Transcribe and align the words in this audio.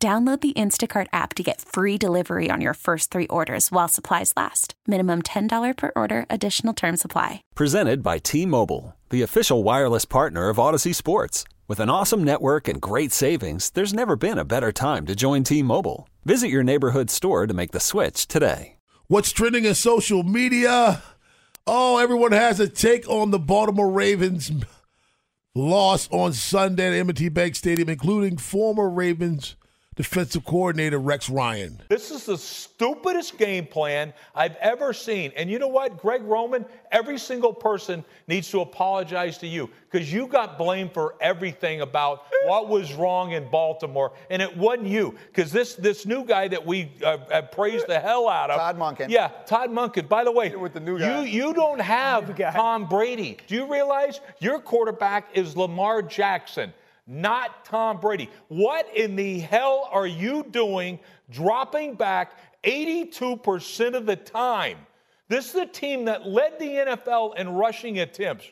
Download 0.00 0.40
the 0.40 0.52
Instacart 0.52 1.08
app 1.12 1.34
to 1.34 1.42
get 1.42 1.60
free 1.60 1.98
delivery 1.98 2.50
on 2.52 2.60
your 2.60 2.74
first 2.74 3.10
three 3.10 3.26
orders 3.26 3.72
while 3.72 3.88
supplies 3.88 4.32
last. 4.36 4.74
Minimum 4.86 5.22
$10 5.22 5.76
per 5.76 5.90
order, 5.96 6.24
additional 6.30 6.72
term 6.72 6.96
supply. 6.96 7.42
Presented 7.56 8.00
by 8.00 8.18
T 8.18 8.46
Mobile, 8.46 8.94
the 9.10 9.22
official 9.22 9.64
wireless 9.64 10.04
partner 10.04 10.50
of 10.50 10.56
Audacy 10.56 10.94
Sports. 10.94 11.42
With 11.66 11.80
an 11.80 11.90
awesome 11.90 12.22
network 12.22 12.68
and 12.68 12.80
great 12.80 13.10
savings, 13.10 13.70
there's 13.70 13.92
never 13.92 14.14
been 14.14 14.38
a 14.38 14.44
better 14.44 14.70
time 14.70 15.04
to 15.06 15.16
join 15.16 15.42
T 15.42 15.64
Mobile. 15.64 16.08
Visit 16.24 16.48
your 16.48 16.62
neighborhood 16.62 17.10
store 17.10 17.48
to 17.48 17.54
make 17.54 17.72
the 17.72 17.80
switch 17.80 18.28
today. 18.28 18.76
What's 19.08 19.32
trending 19.32 19.64
in 19.64 19.74
social 19.74 20.22
media? 20.22 21.02
Oh, 21.66 21.98
everyone 21.98 22.32
has 22.32 22.60
a 22.60 22.68
take 22.68 23.08
on 23.08 23.32
the 23.32 23.38
Baltimore 23.40 23.90
Ravens 23.90 24.52
loss 25.56 26.08
on 26.12 26.32
Sunday 26.34 26.86
at 26.86 27.00
M&T 27.00 27.30
Bank 27.30 27.56
Stadium, 27.56 27.88
including 27.88 28.36
former 28.36 28.88
Ravens 28.88 29.56
defensive 29.98 30.44
coordinator 30.44 30.98
Rex 30.98 31.28
Ryan. 31.28 31.76
This 31.88 32.12
is 32.12 32.24
the 32.24 32.38
stupidest 32.38 33.36
game 33.36 33.66
plan 33.66 34.14
I've 34.32 34.54
ever 34.56 34.92
seen. 34.92 35.32
And 35.36 35.50
you 35.50 35.58
know 35.58 35.66
what, 35.66 36.00
Greg 36.00 36.22
Roman? 36.22 36.64
Every 36.92 37.18
single 37.18 37.52
person 37.52 38.04
needs 38.28 38.48
to 38.52 38.60
apologize 38.60 39.38
to 39.38 39.48
you 39.48 39.68
because 39.90 40.12
you 40.12 40.28
got 40.28 40.56
blamed 40.56 40.94
for 40.94 41.16
everything 41.20 41.80
about 41.80 42.26
what 42.44 42.68
was 42.68 42.94
wrong 42.94 43.32
in 43.32 43.50
Baltimore, 43.50 44.12
and 44.30 44.40
it 44.40 44.56
wasn't 44.56 44.86
you. 44.86 45.16
Because 45.26 45.50
this 45.50 45.74
this 45.74 46.06
new 46.06 46.24
guy 46.24 46.46
that 46.46 46.64
we 46.64 46.92
uh, 47.04 47.18
have 47.32 47.50
praised 47.50 47.88
the 47.88 47.98
hell 47.98 48.28
out 48.28 48.50
of, 48.50 48.56
Todd 48.58 48.78
Monken. 48.78 49.10
Yeah, 49.10 49.32
Todd 49.46 49.70
Monken. 49.70 50.08
By 50.08 50.22
the 50.22 50.32
way, 50.32 50.54
With 50.54 50.74
the 50.74 50.80
new 50.80 50.96
guy. 50.96 51.22
you 51.24 51.46
you 51.46 51.54
don't 51.54 51.80
have 51.80 52.36
Tom 52.54 52.88
Brady. 52.88 53.36
Do 53.48 53.56
you 53.56 53.70
realize 53.70 54.20
your 54.38 54.60
quarterback 54.60 55.30
is 55.34 55.56
Lamar 55.56 56.02
Jackson? 56.02 56.72
Not 57.08 57.64
Tom 57.64 57.98
Brady. 58.00 58.28
What 58.48 58.94
in 58.94 59.16
the 59.16 59.38
hell 59.40 59.88
are 59.90 60.06
you 60.06 60.44
doing 60.50 60.98
dropping 61.30 61.94
back 61.94 62.32
82% 62.64 63.94
of 63.94 64.06
the 64.06 64.16
time? 64.16 64.78
This 65.28 65.46
is 65.46 65.52
the 65.52 65.66
team 65.66 66.04
that 66.06 66.26
led 66.26 66.58
the 66.58 66.66
NFL 66.68 67.36
in 67.36 67.48
rushing 67.50 67.98
attempts. 68.00 68.44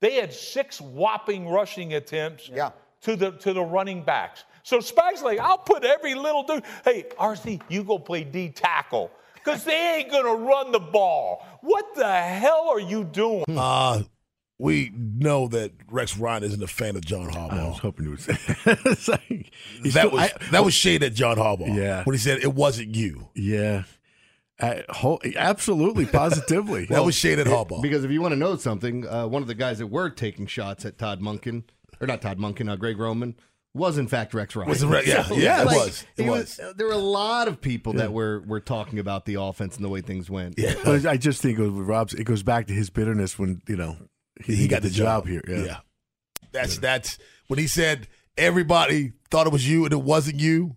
They 0.00 0.14
had 0.14 0.32
six 0.32 0.80
whopping 0.80 1.48
rushing 1.48 1.94
attempts 1.94 2.48
Yeah. 2.48 2.70
to 3.02 3.16
the 3.16 3.32
to 3.32 3.52
the 3.52 3.62
running 3.62 4.02
backs. 4.02 4.44
So 4.62 4.78
Spags 4.78 5.22
like, 5.22 5.38
I'll 5.38 5.58
put 5.58 5.84
every 5.84 6.14
little 6.14 6.42
dude. 6.42 6.64
Hey, 6.84 7.04
RC, 7.18 7.60
you 7.68 7.82
go 7.84 7.98
play 7.98 8.24
D 8.24 8.48
tackle. 8.50 9.10
Because 9.34 9.64
they 9.64 9.96
ain't 9.98 10.10
gonna 10.10 10.34
run 10.34 10.70
the 10.70 10.78
ball. 10.80 11.44
What 11.62 11.94
the 11.94 12.10
hell 12.12 12.68
are 12.70 12.80
you 12.80 13.04
doing? 13.04 13.44
Uh, 13.48 14.02
we 14.60 14.92
know 14.94 15.48
that 15.48 15.72
Rex 15.90 16.16
Ryan 16.18 16.42
isn't 16.44 16.62
a 16.62 16.66
fan 16.66 16.94
of 16.96 17.04
John 17.04 17.28
Harbaugh. 17.30 17.52
I 17.60 17.68
was 17.68 17.78
hoping 17.78 18.04
you 18.04 18.10
would 18.10 18.20
say 18.20 18.36
It's 18.66 19.08
like, 19.08 19.50
That 19.82 19.90
still- 19.90 20.10
was 20.10 20.20
I- 20.20 20.50
that 20.50 20.64
was 20.64 20.74
shade 20.74 21.02
at 21.02 21.14
John 21.14 21.36
Harbaugh. 21.38 21.74
Yeah. 21.74 22.04
when 22.04 22.14
he 22.14 22.18
said 22.18 22.38
it 22.42 22.54
wasn't 22.54 22.94
you. 22.94 23.28
yeah. 23.34 23.84
I, 24.62 24.84
ho- 24.90 25.18
absolutely, 25.36 26.04
positively. 26.04 26.84
That 26.90 27.02
was 27.02 27.14
shade 27.14 27.38
at 27.38 27.46
Harbaugh. 27.46 27.80
Because 27.80 28.04
if 28.04 28.10
you 28.10 28.20
want 28.20 28.32
to 28.32 28.38
know 28.38 28.56
something, 28.56 29.08
uh, 29.08 29.26
one 29.26 29.40
of 29.40 29.48
the 29.48 29.54
guys 29.54 29.78
that 29.78 29.86
were 29.86 30.10
taking 30.10 30.46
shots 30.46 30.84
at 30.84 30.98
Todd 30.98 31.22
Monken, 31.22 31.62
or 31.98 32.06
not 32.06 32.20
Todd 32.20 32.38
Monken, 32.38 32.68
uh, 32.70 32.76
Greg 32.76 32.98
Roman, 32.98 33.36
was 33.72 33.96
in 33.96 34.06
fact 34.06 34.34
Rex 34.34 34.54
Ryan. 34.54 34.68
Was 34.68 34.82
it 34.82 34.88
Rex- 34.88 35.06
yeah, 35.06 35.22
So, 35.22 35.34
yeah, 35.36 35.62
it 35.62 35.66
like, 35.66 35.76
was. 35.78 36.04
It 36.18 36.24
he 36.24 36.28
was. 36.28 36.60
uh, 36.60 36.74
There 36.76 36.86
were 36.88 36.92
a 36.92 36.98
lot 36.98 37.48
of 37.48 37.62
people 37.62 37.94
that 37.94 38.12
were 38.12 38.40
were 38.40 38.60
talking 38.60 38.98
about 38.98 39.24
the 39.24 39.36
offense 39.40 39.76
and 39.76 39.84
the 39.84 39.88
way 39.88 40.02
things 40.02 40.28
went. 40.28 40.56
yeah, 40.58 40.74
But 40.84 41.06
I 41.06 41.16
just 41.16 41.40
think 41.40 41.58
it 41.58 41.62
was 41.62 41.72
Rob's. 41.72 42.12
It 42.12 42.24
goes 42.24 42.42
back 42.42 42.66
to 42.66 42.74
his 42.74 42.90
bitterness 42.90 43.38
when 43.38 43.62
you 43.66 43.76
know 43.76 43.96
he, 44.44 44.54
he 44.56 44.68
got 44.68 44.82
the 44.82 44.90
job, 44.90 45.26
here. 45.26 45.42
Yeah. 45.46 45.78
That's 46.52 46.78
that's 46.78 47.18
when 47.48 47.58
he 47.58 47.66
said 47.66 48.08
everybody 48.36 49.12
thought 49.30 49.46
it 49.46 49.52
was 49.52 49.68
you 49.68 49.84
and 49.84 49.92
it 49.92 50.02
wasn't 50.02 50.40
you. 50.40 50.76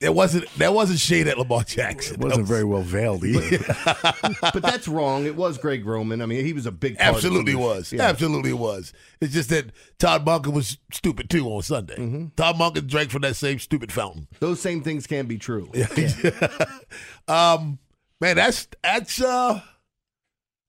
It 0.00 0.12
wasn't. 0.12 0.52
That 0.58 0.74
wasn't 0.74 0.98
shade 0.98 1.28
at 1.28 1.38
Lamar 1.38 1.62
Jackson. 1.62 2.14
It 2.14 2.20
wasn't 2.20 2.40
was- 2.42 2.48
very 2.50 2.64
well 2.64 2.82
veiled 2.82 3.24
either. 3.24 3.58
but 4.40 4.62
that's 4.62 4.88
wrong. 4.88 5.26
It 5.26 5.36
was 5.36 5.58
Greg 5.58 5.86
Roman. 5.86 6.20
I 6.22 6.26
mean, 6.26 6.44
he 6.44 6.52
was 6.52 6.66
a 6.66 6.72
big 6.72 6.98
part 6.98 7.14
Absolutely 7.14 7.52
this. 7.52 7.60
was. 7.60 7.92
Yeah. 7.92 8.02
Absolutely 8.02 8.52
was. 8.52 8.92
It's 9.20 9.32
just 9.32 9.50
that 9.50 9.66
Todd 9.98 10.26
Monken 10.26 10.52
was 10.52 10.78
stupid 10.92 11.30
too 11.30 11.46
on 11.46 11.62
Sunday. 11.62 11.94
Mm-hmm. 11.96 12.26
Todd 12.36 12.56
Monken 12.56 12.88
drank 12.88 13.10
from 13.10 13.22
that 13.22 13.36
same 13.36 13.60
stupid 13.60 13.92
fountain. 13.92 14.26
Those 14.40 14.60
same 14.60 14.82
things 14.82 15.06
can 15.06 15.26
be 15.26 15.38
true. 15.38 15.70
um, 17.28 17.78
man, 18.20 18.36
that's 18.36 18.66
that's 18.82 19.20
uh 19.22 19.60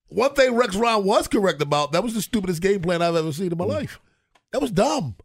one 0.08 0.34
thing 0.34 0.54
Rex 0.54 0.76
Ryan 0.76 1.04
was 1.04 1.28
correct 1.28 1.60
about. 1.62 1.92
That 1.92 2.02
was 2.02 2.14
the 2.14 2.22
stupidest 2.22 2.62
game 2.62 2.80
plan 2.80 3.02
I've 3.02 3.16
ever 3.16 3.32
seen 3.32 3.52
in 3.52 3.58
my 3.58 3.64
life. 3.64 4.00
That 4.52 4.60
was 4.60 4.70
dumb. 4.70 5.16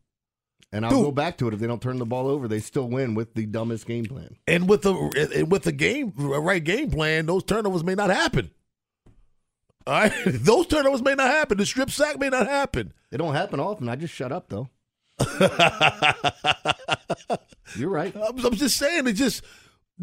And 0.73 0.85
I'll 0.85 0.91
Dude. 0.91 1.03
go 1.03 1.11
back 1.11 1.37
to 1.39 1.47
it. 1.47 1.53
If 1.53 1.59
they 1.59 1.67
don't 1.67 1.81
turn 1.81 1.97
the 1.97 2.05
ball 2.05 2.27
over, 2.27 2.47
they 2.47 2.59
still 2.61 2.87
win 2.87 3.13
with 3.13 3.33
the 3.33 3.45
dumbest 3.45 3.85
game 3.85 4.05
plan. 4.05 4.37
And 4.47 4.69
with 4.69 4.83
the 4.83 4.93
and 5.35 5.51
with 5.51 5.63
the 5.63 5.73
game 5.73 6.13
right 6.15 6.63
game 6.63 6.89
plan, 6.91 7.25
those 7.25 7.43
turnovers 7.43 7.83
may 7.83 7.95
not 7.95 8.09
happen. 8.09 8.51
All 9.85 9.93
right, 9.93 10.13
those 10.25 10.67
turnovers 10.67 11.01
may 11.01 11.15
not 11.15 11.29
happen. 11.29 11.57
The 11.57 11.65
strip 11.65 11.89
sack 11.89 12.19
may 12.19 12.29
not 12.29 12.47
happen. 12.47 12.93
They 13.09 13.17
don't 13.17 13.33
happen 13.33 13.59
often. 13.59 13.89
I 13.89 13.97
just 13.97 14.13
shut 14.13 14.31
up 14.31 14.47
though. 14.47 14.69
You're 17.75 17.89
right. 17.89 18.15
I'm, 18.15 18.45
I'm 18.45 18.55
just 18.55 18.77
saying. 18.77 19.07
It 19.07 19.13
just. 19.13 19.43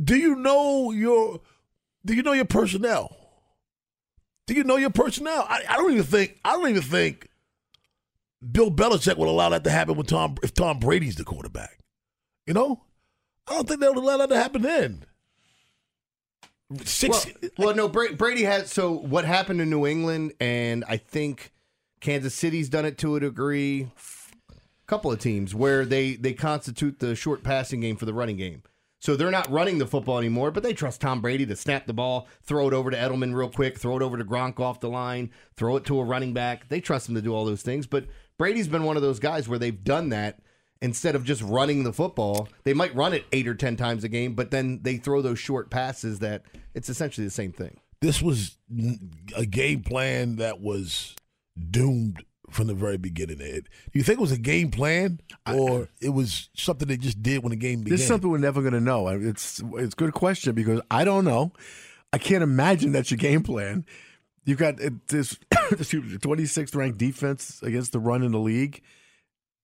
Do 0.03 0.17
you 0.17 0.37
know 0.37 0.91
your? 0.91 1.41
Do 2.05 2.15
you 2.15 2.23
know 2.23 2.33
your 2.33 2.45
personnel? 2.45 3.17
Do 4.49 4.55
you 4.55 4.65
know 4.65 4.77
your 4.77 4.89
personnel? 4.89 5.45
I, 5.47 5.63
I 5.69 5.77
don't 5.77 5.93
even 5.93 6.05
think. 6.05 6.41
I 6.43 6.53
don't 6.53 6.71
even 6.71 6.81
think. 6.83 7.29
Bill 8.51 8.71
Belichick 8.71 9.19
will 9.19 9.29
allow 9.29 9.51
that 9.51 9.63
to 9.65 9.71
happen 9.71 9.95
with 9.95 10.07
Tom 10.07 10.37
if 10.43 10.55
Tom 10.55 10.79
Brady's 10.79 11.17
the 11.17 11.25
quarterback. 11.25 11.79
You 12.47 12.55
know, 12.55 12.83
I 13.47 13.55
don't 13.55 13.69
think 13.69 13.81
they'll 13.81 13.99
allow 13.99 14.17
that 14.17 14.31
to 14.31 14.37
happen 14.37 14.63
then. 14.63 15.05
Six. 16.83 17.27
Well, 17.27 17.51
well, 17.59 17.75
no, 17.77 17.89
Bra- 17.89 18.13
Brady 18.17 18.45
has. 18.45 18.73
So 18.73 18.93
what 18.93 19.27
happened 19.27 19.61
in 19.61 19.69
New 19.69 19.87
England, 19.87 20.33
and 20.41 20.83
I 20.89 20.97
think 20.97 21.53
Kansas 22.01 22.35
City's 22.35 22.71
done 22.71 22.87
it 22.87 22.97
to 22.99 23.17
a 23.17 23.21
degree. 23.21 23.91
A 24.51 24.87
couple 24.87 25.13
of 25.13 25.19
teams 25.19 25.55
where 25.55 25.85
they 25.85 26.15
they 26.15 26.33
constitute 26.33 27.01
the 27.01 27.15
short 27.15 27.43
passing 27.43 27.81
game 27.81 27.97
for 27.97 28.07
the 28.07 28.15
running 28.15 28.39
game. 28.39 28.63
So 29.01 29.15
they're 29.15 29.31
not 29.31 29.51
running 29.51 29.79
the 29.79 29.87
football 29.87 30.19
anymore, 30.19 30.51
but 30.51 30.63
they 30.63 30.73
trust 30.73 31.01
Tom 31.01 31.21
Brady 31.21 31.47
to 31.47 31.57
snap 31.57 31.87
the 31.87 31.93
ball, 31.93 32.27
throw 32.43 32.67
it 32.67 32.75
over 32.75 32.91
to 32.91 32.97
Edelman 32.97 33.35
real 33.35 33.49
quick, 33.49 33.79
throw 33.79 33.97
it 33.97 34.03
over 34.03 34.19
to 34.19 34.25
Gronk 34.25 34.59
off 34.59 34.81
the 34.81 34.89
line, 34.89 35.31
throw 35.57 35.77
it 35.77 35.85
to 35.87 36.01
a 36.01 36.05
running 36.05 36.35
back. 36.35 36.69
They 36.69 36.81
trust 36.81 37.09
him 37.09 37.15
to 37.15 37.23
do 37.23 37.33
all 37.35 37.45
those 37.45 37.63
things. 37.63 37.87
But 37.87 38.07
Brady's 38.39 38.69
been 38.69 38.83
one 38.83 38.97
of 38.97 39.03
those 39.03 39.21
guys 39.21 39.49
where 39.49 39.59
they've 39.59 39.85
done 39.85 40.09
that 40.09 40.41
instead 40.83 41.15
of 41.15 41.25
just 41.25 41.43
running 41.43 41.85
the 41.85 41.93
football. 41.93 42.49
They 42.65 42.75
might 42.75 42.95
run 42.95 43.13
it 43.13 43.25
eight 43.33 43.47
or 43.49 43.55
ten 43.55 43.77
times 43.77 44.05
a 44.05 44.09
game, 44.09 44.35
but 44.35 44.51
then 44.51 44.81
they 44.83 44.97
throw 44.97 45.23
those 45.23 45.39
short 45.39 45.71
passes 45.71 46.19
that 46.21 46.43
it's 46.75 46.89
essentially 46.89 47.27
the 47.27 47.33
same 47.33 47.53
thing. 47.53 47.79
this 48.01 48.23
was 48.23 48.59
a 49.37 49.47
game 49.47 49.83
plan 49.83 50.37
that 50.37 50.61
was 50.61 51.17
doomed 51.71 52.25
from 52.51 52.67
the 52.67 52.75
very 52.75 52.97
beginning. 52.97 53.41
Ed. 53.41 53.69
Do 53.93 53.99
you 53.99 54.03
think 54.03 54.19
it 54.19 54.23
was 54.23 54.33
a 54.33 54.39
game 54.39 54.71
plan, 54.71 55.21
or 55.47 55.89
it 56.01 56.11
was 56.11 56.49
something 56.55 56.89
they 56.89 56.97
just 56.97 57.23
did 57.23 57.43
when 57.43 57.51
the 57.51 57.57
game 57.57 57.81
began? 57.81 57.93
This 57.93 58.03
is 58.03 58.07
something 58.07 58.31
we're 58.31 58.39
never 58.39 58.61
going 58.61 58.75
to 58.75 58.81
know. 58.81 59.09
It's 59.09 59.63
it's 59.77 59.95
a 59.95 59.97
good 59.97 60.13
question 60.13 60.55
because 60.55 60.81
I 60.91 61.05
don't 61.05 61.25
know. 61.25 61.53
I 62.13 62.19
can't 62.19 62.43
imagine 62.43 62.93
that's 62.93 63.11
your 63.11 63.19
game 63.19 63.43
plan. 63.43 63.85
You've 64.45 64.59
got 64.59 64.77
this 65.09 65.39
26th 65.53 66.75
ranked 66.75 66.99
defense 66.99 67.63
against 67.63 67.93
the 67.93 67.99
run 67.99 68.23
in 68.23 68.33
the 68.33 68.39
league, 68.39 68.81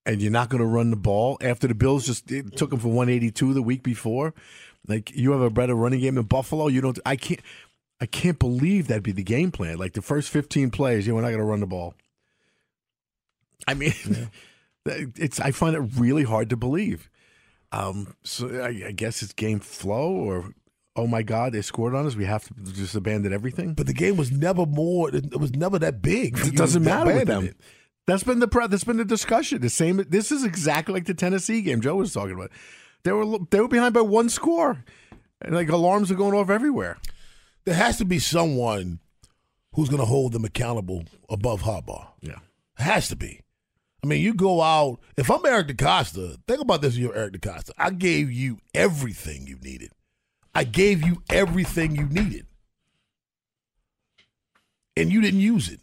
and 0.05 0.20
you're 0.20 0.31
not 0.31 0.50
going 0.50 0.61
to 0.61 0.67
run 0.67 0.91
the 0.91 0.97
ball 0.97 1.38
after 1.41 1.67
the 1.67 1.75
Bills 1.75 2.05
just 2.05 2.31
it 2.31 2.56
took 2.56 2.70
them 2.70 2.81
for 2.81 2.88
182 2.88 3.55
the 3.55 3.62
week 3.62 3.82
before. 3.82 4.35
Like 4.87 5.11
you 5.17 5.32
have 5.32 5.41
a 5.41 5.50
better 5.50 5.75
running 5.75 6.00
game 6.00 6.19
in 6.19 6.25
Buffalo. 6.25 6.69
You 6.69 6.82
don't. 6.82 6.99
I 7.06 7.17
can't. 7.17 7.41
I 8.00 8.06
can't 8.06 8.38
believe 8.38 8.88
that'd 8.88 9.03
be 9.03 9.12
the 9.12 9.23
game 9.23 9.50
plan. 9.50 9.79
Like 9.79 9.94
the 9.94 10.03
first 10.03 10.29
15 10.29 10.70
plays, 10.70 11.06
you 11.06 11.12
know, 11.12 11.17
we're 11.17 11.23
not 11.23 11.29
going 11.29 11.38
to 11.38 11.44
run 11.44 11.61
the 11.61 11.67
ball. 11.67 11.94
I 13.66 13.75
mean, 13.75 13.93
it's. 14.87 15.40
I 15.40 15.50
find 15.50 15.75
it 15.76 15.81
really 15.81 16.25
hard 16.25 16.50
to 16.50 16.56
believe. 16.56 17.11
Um, 17.72 18.14
so 18.22 18.49
I, 18.61 18.88
I 18.88 18.93
guess 18.93 19.22
it's 19.22 19.32
game 19.32 19.61
flow, 19.61 20.11
or 20.12 20.55
oh 20.96 21.06
my 21.06 21.22
God, 21.22 21.52
they 21.52 21.62
scored 21.62 21.94
on 21.94 22.06
us. 22.06 22.14
We 22.16 22.25
have 22.25 22.44
to 22.44 22.72
just 22.72 22.94
abandon 22.94 23.32
everything. 23.32 23.75
but 23.75 23.87
the 23.87 23.93
game 23.94 24.16
was 24.16 24.31
never 24.31 24.66
more. 24.66 25.14
It 25.14 25.38
was 25.38 25.52
never 25.55 25.78
that 25.81 26.00
big. 26.02 26.38
It 26.38 26.56
doesn't 26.56 26.84
matter 26.84 27.12
with 27.14 27.26
them. 27.26 27.46
it. 27.46 27.56
That's 28.06 28.22
been 28.22 28.38
the 28.38 28.69
that's 28.70 28.84
been 28.84 28.99
the 28.99 29.05
discussion. 29.05 29.61
The 29.61 29.70
same. 29.70 30.05
This 30.08 30.31
is 30.31 30.44
exactly 30.44 30.94
like 30.94 31.06
the 31.06 31.14
Tennessee 31.14 31.62
game 31.62 31.81
Joe 31.81 31.96
was 31.96 32.12
talking 32.12 32.34
about. 32.34 32.50
They 33.02 33.12
were 33.12 33.38
they 33.50 33.61
were 33.61 33.69
behind 33.69 33.94
by 33.94 34.02
one 34.02 34.28
score, 34.28 34.84
and 35.40 35.55
like 35.55 35.69
alarms 35.69 36.11
are 36.11 36.16
going 36.16 36.34
off 36.34 36.50
everywhere. 36.50 36.99
There 37.64 37.75
has 37.75 37.96
to 37.99 38.05
be 38.05 38.19
someone 38.19 39.00
who's 39.75 39.88
going 39.88 40.00
to 40.00 40.06
hold 40.06 40.32
them 40.32 40.44
accountable 40.44 41.05
above 41.31 41.62
Harbaugh. 41.62 42.08
Yeah, 42.20 42.38
it 42.78 42.82
has 42.82 43.08
to 43.08 43.16
be. 43.16 43.40
I 44.05 44.06
mean, 44.06 44.21
you 44.21 44.35
go 44.35 44.61
out. 44.61 45.01
If 45.17 45.31
I'm 45.31 45.47
Eric 45.47 45.69
DeCosta, 45.69 46.37
think 46.47 46.61
about 46.61 46.83
this. 46.83 46.95
You're 46.95 47.17
Eric 47.17 47.41
DeCosta. 47.41 47.71
I 47.79 47.89
gave 47.89 48.31
you 48.31 48.59
everything 48.75 49.47
you 49.47 49.56
needed. 49.62 49.93
I 50.55 50.65
gave 50.65 51.03
you 51.03 51.23
everything 51.31 51.97
you 51.97 52.05
needed, 52.05 52.47
and 54.95 55.11
you 55.11 55.23
didn't 55.23 55.41
use 55.41 55.71
it. 55.71 55.81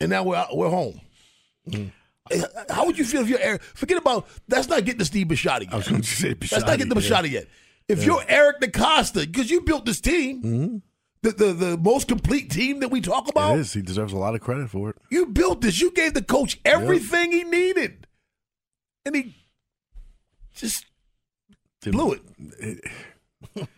And 0.00 0.10
now 0.10 0.24
we're 0.24 0.44
we're 0.52 0.70
home. 0.70 1.02
Mm. 1.70 1.92
How 2.68 2.84
would 2.84 2.98
you 2.98 3.04
feel 3.04 3.22
if 3.22 3.28
you're 3.28 3.38
Eric? 3.38 3.62
Forget 3.62 3.98
about 3.98 4.26
that's 4.48 4.66
not 4.66 4.84
getting 4.84 4.98
the 4.98 5.04
Steve 5.04 5.28
Bisciotti. 5.28 5.66
Yet. 5.66 5.72
I 5.72 5.76
was 5.76 5.86
going 5.86 6.02
to 6.02 6.08
say 6.08 6.34
Bisciotti, 6.34 6.50
That's 6.50 6.66
not 6.66 6.78
getting 6.78 6.88
the 6.88 6.96
Bisciotti 6.96 7.30
yeah. 7.30 7.38
yet. 7.38 7.48
If 7.86 8.00
yeah. 8.00 8.06
you're 8.06 8.24
Eric 8.26 8.60
DeCosta, 8.60 9.24
because 9.24 9.52
you 9.52 9.60
built 9.60 9.86
this 9.86 10.00
team, 10.00 10.42
mm-hmm. 10.42 10.76
The, 11.22 11.30
the 11.30 11.52
the 11.52 11.78
most 11.78 12.08
complete 12.08 12.50
team 12.50 12.80
that 12.80 12.88
we 12.88 13.00
talk 13.00 13.28
about. 13.28 13.56
It 13.56 13.60
is. 13.60 13.72
He 13.72 13.82
deserves 13.82 14.12
a 14.12 14.18
lot 14.18 14.34
of 14.34 14.40
credit 14.40 14.70
for 14.70 14.90
it. 14.90 14.96
You 15.10 15.26
built 15.26 15.60
this. 15.60 15.80
You 15.80 15.90
gave 15.92 16.14
the 16.14 16.22
coach 16.22 16.60
everything 16.64 17.32
he 17.32 17.44
needed, 17.44 18.06
and 19.06 19.14
he 19.14 19.36
just 20.54 20.86
blew 21.82 22.12
it. 22.12 22.22
it 22.58 23.68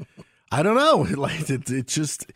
I 0.51 0.63
don't 0.63 0.77
know. 0.77 1.07
Like 1.17 1.51
it, 1.51 1.71
it 1.71 1.87
just. 1.87 2.31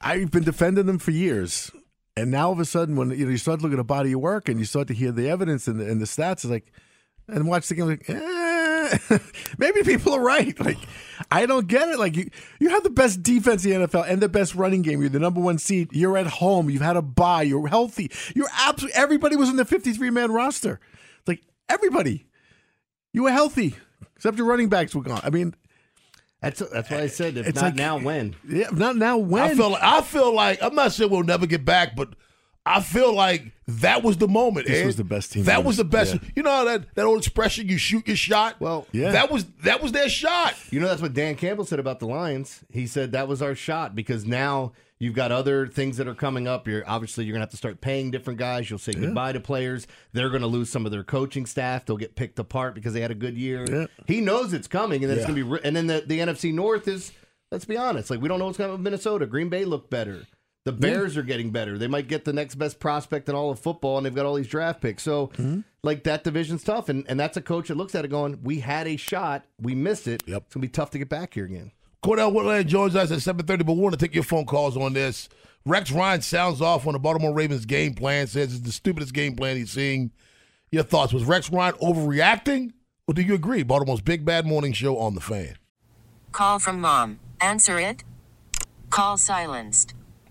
I've 0.00 0.30
been 0.30 0.44
defending 0.44 0.86
them 0.86 0.98
for 0.98 1.10
years. 1.10 1.70
And 2.16 2.30
now 2.30 2.46
all 2.46 2.52
of 2.52 2.60
a 2.60 2.64
sudden, 2.64 2.94
when 2.94 3.10
you 3.10 3.24
know 3.24 3.32
you 3.32 3.38
start 3.38 3.60
looking 3.60 3.78
at 3.78 3.80
a 3.80 3.84
body 3.84 4.12
of 4.12 4.20
work 4.20 4.48
and 4.48 4.58
you 4.58 4.64
start 4.64 4.86
to 4.88 4.94
hear 4.94 5.10
the 5.10 5.28
evidence 5.28 5.66
and 5.66 5.80
the, 5.80 5.90
and 5.90 6.00
the 6.00 6.04
stats, 6.04 6.32
it's 6.32 6.44
like, 6.44 6.70
and 7.26 7.48
watch 7.48 7.66
the 7.66 7.74
game, 7.74 7.86
like, 7.86 8.08
eh, 8.08 8.14
maybe 9.58 9.82
people 9.82 10.14
are 10.14 10.20
right. 10.20 10.58
Like, 10.58 10.78
I 11.30 11.46
don't 11.46 11.66
get 11.66 11.88
it. 11.88 11.98
Like, 11.98 12.16
you 12.16 12.30
you 12.58 12.70
have 12.70 12.82
the 12.82 12.90
best 12.90 13.22
defense 13.22 13.64
in 13.64 13.80
the 13.80 13.88
NFL 13.88 14.08
and 14.08 14.20
the 14.20 14.28
best 14.28 14.54
running 14.54 14.82
game. 14.82 15.00
You're 15.00 15.10
the 15.10 15.18
number 15.18 15.40
one 15.40 15.58
seed. 15.58 15.90
You're 15.92 16.16
at 16.16 16.26
home. 16.26 16.70
You've 16.70 16.82
had 16.82 16.96
a 16.96 17.02
bye. 17.02 17.42
You're 17.42 17.68
healthy. 17.68 18.10
You're 18.34 18.48
absolutely 18.58 19.00
everybody 19.00 19.36
was 19.36 19.48
in 19.48 19.56
the 19.56 19.64
53 19.64 20.10
man 20.10 20.32
roster. 20.32 20.80
Like 21.26 21.42
everybody, 21.68 22.26
you 23.12 23.24
were 23.24 23.32
healthy 23.32 23.76
except 24.16 24.38
your 24.38 24.46
running 24.46 24.68
backs 24.68 24.94
were 24.94 25.02
gone. 25.02 25.20
I 25.22 25.30
mean, 25.30 25.54
that's 26.40 26.60
that's 26.60 26.90
why 26.90 27.00
I 27.00 27.06
said 27.06 27.36
if 27.36 27.46
it's 27.46 27.56
not 27.56 27.64
like, 27.68 27.74
now, 27.74 27.98
when? 27.98 28.36
Yeah, 28.48 28.68
not 28.72 28.96
now, 28.96 29.18
when? 29.18 29.42
I 29.42 29.54
feel 29.54 29.70
like, 29.70 29.82
I 29.82 30.00
feel 30.02 30.34
like 30.34 30.62
I'm 30.62 30.74
not 30.74 30.92
saying 30.92 31.10
we'll 31.10 31.22
never 31.22 31.46
get 31.46 31.64
back, 31.64 31.96
but 31.96 32.14
I 32.66 32.80
feel 32.80 33.14
like 33.14 33.52
that 33.68 34.02
was 34.02 34.16
the 34.16 34.28
moment. 34.28 34.66
This 34.66 34.82
Ed. 34.82 34.86
was 34.86 34.96
the 34.96 35.04
best 35.04 35.32
team. 35.32 35.44
That 35.44 35.64
was 35.64 35.76
the 35.76 35.84
best. 35.84 36.14
Yeah. 36.14 36.20
You 36.36 36.42
know 36.42 36.64
that 36.64 36.94
that 36.94 37.04
old 37.04 37.18
expression, 37.18 37.68
"You 37.68 37.76
shoot 37.76 38.06
your 38.06 38.16
shot." 38.16 38.60
Well, 38.60 38.86
yeah, 38.92 39.12
that 39.12 39.30
was 39.30 39.44
that 39.64 39.82
was 39.82 39.92
their 39.92 40.08
shot. 40.08 40.54
You 40.70 40.80
know 40.80 40.88
that's 40.88 41.02
what 41.02 41.12
Dan 41.12 41.34
Campbell 41.34 41.64
said 41.64 41.78
about 41.78 42.00
the 42.00 42.06
Lions. 42.06 42.64
He 42.70 42.86
said 42.86 43.12
that 43.12 43.28
was 43.28 43.42
our 43.42 43.54
shot 43.54 43.94
because 43.94 44.24
now 44.24 44.72
You've 45.04 45.14
got 45.14 45.32
other 45.32 45.66
things 45.66 45.96
that 45.96 46.06
are 46.06 46.14
coming 46.14 46.46
up. 46.46 46.68
You're 46.68 46.88
obviously 46.88 47.24
you're 47.24 47.34
gonna 47.34 47.42
have 47.42 47.50
to 47.50 47.56
start 47.56 47.80
paying 47.80 48.10
different 48.10 48.38
guys. 48.38 48.70
You'll 48.70 48.78
say 48.78 48.92
yeah. 48.92 49.00
goodbye 49.00 49.32
to 49.32 49.40
players. 49.40 49.86
They're 50.12 50.30
gonna 50.30 50.46
lose 50.46 50.70
some 50.70 50.86
of 50.86 50.92
their 50.92 51.02
coaching 51.02 51.46
staff. 51.46 51.84
They'll 51.84 51.96
get 51.96 52.14
picked 52.14 52.38
apart 52.38 52.74
because 52.74 52.94
they 52.94 53.00
had 53.00 53.10
a 53.10 53.16
good 53.16 53.36
year. 53.36 53.66
Yeah. 53.68 53.86
He 54.06 54.20
knows 54.20 54.52
it's 54.52 54.68
coming, 54.68 55.02
and 55.02 55.10
then 55.10 55.18
yeah. 55.18 55.24
it's 55.24 55.30
gonna 55.30 55.58
be. 55.58 55.60
And 55.62 55.76
then 55.76 55.88
the, 55.88 56.04
the 56.06 56.20
NFC 56.20 56.52
North 56.52 56.88
is. 56.88 57.12
Let's 57.50 57.66
be 57.66 57.76
honest. 57.76 58.10
Like 58.10 58.20
we 58.20 58.28
don't 58.28 58.40
know 58.40 58.46
what's 58.46 58.56
coming 58.56 58.72
with 58.72 58.80
Minnesota. 58.80 59.26
Green 59.26 59.48
Bay 59.48 59.64
looked 59.64 59.88
better. 59.88 60.26
The 60.64 60.72
Bears 60.72 61.18
are 61.18 61.22
getting 61.22 61.50
better. 61.50 61.76
They 61.76 61.88
might 61.88 62.08
get 62.08 62.24
the 62.24 62.32
next 62.32 62.54
best 62.54 62.80
prospect 62.80 63.28
in 63.28 63.34
all 63.34 63.50
of 63.50 63.58
football, 63.58 63.98
and 63.98 64.06
they've 64.06 64.14
got 64.14 64.24
all 64.24 64.34
these 64.34 64.48
draft 64.48 64.80
picks. 64.80 65.02
So, 65.02 65.26
mm-hmm. 65.28 65.60
like 65.82 66.04
that 66.04 66.24
division's 66.24 66.64
tough, 66.64 66.88
and 66.88 67.04
and 67.06 67.20
that's 67.20 67.36
a 67.36 67.42
coach 67.42 67.68
that 67.68 67.76
looks 67.76 67.94
at 67.94 68.04
it 68.04 68.08
going, 68.08 68.40
"We 68.42 68.60
had 68.60 68.86
a 68.86 68.96
shot, 68.96 69.44
we 69.60 69.74
missed 69.74 70.08
it. 70.08 70.22
Yep. 70.26 70.44
It's 70.46 70.54
gonna 70.54 70.62
be 70.62 70.68
tough 70.68 70.90
to 70.92 70.98
get 70.98 71.10
back 71.10 71.34
here 71.34 71.44
again." 71.44 71.72
Cordell 72.02 72.32
Woodland 72.32 72.68
joins 72.68 72.96
us 72.96 73.10
at 73.10 73.20
seven 73.20 73.44
thirty, 73.44 73.62
but 73.62 73.74
we 73.74 73.80
want 73.82 73.98
to 73.98 74.02
take 74.02 74.14
your 74.14 74.24
phone 74.24 74.46
calls 74.46 74.76
on 74.76 74.94
this. 74.94 75.28
Rex 75.66 75.92
Ryan 75.92 76.22
sounds 76.22 76.62
off 76.62 76.86
on 76.86 76.94
the 76.94 76.98
Baltimore 76.98 77.34
Ravens 77.34 77.66
game 77.66 77.94
plan, 77.94 78.26
says 78.26 78.54
it's 78.54 78.62
the 78.62 78.72
stupidest 78.72 79.12
game 79.12 79.36
plan 79.36 79.56
he's 79.56 79.70
seen. 79.70 80.12
Your 80.70 80.82
thoughts? 80.82 81.12
Was 81.12 81.24
Rex 81.24 81.50
Ryan 81.50 81.74
overreacting? 81.74 82.72
Or 83.06 83.12
do 83.12 83.20
you 83.20 83.34
agree? 83.34 83.62
Baltimore's 83.62 84.00
Big 84.00 84.24
Bad 84.24 84.46
Morning 84.46 84.72
Show 84.72 84.96
on 84.96 85.14
the 85.14 85.20
fan. 85.20 85.56
Call 86.32 86.58
from 86.58 86.80
mom. 86.80 87.20
Answer 87.40 87.78
it. 87.78 88.02
Call 88.88 89.18
silenced. 89.18 89.94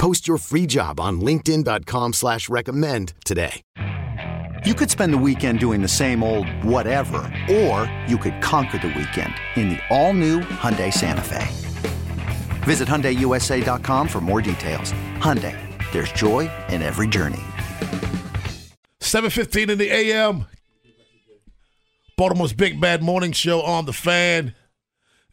Post 0.00 0.26
your 0.26 0.38
free 0.38 0.64
job 0.64 0.98
on 0.98 1.20
LinkedIn.com 1.20 2.14
slash 2.14 2.48
recommend 2.48 3.12
today. 3.26 3.60
You 4.64 4.72
could 4.72 4.88
spend 4.90 5.12
the 5.12 5.18
weekend 5.18 5.58
doing 5.58 5.82
the 5.82 5.88
same 5.88 6.24
old 6.24 6.48
whatever, 6.64 7.18
or 7.50 7.92
you 8.08 8.16
could 8.16 8.40
conquer 8.40 8.78
the 8.78 8.88
weekend 8.88 9.34
in 9.56 9.68
the 9.68 9.78
all-new 9.90 10.40
Hyundai 10.40 10.90
Santa 10.90 11.20
Fe. 11.20 11.46
Visit 12.62 12.88
HyundaiUSA.com 12.88 14.08
for 14.08 14.22
more 14.22 14.40
details. 14.40 14.92
Hyundai, 15.18 15.54
there's 15.92 16.12
joy 16.12 16.50
in 16.70 16.80
every 16.80 17.06
journey. 17.06 17.44
7.15 19.00 19.68
in 19.68 19.76
the 19.76 19.90
a.m. 19.90 20.46
Baltimore's 22.16 22.54
Big 22.54 22.80
Bad 22.80 23.02
Morning 23.02 23.32
Show 23.32 23.60
on 23.60 23.84
the 23.84 23.92
fan. 23.92 24.54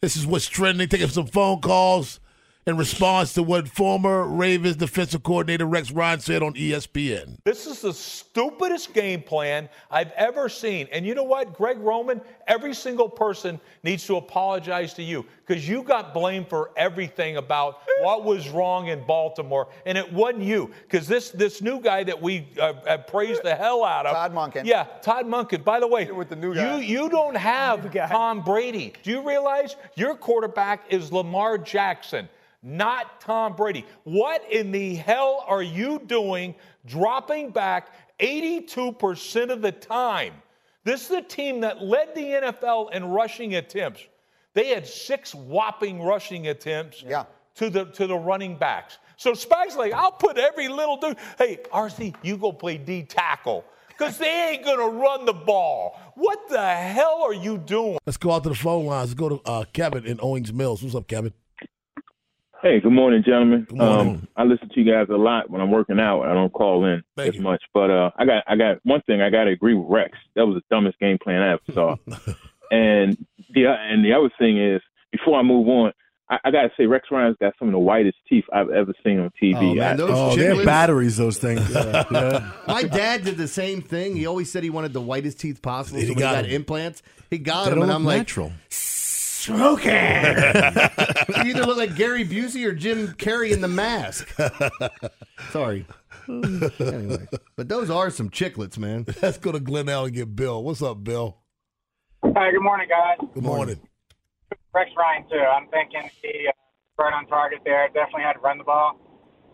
This 0.02 0.14
is 0.14 0.26
what's 0.26 0.46
trending. 0.46 0.90
Taking 0.90 1.08
some 1.08 1.26
phone 1.26 1.62
calls 1.62 2.20
in 2.68 2.76
response 2.76 3.32
to 3.32 3.42
what 3.42 3.66
former 3.66 4.26
Ravens 4.26 4.76
defensive 4.76 5.22
coordinator 5.22 5.64
Rex 5.64 5.90
Ryan 5.90 6.20
said 6.20 6.42
on 6.42 6.52
ESPN. 6.52 7.38
This 7.42 7.66
is 7.66 7.80
the 7.80 7.94
stupidest 7.94 8.92
game 8.92 9.22
plan 9.22 9.70
I've 9.90 10.12
ever 10.12 10.50
seen. 10.50 10.86
And 10.92 11.06
you 11.06 11.14
know 11.14 11.22
what, 11.22 11.54
Greg 11.54 11.78
Roman, 11.78 12.20
every 12.46 12.74
single 12.74 13.08
person 13.08 13.58
needs 13.82 14.06
to 14.06 14.16
apologize 14.16 14.92
to 14.94 15.02
you 15.02 15.24
because 15.46 15.66
you 15.66 15.82
got 15.82 16.12
blamed 16.12 16.48
for 16.48 16.70
everything 16.76 17.38
about 17.38 17.80
what 18.02 18.24
was 18.24 18.50
wrong 18.50 18.88
in 18.88 19.02
Baltimore, 19.06 19.68
and 19.86 19.96
it 19.96 20.12
wasn't 20.12 20.42
you 20.42 20.70
because 20.82 21.08
this 21.08 21.30
this 21.30 21.62
new 21.62 21.80
guy 21.80 22.04
that 22.04 22.20
we 22.20 22.46
uh, 22.60 22.74
have 22.86 23.06
praised 23.06 23.42
the 23.42 23.54
hell 23.54 23.82
out 23.82 24.04
of, 24.04 24.12
Todd 24.14 24.34
Monken. 24.34 24.66
Yeah, 24.66 24.84
Todd 25.00 25.24
Monken. 25.26 25.64
By 25.64 25.80
the 25.80 25.86
way, 25.86 26.10
with 26.12 26.28
the 26.28 26.36
new 26.36 26.54
guy. 26.54 26.76
you 26.76 26.82
you 26.82 27.08
don't 27.08 27.36
have 27.36 27.90
Tom 28.10 28.42
Brady. 28.42 28.92
Do 29.02 29.10
you 29.10 29.26
realize 29.26 29.76
your 29.94 30.14
quarterback 30.14 30.84
is 30.92 31.10
Lamar 31.10 31.56
Jackson? 31.56 32.28
Not 32.68 33.20
Tom 33.20 33.56
Brady. 33.56 33.84
What 34.04 34.44
in 34.50 34.70
the 34.70 34.94
hell 34.94 35.44
are 35.46 35.62
you 35.62 36.02
doing 36.06 36.54
dropping 36.86 37.50
back 37.50 37.88
82% 38.20 39.50
of 39.50 39.62
the 39.62 39.72
time? 39.72 40.34
This 40.84 41.02
is 41.02 41.08
the 41.08 41.22
team 41.22 41.60
that 41.60 41.82
led 41.82 42.14
the 42.14 42.22
NFL 42.22 42.92
in 42.92 43.04
rushing 43.04 43.56
attempts. 43.56 44.06
They 44.54 44.68
had 44.68 44.86
six 44.86 45.34
whopping 45.34 46.02
rushing 46.02 46.48
attempts 46.48 47.02
yeah. 47.02 47.24
to, 47.56 47.70
the, 47.70 47.86
to 47.86 48.06
the 48.06 48.16
running 48.16 48.56
backs. 48.56 48.98
So 49.16 49.32
Spags 49.32 49.76
like, 49.76 49.92
I'll 49.92 50.12
put 50.12 50.38
every 50.38 50.68
little 50.68 50.96
dude. 50.96 51.16
Hey, 51.36 51.58
RC, 51.72 52.14
you 52.22 52.36
go 52.36 52.52
play 52.52 52.78
D 52.78 53.02
tackle 53.02 53.64
because 53.88 54.16
they 54.16 54.50
ain't 54.50 54.64
going 54.64 54.78
to 54.78 54.98
run 54.98 55.26
the 55.26 55.32
ball. 55.32 55.98
What 56.14 56.48
the 56.48 56.74
hell 56.74 57.22
are 57.24 57.34
you 57.34 57.58
doing? 57.58 57.98
Let's 58.06 58.16
go 58.16 58.32
out 58.32 58.44
to 58.44 58.48
the 58.48 58.54
phone 58.54 58.86
lines. 58.86 59.10
Let's 59.10 59.18
go 59.18 59.28
to 59.28 59.40
uh, 59.44 59.64
Kevin 59.72 60.06
in 60.06 60.18
Owings 60.20 60.52
Mills. 60.52 60.82
What's 60.82 60.94
up, 60.94 61.08
Kevin? 61.08 61.32
Hey, 62.60 62.80
good 62.80 62.92
morning, 62.92 63.22
gentlemen. 63.24 63.66
Good 63.68 63.78
morning. 63.78 64.14
Um, 64.16 64.28
I 64.36 64.42
listen 64.42 64.68
to 64.68 64.80
you 64.80 64.90
guys 64.92 65.06
a 65.10 65.16
lot 65.16 65.48
when 65.48 65.60
I'm 65.60 65.70
working 65.70 66.00
out. 66.00 66.22
I 66.22 66.34
don't 66.34 66.52
call 66.52 66.84
in 66.86 67.02
Thank 67.16 67.28
as 67.30 67.34
you. 67.36 67.42
much, 67.42 67.62
but 67.72 67.88
uh, 67.90 68.10
I 68.16 68.24
got 68.24 68.42
I 68.48 68.56
got 68.56 68.78
one 68.82 69.00
thing 69.02 69.20
I 69.20 69.30
got 69.30 69.44
to 69.44 69.50
agree 69.52 69.74
with 69.74 69.86
Rex. 69.88 70.18
That 70.34 70.44
was 70.46 70.56
the 70.56 70.74
dumbest 70.74 70.98
game 70.98 71.18
plan 71.22 71.40
I 71.40 71.52
ever 71.52 71.60
saw. 71.72 71.96
and 72.72 73.16
the 73.54 73.66
and 73.66 74.04
the 74.04 74.12
other 74.12 74.30
thing 74.40 74.60
is, 74.60 74.80
before 75.12 75.38
I 75.38 75.42
move 75.44 75.68
on, 75.68 75.92
I, 76.28 76.38
I 76.46 76.50
gotta 76.50 76.70
say, 76.76 76.86
Rex 76.86 77.06
Ryan's 77.12 77.36
got 77.40 77.54
some 77.60 77.68
of 77.68 77.72
the 77.72 77.78
whitest 77.78 78.16
teeth 78.28 78.44
I've 78.52 78.70
ever 78.70 78.92
seen 79.06 79.20
on 79.20 79.30
TV. 79.40 79.54
Oh, 79.56 79.74
man, 79.76 79.92
I- 79.92 79.96
those 79.96 80.10
Oh, 80.12 80.34
they 80.34 80.44
have 80.46 80.56
chiclets- 80.56 80.64
batteries. 80.66 81.16
Those 81.16 81.38
things. 81.38 81.70
Yeah. 81.70 82.50
My 82.66 82.82
dad 82.82 83.22
did 83.22 83.36
the 83.36 83.46
same 83.48 83.82
thing. 83.82 84.16
He 84.16 84.26
always 84.26 84.50
said 84.50 84.64
he 84.64 84.70
wanted 84.70 84.92
the 84.94 85.00
whitest 85.00 85.38
teeth 85.38 85.62
possible. 85.62 86.00
He 86.00 86.06
so 86.06 86.12
when 86.14 86.18
got 86.18 86.36
he 86.38 86.42
got 86.42 86.48
'em. 86.50 86.56
implants, 86.56 87.02
he 87.30 87.38
got 87.38 87.66
They 87.66 87.70
them, 87.70 87.82
and 87.82 87.92
I'm 87.92 88.02
natural. 88.04 88.48
like, 88.48 88.54
smoking. 89.38 89.92
you 91.44 91.50
either 91.50 91.64
look 91.64 91.78
like 91.78 91.96
Gary 91.96 92.24
Busey 92.24 92.66
or 92.66 92.72
Jim 92.72 93.08
Carrey 93.14 93.52
in 93.52 93.60
The 93.60 93.68
Mask. 93.68 94.36
Sorry. 95.50 95.86
anyway, 96.28 97.26
but 97.56 97.68
those 97.68 97.88
are 97.88 98.10
some 98.10 98.28
chicklets, 98.28 98.76
man. 98.76 99.06
Let's 99.22 99.38
go 99.38 99.52
to 99.52 99.60
Glenn 99.60 99.88
and 99.88 100.12
get 100.12 100.34
Bill. 100.36 100.62
What's 100.62 100.82
up, 100.82 101.02
Bill? 101.02 101.38
Hi, 102.22 102.50
good 102.50 102.62
morning, 102.62 102.88
guys. 102.88 103.28
Good 103.32 103.44
morning. 103.44 103.80
Rex 104.74 104.90
Ryan, 104.96 105.24
too. 105.30 105.38
I'm 105.38 105.68
thinking 105.68 106.10
he 106.20 106.48
uh, 106.48 107.02
right 107.02 107.14
on 107.14 107.26
target 107.26 107.60
there. 107.64 107.88
Definitely 107.88 108.22
had 108.22 108.34
to 108.34 108.40
run 108.40 108.58
the 108.58 108.64
ball. 108.64 109.00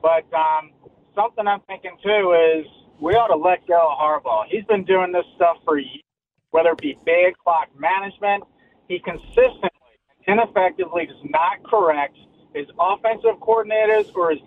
But 0.03 0.25
um, 0.35 0.73
something 1.15 1.47
I'm 1.47 1.61
thinking, 1.69 1.97
too, 2.03 2.35
is 2.59 2.67
we 3.01 3.13
ought 3.13 3.29
to 3.29 3.37
let 3.37 3.67
go 3.69 3.93
of 3.93 3.99
Harbaugh. 3.99 4.45
He's 4.49 4.65
been 4.65 4.85
doing 4.85 5.13
this 5.13 5.25
stuff 5.37 5.59
for 5.65 5.79
years, 5.79 6.03
whether 6.51 6.71
it 6.71 6.79
be 6.79 6.99
big 7.05 7.37
clock 7.37 7.69
management. 7.79 8.45
He 8.89 8.99
consistently 9.01 9.71
and 10.27 10.39
ineffectively 10.39 11.07
does 11.07 11.23
not 11.25 11.63
correct 11.65 12.17
his 12.55 12.67
offensive 12.79 13.41
coordinators 13.41 14.15
or 14.15 14.31
his 14.31 14.41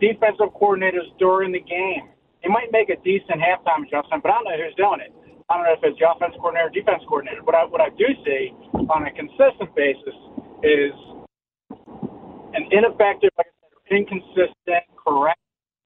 defensive 0.00 0.54
coordinators 0.54 1.10
during 1.18 1.52
the 1.52 1.60
game. 1.60 2.10
He 2.42 2.48
might 2.48 2.72
make 2.72 2.88
a 2.88 2.96
decent 3.02 3.40
halftime 3.42 3.86
adjustment, 3.86 4.22
but 4.22 4.30
I 4.30 4.38
don't 4.38 4.44
know 4.44 4.56
who's 4.56 4.74
doing 4.76 5.00
it. 5.00 5.12
I 5.50 5.56
don't 5.56 5.66
know 5.66 5.74
if 5.74 5.80
it's 5.82 5.98
the 5.98 6.08
offensive 6.08 6.38
coordinator 6.40 6.68
or 6.68 6.70
defense 6.70 7.02
coordinator. 7.08 7.42
What 7.42 7.56
I, 7.56 7.64
what 7.64 7.80
I 7.80 7.90
do 7.98 8.06
see 8.24 8.54
on 8.88 9.02
a 9.04 9.10
consistent 9.10 9.74
basis 9.74 10.14
is 10.62 10.94
an 12.54 12.70
ineffective, 12.70 13.30
like 13.36 13.50
I 13.50 13.56
said, 13.60 13.98
inconsistent, 13.98 14.84
correct 14.94 15.40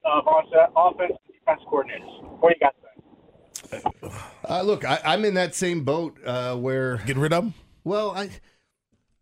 of 0.05 0.25
offense 0.29 0.69
offense 0.77 1.13
and 1.17 1.33
defense 1.33 1.63
coordinators. 1.67 2.41
What 2.41 2.53
do 2.53 2.57
you 2.61 2.67
got 2.67 2.75
to 2.77 2.83
say? 2.83 4.11
Uh, 4.47 4.63
look, 4.63 4.85
I, 4.85 5.01
I'm 5.05 5.25
in 5.25 5.35
that 5.35 5.55
same 5.55 5.83
boat 5.83 6.19
uh, 6.27 6.57
where 6.57 6.99
get 6.99 7.17
rid 7.17 7.33
of 7.33 7.45
them. 7.45 7.55
Well, 7.85 8.11
I 8.11 8.31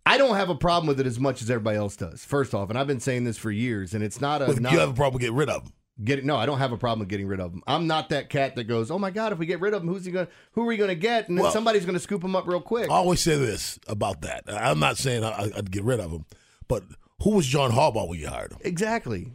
I 0.05 0.19
don't 0.19 0.37
have 0.37 0.49
a 0.49 0.55
problem 0.55 0.89
with 0.89 1.01
it 1.01 1.07
as 1.07 1.21
much 1.21 1.43
as 1.43 1.51
everybody 1.51 1.77
else 1.77 1.97
does. 1.97 2.25
First 2.25 2.55
off, 2.55 2.71
and 2.71 2.79
I've 2.79 2.87
been 2.87 3.01
saying 3.01 3.25
this 3.25 3.37
for 3.39 3.51
years, 3.51 3.95
and 3.95 4.03
it's 4.03 4.21
not 4.21 4.43
a. 4.43 4.61
Not, 4.61 4.73
you 4.73 4.79
have 4.79 4.91
a 4.91 4.95
problem 4.95 5.21
getting 5.21 5.37
rid 5.37 5.49
of 5.49 5.65
them. 5.65 5.73
Get 6.03 6.25
no, 6.25 6.37
I 6.37 6.47
don't 6.47 6.59
have 6.59 6.73
a 6.73 6.79
problem 6.79 7.01
with 7.01 7.09
getting 7.09 7.27
rid 7.27 7.39
of 7.39 7.53
them. 7.53 7.63
I'm 7.67 7.87
not 7.87 8.09
that 8.09 8.31
cat 8.31 8.57
that 8.57 8.65
goes, 8.65 8.91
"Oh 8.91 8.99
my 8.99 9.11
god, 9.11 9.33
if 9.33 9.39
we 9.39 9.47
get 9.47 9.61
rid 9.61 9.75
of 9.75 9.83
him, 9.83 9.89
who's 9.89 10.05
he 10.05 10.11
going? 10.11 10.27
Who 10.53 10.63
are 10.63 10.67
we 10.67 10.77
going 10.77 10.89
to 10.89 10.95
get?" 10.97 11.29
And 11.29 11.37
then 11.37 11.43
Well- 11.45 11.53
somebody's 11.53 11.85
going 11.85 11.95
to 11.95 12.01
scoop 12.01 12.25
him 12.25 12.35
up 12.35 12.47
real 12.47 12.61
quick. 12.61 12.89
I 12.91 12.95
always 12.95 13.21
say 13.21 13.37
this 13.37 13.79
about 13.87 14.23
that. 14.23 14.45
I'm 14.49 14.79
not 14.81 14.97
saying 14.97 15.23
I, 15.23 15.51
I'd 15.57 15.71
get 15.71 15.85
rid 15.85 16.01
of 16.01 16.11
him, 16.11 16.25
but 16.67 16.83
who 17.23 17.31
was 17.31 17.47
John 17.47 17.71
Harbaugh 17.73 18.09
when 18.09 18.19
you 18.19 18.29
hired 18.29 18.53
him? 18.53 18.59
Exactly. 18.63 19.33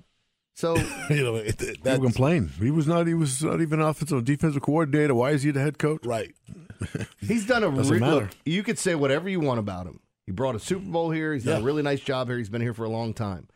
So 0.58 0.76
you 1.12 1.24
know, 1.24 1.36
it, 1.36 1.62
it, 1.62 1.84
People 1.84 2.00
complain. 2.00 2.50
He 2.60 2.72
was 2.72 2.88
not. 2.88 3.06
He 3.06 3.14
was 3.14 3.44
not 3.44 3.62
even 3.62 3.80
offensive 3.80 4.26
defensive 4.26 4.64
coordinator. 4.64 5.14
Why 5.14 5.30
is 5.30 5.44
he 5.44 5.52
the 5.52 5.60
head 5.62 5.78
coach? 5.78 6.04
right. 6.04 6.34
He's 7.22 7.46
done 7.46 7.64
a 7.64 7.72
Doesn't 7.72 7.94
re- 7.94 8.00
look. 8.00 8.30
You 8.44 8.64
could 8.64 8.80
say 8.80 8.96
whatever 8.96 9.30
you 9.30 9.40
want 9.40 9.60
about 9.60 9.86
him. 9.86 10.00
He 10.26 10.32
brought 10.32 10.56
a 10.56 10.60
Super 10.60 10.86
Bowl 10.86 11.12
here. 11.12 11.34
He's 11.34 11.44
done 11.44 11.62
a 11.62 11.66
really 11.66 11.84
nice 11.84 12.00
job 12.00 12.28
here. 12.28 12.40
He's 12.40 12.50
been 12.50 12.62
here 12.62 12.74
for 12.74 12.86
a 12.86 12.90
long 12.90 13.14
time. 13.14 13.48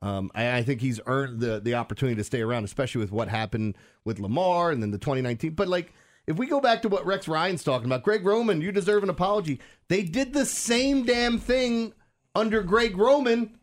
Um, 0.00 0.30
I, 0.32 0.58
I 0.58 0.62
think 0.62 0.80
he's 0.80 1.00
earned 1.06 1.40
the 1.40 1.58
the 1.58 1.74
opportunity 1.74 2.14
to 2.16 2.24
stay 2.24 2.40
around, 2.40 2.62
especially 2.62 3.00
with 3.00 3.10
what 3.10 3.26
happened 3.28 3.76
with 4.04 4.20
Lamar 4.20 4.70
and 4.70 4.80
then 4.80 4.92
the 4.92 4.98
2019. 4.98 5.54
But 5.54 5.66
like, 5.66 5.92
if 6.28 6.36
we 6.36 6.46
go 6.46 6.60
back 6.60 6.82
to 6.82 6.88
what 6.88 7.04
Rex 7.04 7.26
Ryan's 7.26 7.64
talking 7.64 7.86
about, 7.86 8.04
Greg 8.04 8.24
Roman, 8.24 8.60
you 8.60 8.70
deserve 8.70 9.02
an 9.02 9.10
apology. 9.10 9.60
They 9.88 10.04
did 10.04 10.32
the 10.32 10.46
same 10.46 11.04
damn 11.04 11.40
thing 11.40 11.94
under 12.36 12.62
Greg 12.62 12.96
Roman 12.96 13.58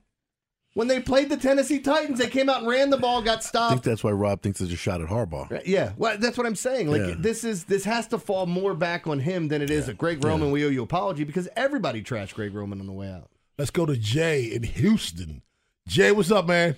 when 0.74 0.88
they 0.88 1.00
played 1.00 1.30
the 1.30 1.38
Tennessee 1.38 1.80
Titans. 1.80 2.20
They 2.20 2.28
came 2.28 2.50
out 2.50 2.60
and 2.60 2.68
ran 2.68 2.90
the 2.90 2.98
ball, 2.98 3.22
got 3.22 3.44
stopped. 3.44 3.72
I 3.72 3.75
think 3.75 3.84
that's 3.84 4.04
why 4.04 4.12
Rob 4.12 4.42
thinks 4.42 4.60
there's 4.60 4.72
a 4.72 4.78
shot 4.78 5.01
at 5.01 5.08
Harbaugh. 5.10 5.62
Yeah, 5.66 5.94
well, 5.98 6.18
that's 6.18 6.38
what 6.38 6.48
I'm 6.48 6.56
saying. 6.56 6.90
Like 6.90 7.01
Yeah. 7.01 7.16
this 7.18 7.44
is 7.44 7.66
this 7.66 7.84
has 7.86 8.08
to 8.08 8.18
fall 8.18 8.46
more 8.46 8.74
back 8.74 9.08
on 9.08 9.20
him 9.20 9.48
than 9.48 9.62
it 9.62 9.70
is 9.70 9.90
at 9.90 9.98
Greg 9.98 10.24
Roman. 10.24 10.51
We 10.51 10.66
owe 10.66 10.70
you 10.70 10.84
apology 10.84 11.24
because 11.24 11.48
everybody 11.56 12.01
trashed 12.04 12.36
Greg 12.36 12.54
Roman 12.54 12.80
on 12.80 12.88
the 12.88 12.94
way 12.94 13.10
out. 13.12 13.30
Let's 13.58 13.72
go 13.72 13.86
to 13.86 13.98
Jay 13.98 14.44
in 14.46 14.63
Houston. 14.63 15.42
Jay, 15.88 16.12
what's 16.12 16.32
up, 16.32 16.48
man? 16.48 16.75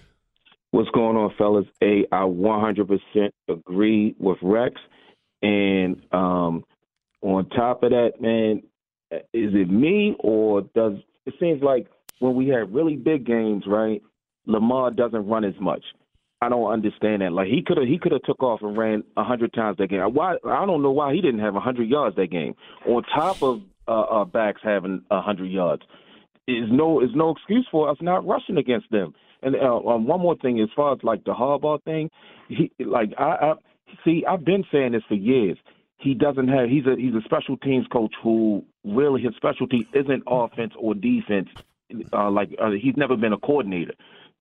What's 0.72 0.90
going 0.90 1.16
on, 1.16 1.32
fellas? 1.38 1.68
A, 1.84 2.06
I 2.12 2.24
100% 2.24 3.30
agree 3.48 4.16
with 4.18 4.38
Rex. 4.42 4.74
And 5.44 6.02
um, 6.12 6.64
on 7.22 7.48
top 7.50 7.84
of 7.84 7.92
that, 7.92 8.14
man, 8.20 8.64
is 9.12 9.54
it 9.54 9.70
me 9.70 10.16
or 10.20 10.64
does 10.74 10.94
it 11.28 11.36
seems 11.40 11.62
like 11.62 11.86
when 12.20 12.36
we 12.36 12.48
had 12.48 12.74
really 12.74 12.96
big 12.96 13.26
games, 13.26 13.64
right? 13.68 14.02
Lamar 14.46 14.92
doesn't 14.92 15.28
run 15.28 15.44
as 15.44 15.56
much. 15.60 15.84
I 16.42 16.50
don't 16.50 16.72
understand 16.72 17.22
that. 17.22 17.32
Like 17.32 17.48
he 17.48 17.64
could 17.66 17.78
have 17.78 17.88
he 17.88 17.98
could 17.98 18.12
have 18.12 18.24
took 18.24 18.44
off 18.44 18.62
and 18.62 18.78
ran 18.78 19.04
a 19.16 19.24
hundred 19.24 19.54
times 19.54 19.78
that 19.78 19.90
game. 19.90 20.02
Why 20.14 20.36
I 20.46 20.66
don't 20.66 20.84
know 20.84 20.92
why 20.92 21.14
he 21.14 21.22
didn't 21.22 21.40
have 21.40 21.56
a 21.56 21.62
hundred 21.62 21.88
yards 21.90 22.16
that 22.18 22.32
game. 22.32 22.56
On 22.86 23.02
top 23.04 23.42
of 23.42 23.62
uh, 23.88 24.02
uh, 24.02 24.26
backs 24.26 24.60
having 24.62 25.04
a 25.10 25.22
hundred 25.22 25.52
yards, 25.52 25.84
is 26.48 26.68
no 26.70 27.02
is 27.02 27.12
no 27.16 27.32
excuse 27.32 27.68
for 27.72 27.90
us 27.90 27.98
not 28.02 28.26
rushing 28.26 28.58
against 28.58 28.92
them. 28.92 29.14
And 29.42 29.56
uh, 29.56 29.78
um, 29.78 30.08
one 30.08 30.22
more 30.22 30.36
thing, 30.38 30.60
as 30.60 30.70
far 30.76 30.94
as 30.94 31.00
like 31.04 31.24
the 31.24 31.34
Harbaugh 31.34 31.82
thing, 31.84 32.10
he 32.50 32.72
like 32.80 33.14
I, 33.18 33.24
I 33.24 33.54
see. 34.04 34.24
I've 34.28 34.46
been 34.46 34.64
saying 34.72 34.94
this 34.94 35.04
for 35.08 35.16
years. 35.16 35.58
He 35.98 36.14
doesn't 36.14 36.50
have. 36.50 36.70
He's 36.70 36.86
a 36.86 36.96
he's 36.98 37.14
a 37.14 37.22
special 37.24 37.58
teams 37.58 37.86
coach 37.92 38.14
who 38.22 38.66
really 38.84 39.22
his 39.22 39.36
specialty 39.36 39.88
isn't 39.94 40.24
offense 40.28 40.74
or 40.78 40.94
defense. 40.94 41.48
Uh, 42.12 42.30
like 42.32 42.50
uh, 42.62 42.72
he's 42.72 42.98
never 42.98 43.16
been 43.16 43.34
a 43.34 43.38
coordinator. 43.38 43.94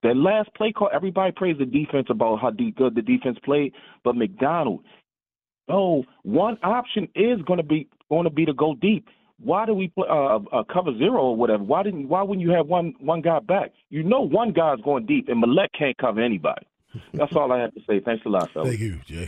That 0.03 0.17
last 0.17 0.53
play 0.55 0.71
call, 0.71 0.89
everybody 0.93 1.31
praised 1.31 1.59
the 1.59 1.65
defense 1.65 2.07
about 2.09 2.39
how 2.41 2.51
good 2.51 2.95
the 2.95 3.01
defense 3.01 3.37
played, 3.43 3.73
but 4.03 4.15
Macdonald, 4.15 4.83
oh, 5.69 6.03
one 6.23 6.57
option 6.61 7.07
is 7.15 7.41
going 7.43 7.57
to 7.57 7.63
be 7.63 7.87
going 8.09 8.25
to 8.25 8.29
be 8.29 8.45
to 8.45 8.53
go 8.53 8.75
deep. 8.75 9.07
Why 9.39 9.65
do 9.65 9.73
we 9.73 9.87
play 9.89 10.07
uh, 10.09 10.39
uh, 10.51 10.63
cover 10.71 10.97
zero 10.97 11.21
or 11.21 11.35
whatever? 11.35 11.63
Why 11.63 11.83
didn't? 11.83 12.09
Why 12.09 12.21
wouldn't 12.21 12.45
you 12.45 12.53
have 12.53 12.67
one 12.67 12.93
one 12.99 13.21
guy 13.21 13.39
back? 13.39 13.71
You 13.89 14.03
know, 14.03 14.21
one 14.21 14.51
guy's 14.51 14.79
going 14.81 15.05
deep, 15.05 15.29
and 15.29 15.39
Malek 15.39 15.71
can't 15.77 15.97
cover 15.97 16.21
anybody. 16.21 16.65
That's 17.13 17.35
all 17.35 17.51
I 17.51 17.59
have 17.59 17.73
to 17.73 17.81
say. 17.87 17.99
Thanks 17.99 18.25
a 18.25 18.29
lot, 18.29 18.51
fellas. 18.51 18.69
Thank 18.69 18.81
you, 18.81 18.99
Jay. 19.05 19.25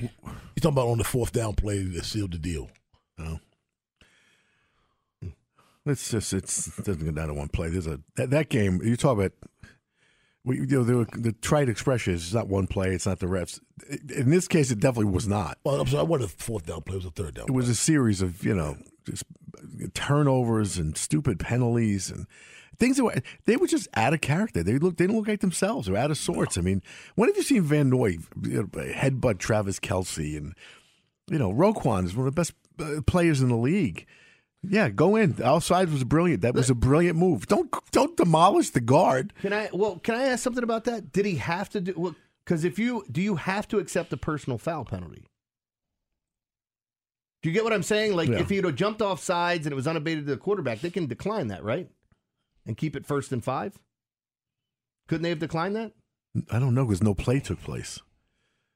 He's 0.53 0.61
talking 0.61 0.77
about 0.77 0.87
on 0.87 0.97
the 0.97 1.03
fourth 1.03 1.31
down 1.31 1.55
play 1.55 1.83
that 1.83 2.05
sealed 2.05 2.33
the 2.33 2.37
deal. 2.37 2.69
It's 5.85 6.09
just 6.09 6.33
it's, 6.33 6.67
it 6.79 6.85
doesn't 6.85 7.05
go 7.05 7.11
down 7.11 7.27
to 7.27 7.33
one 7.33 7.49
play. 7.49 7.69
There's 7.69 7.87
a 7.87 7.99
that, 8.15 8.31
that 8.31 8.49
game 8.49 8.81
you 8.83 8.97
talk 8.97 9.17
about. 9.17 9.33
We, 10.43 10.57
you 10.57 10.65
know, 10.67 10.83
the, 10.83 11.07
the 11.17 11.31
trite 11.31 11.69
expression 11.69 12.13
is 12.13 12.23
it's 12.23 12.33
not 12.33 12.47
one 12.47 12.67
play. 12.67 12.93
It's 12.93 13.07
not 13.07 13.19
the 13.19 13.25
refs. 13.25 13.59
In 14.15 14.29
this 14.29 14.47
case, 14.47 14.69
it 14.69 14.79
definitely 14.79 15.11
was 15.11 15.27
not. 15.27 15.57
Well, 15.63 15.81
I'm 15.81 15.87
sorry. 15.87 16.01
I 16.01 16.03
wasn't 16.03 16.31
a 16.31 16.35
fourth 16.37 16.67
down 16.67 16.81
play. 16.83 16.95
It 16.95 16.97
was 16.97 17.05
a 17.05 17.11
third 17.11 17.33
down. 17.35 17.45
It 17.47 17.53
was 17.53 17.69
a 17.69 17.75
series 17.75 18.21
of 18.21 18.43
you 18.43 18.53
know 18.53 18.77
just 19.05 19.23
turnovers 19.93 20.77
and 20.77 20.97
stupid 20.97 21.39
penalties 21.39 22.09
and 22.09 22.27
things 22.77 22.97
that 22.97 23.03
were 23.03 23.15
they 23.45 23.55
were 23.55 23.67
just 23.67 23.87
out 23.95 24.13
of 24.13 24.21
character. 24.21 24.63
They 24.63 24.77
look 24.77 24.97
they 24.97 25.05
didn't 25.05 25.17
look 25.17 25.27
like 25.27 25.41
themselves. 25.41 25.87
They're 25.87 25.97
out 25.97 26.11
of 26.11 26.17
sorts. 26.17 26.57
I 26.57 26.61
mean, 26.61 26.81
when 27.15 27.29
have 27.29 27.37
you 27.37 27.43
seen 27.43 27.63
Van 27.63 27.89
Noy 27.89 28.17
headbutt 28.41 29.39
Travis 29.39 29.79
Kelce 29.79 30.37
and 30.37 30.55
you 31.29 31.39
know 31.39 31.51
Roquan 31.51 32.05
is 32.05 32.15
one 32.15 32.27
of 32.27 32.35
the 32.35 32.39
best 32.39 32.53
uh, 32.79 33.01
players 33.05 33.41
in 33.41 33.49
the 33.49 33.57
league. 33.57 34.05
Yeah, 34.69 34.89
go 34.89 35.15
in. 35.15 35.41
Outside 35.43 35.89
was 35.89 36.03
brilliant. 36.03 36.41
That 36.41 36.53
was 36.55 36.69
a 36.69 36.75
brilliant 36.75 37.17
move. 37.17 37.47
Don't 37.47 37.73
don't 37.91 38.15
demolish 38.17 38.69
the 38.71 38.81
guard. 38.81 39.33
Can 39.41 39.53
I? 39.53 39.69
Well, 39.73 39.99
can 39.99 40.15
I 40.15 40.25
ask 40.25 40.43
something 40.43 40.63
about 40.63 40.83
that? 40.85 41.11
Did 41.11 41.25
he 41.25 41.35
have 41.35 41.69
to 41.69 41.81
do? 41.81 42.15
Because 42.45 42.63
if 42.63 42.77
you 42.79 43.03
do, 43.11 43.21
you 43.21 43.35
have 43.35 43.67
to 43.69 43.79
accept 43.79 44.13
a 44.13 44.17
personal 44.17 44.57
foul 44.57 44.85
penalty. 44.85 45.25
Do 47.41 47.49
you 47.49 47.53
get 47.53 47.63
what 47.63 47.73
I'm 47.73 47.83
saying? 47.83 48.15
Like 48.15 48.29
Yeah. 48.29 48.39
if 48.39 48.49
he'd 48.49 48.63
have 48.65 48.75
jumped 48.75 49.01
off 49.01 49.21
sides 49.21 49.65
and 49.65 49.73
it 49.73 49.75
was 49.75 49.87
unabated 49.87 50.25
to 50.25 50.31
the 50.31 50.37
quarterback, 50.37 50.81
they 50.81 50.89
can 50.89 51.05
decline 51.07 51.47
that, 51.47 51.63
right? 51.63 51.89
And 52.65 52.75
keep 52.75 52.95
it 52.95 53.05
first 53.05 53.31
and 53.31 53.43
five. 53.43 53.79
Couldn't 55.07 55.21
they 55.23 55.29
have 55.29 55.39
declined 55.39 55.75
that? 55.75 55.91
I 56.49 56.57
don't 56.59 56.73
know 56.73 56.85
because 56.85 57.03
no 57.03 57.13
play 57.13 57.39
took 57.39 57.61
place. 57.61 57.99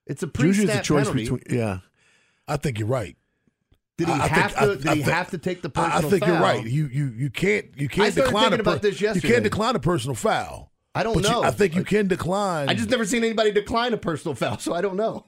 It's 0.05 0.22
a 0.24 0.27
Usually, 0.39 0.67
pre-snap 0.67 0.81
a 0.81 0.86
choice 0.86 1.08
penalty. 1.10 1.24
between 1.29 1.60
yeah. 1.60 1.79
I 2.48 2.58
think 2.58 2.79
you're 2.79 2.88
right. 2.88 3.15
Did 4.00 4.08
he 4.08 4.13
I- 4.13 4.18
I 4.24 4.27
have 4.27 4.51
think- 4.53 4.58
to? 4.58 4.62
I- 4.62 4.68
did 4.68 4.98
he 4.98 5.03
think- 5.03 5.15
have 5.15 5.29
to 5.32 5.38
take 5.38 5.62
the 5.62 5.68
I- 5.68 5.72
personal 5.89 6.08
I 6.08 6.10
think 6.10 6.24
foul? 6.24 6.32
you're 6.34 6.41
right. 6.41 6.65
You 6.65 6.88
you 6.88 7.06
you 7.18 7.29
can't 7.29 7.65
you 7.77 7.88
can't 7.89 8.12
started 8.13 8.27
decline 8.32 8.46
a 8.46 8.50
thinking 8.50 8.60
about 8.62 8.82
per- 8.82 8.89
this 8.89 9.01
You 9.01 9.22
can't 9.22 9.44
decline 9.44 9.75
a 9.75 9.79
personal 9.79 10.15
foul. 10.15 10.72
I 10.96 11.03
don't 11.03 11.13
But 11.13 11.24
you- 11.25 11.29
know. 11.29 11.44
I 11.44 11.51
think 11.51 11.75
you 11.75 11.84
can 11.84 12.08
decline. 12.08 12.68
I 12.70 12.74
just 12.74 12.89
never 12.89 13.06
seen 13.06 13.24
anybody 13.24 13.51
decline 13.51 13.94
a 13.94 13.98
personal 13.98 14.34
foul, 14.36 14.58
so 14.58 14.74
I 14.74 14.82
don't 14.82 14.96
know. 14.96 15.24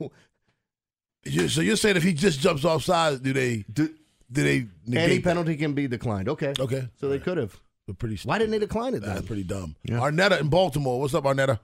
You- 1.24 1.50
So 1.50 1.62
you're 1.62 1.76
saying 1.76 1.98
if 1.98 2.04
he 2.04 2.14
just 2.14 2.40
jumps 2.40 2.66
off 2.66 2.84
sides, 2.84 3.20
do 3.20 3.32
they 3.34 3.64
do, 3.72 3.94
they 4.30 4.66
negate 4.88 5.04
Any 5.04 5.16
that? 5.18 5.24
penalty 5.24 5.56
can 5.58 5.74
be 5.74 5.88
declined. 5.88 6.28
Okay. 6.30 6.54
Okay. 6.60 6.88
So 7.00 7.10
they 7.10 7.20
could 7.20 7.38
have. 7.38 7.60
But 7.86 8.00
pretty. 8.00 8.18
Why 8.24 8.38
didn't 8.40 8.52
they 8.52 8.60
decline 8.60 8.94
it 8.96 9.02
That's 9.02 9.20
then? 9.20 9.28
pretty 9.28 9.44
dumb. 9.44 9.76
Yeah. 9.84 10.00
Arnetta 10.00 10.40
in 10.40 10.48
Baltimore. 10.50 11.00
What's 11.00 11.14
up, 11.14 11.26
Arnetta? 11.26 11.60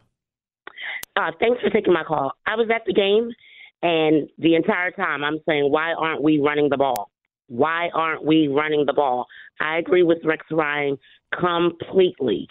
Uh, 1.16 1.32
thanks 1.40 1.62
for 1.62 1.70
taking 1.72 1.94
my 1.94 2.04
call. 2.04 2.34
I 2.46 2.56
was 2.56 2.70
at 2.74 2.84
the 2.86 2.94
game, 2.94 3.32
and 3.82 4.30
the 4.38 4.56
entire 4.56 4.92
time 4.92 5.24
I'm 5.24 5.40
saying, 5.48 5.72
why 5.72 5.94
aren't 5.94 6.24
we 6.24 6.40
running 6.40 6.70
the 6.70 6.78
ball? 6.78 7.12
Why 7.48 7.90
aren't 7.94 8.26
we 8.26 8.48
running 8.48 8.86
the 8.86 8.94
ball? 8.94 9.28
I 9.60 9.78
agree 9.78 10.04
with 10.04 10.20
Rex 10.24 10.46
Ryan 10.52 10.98
completely. 11.38 12.48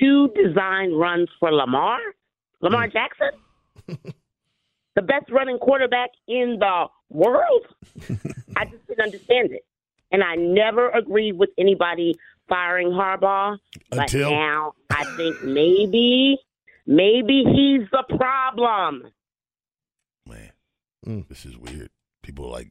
two 0.00 0.28
design 0.34 0.92
runs 0.92 1.28
for 1.38 1.52
Lamar, 1.52 1.98
Lamar 2.60 2.88
mm. 2.88 2.92
Jackson, 2.92 3.30
the 4.94 5.02
best 5.02 5.30
running 5.30 5.58
quarterback 5.58 6.10
in 6.26 6.56
the 6.58 6.86
world. 7.08 7.66
I 8.56 8.64
just 8.64 8.86
didn't 8.88 9.04
understand 9.04 9.52
it, 9.52 9.64
and 10.10 10.22
I 10.24 10.34
never 10.34 10.90
agreed 10.90 11.38
with 11.38 11.50
anybody 11.58 12.18
firing 12.48 12.88
Harbaugh. 12.88 13.58
But 13.90 14.12
Until- 14.12 14.30
now 14.30 14.72
I 14.90 15.04
think 15.16 15.42
maybe, 15.42 16.38
maybe 16.86 17.44
he's 17.44 17.88
the 17.90 18.16
problem. 18.16 19.04
Mm. 21.06 21.28
This 21.28 21.44
is 21.46 21.56
weird. 21.56 21.90
People 22.22 22.46
are 22.46 22.50
like, 22.52 22.70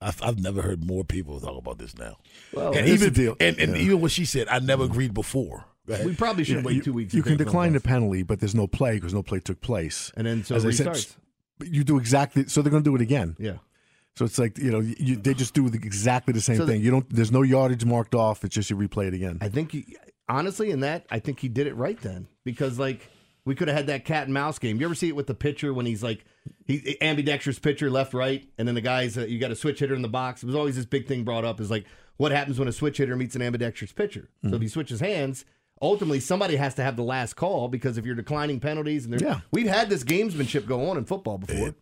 I've, 0.00 0.22
I've 0.22 0.38
never 0.38 0.62
heard 0.62 0.84
more 0.84 1.04
people 1.04 1.40
talk 1.40 1.58
about 1.58 1.78
this 1.78 1.96
now. 1.98 2.16
Well, 2.52 2.72
and 2.72 2.88
even 2.88 3.12
deal. 3.12 3.36
and, 3.40 3.58
and 3.58 3.72
Yeah. 3.76 3.82
even 3.82 4.00
what 4.00 4.10
she 4.12 4.24
said, 4.24 4.48
I 4.48 4.58
never 4.60 4.84
mm. 4.84 4.90
agreed 4.90 5.12
before. 5.14 5.64
We 6.04 6.14
probably 6.14 6.44
should 6.44 6.64
wait 6.64 6.76
you- 6.76 6.82
two 6.82 6.92
weeks. 6.92 7.14
You 7.14 7.22
can 7.22 7.36
decline 7.38 7.72
the 7.72 7.80
penalty, 7.80 8.22
but 8.22 8.40
there's 8.40 8.54
no 8.54 8.66
play 8.66 8.94
because 8.96 9.14
no 9.14 9.22
play 9.22 9.40
took 9.40 9.60
place. 9.60 10.12
And 10.16 10.26
then 10.26 10.44
so 10.44 10.54
As 10.54 10.64
I 10.66 10.68
it 10.68 10.72
said, 10.74 10.86
restarts. 10.88 11.16
you 11.64 11.82
do 11.82 11.98
exactly. 11.98 12.46
So 12.46 12.60
they're 12.62 12.70
going 12.70 12.84
to 12.84 12.90
do 12.90 12.94
it 12.94 13.00
again. 13.00 13.36
Yeah. 13.38 13.54
So 14.14 14.24
it's 14.26 14.38
like 14.38 14.58
you 14.58 14.70
know 14.70 14.80
you, 14.80 15.16
they 15.16 15.32
just 15.32 15.54
do 15.54 15.66
exactly 15.66 16.32
the 16.34 16.40
same 16.42 16.56
So 16.58 16.66
the- 16.66 16.72
thing. 16.72 16.82
You 16.82 16.90
don't. 16.90 17.08
There's 17.08 17.32
no 17.32 17.42
yardage 17.42 17.84
marked 17.86 18.14
off. 18.14 18.44
It's 18.44 18.54
just 18.54 18.68
you 18.68 18.76
replay 18.76 19.06
it 19.08 19.14
again. 19.14 19.38
I 19.40 19.48
think 19.48 19.74
honestly, 20.28 20.70
in 20.72 20.80
that, 20.80 21.06
I 21.10 21.20
think 21.20 21.40
he 21.40 21.48
did 21.48 21.66
it 21.66 21.74
right 21.74 21.98
then 22.02 22.28
because 22.44 22.78
like 22.78 23.08
we 23.48 23.54
could 23.56 23.66
have 23.68 23.76
had 23.76 23.86
that 23.88 24.04
cat 24.04 24.24
and 24.24 24.34
mouse 24.34 24.58
game. 24.58 24.78
You 24.80 24.86
ever 24.86 24.94
see 24.94 25.08
it 25.08 25.16
with 25.16 25.26
the 25.26 25.34
pitcher 25.34 25.74
when 25.74 25.86
he's 25.86 26.02
like 26.02 26.24
he 26.66 26.96
ambidextrous 27.00 27.58
pitcher 27.58 27.90
left 27.90 28.14
right, 28.14 28.46
and 28.58 28.68
then 28.68 28.74
the 28.74 28.80
guys 28.80 29.18
uh, 29.18 29.22
you 29.22 29.38
got 29.38 29.50
a 29.50 29.56
switch 29.56 29.80
hitter 29.80 29.94
in 29.94 30.02
the 30.02 30.08
box. 30.08 30.42
It 30.42 30.46
was 30.46 30.54
always 30.54 30.76
this 30.76 30.84
big 30.86 31.06
thing 31.08 31.24
brought 31.24 31.44
up 31.44 31.60
is 31.60 31.70
like 31.70 31.84
what 32.18 32.30
happens 32.32 32.58
when 32.58 32.68
a 32.68 32.72
switch 32.72 32.98
hitter 32.98 33.16
meets 33.16 33.34
an 33.34 33.42
ambidextrous 33.42 33.92
pitcher. 33.92 34.28
So 34.48 34.54
if 34.54 34.62
he 34.62 34.68
switches 34.68 35.00
hands. 35.00 35.44
Ultimately, 35.80 36.18
somebody 36.18 36.56
has 36.56 36.74
to 36.74 36.82
have 36.82 36.96
the 36.96 37.04
last 37.04 37.34
call 37.36 37.68
because 37.68 37.98
if 37.98 38.04
you're 38.04 38.16
declining 38.16 38.58
penalties, 38.58 39.04
and 39.04 39.14
there- 39.14 39.20
Yeah. 39.28 39.40
we've 39.52 39.68
had 39.68 39.88
this 39.88 40.02
gamesmanship 40.02 40.66
go 40.66 40.90
on 40.90 40.96
in 40.98 41.04
football 41.04 41.38
before. 41.38 41.72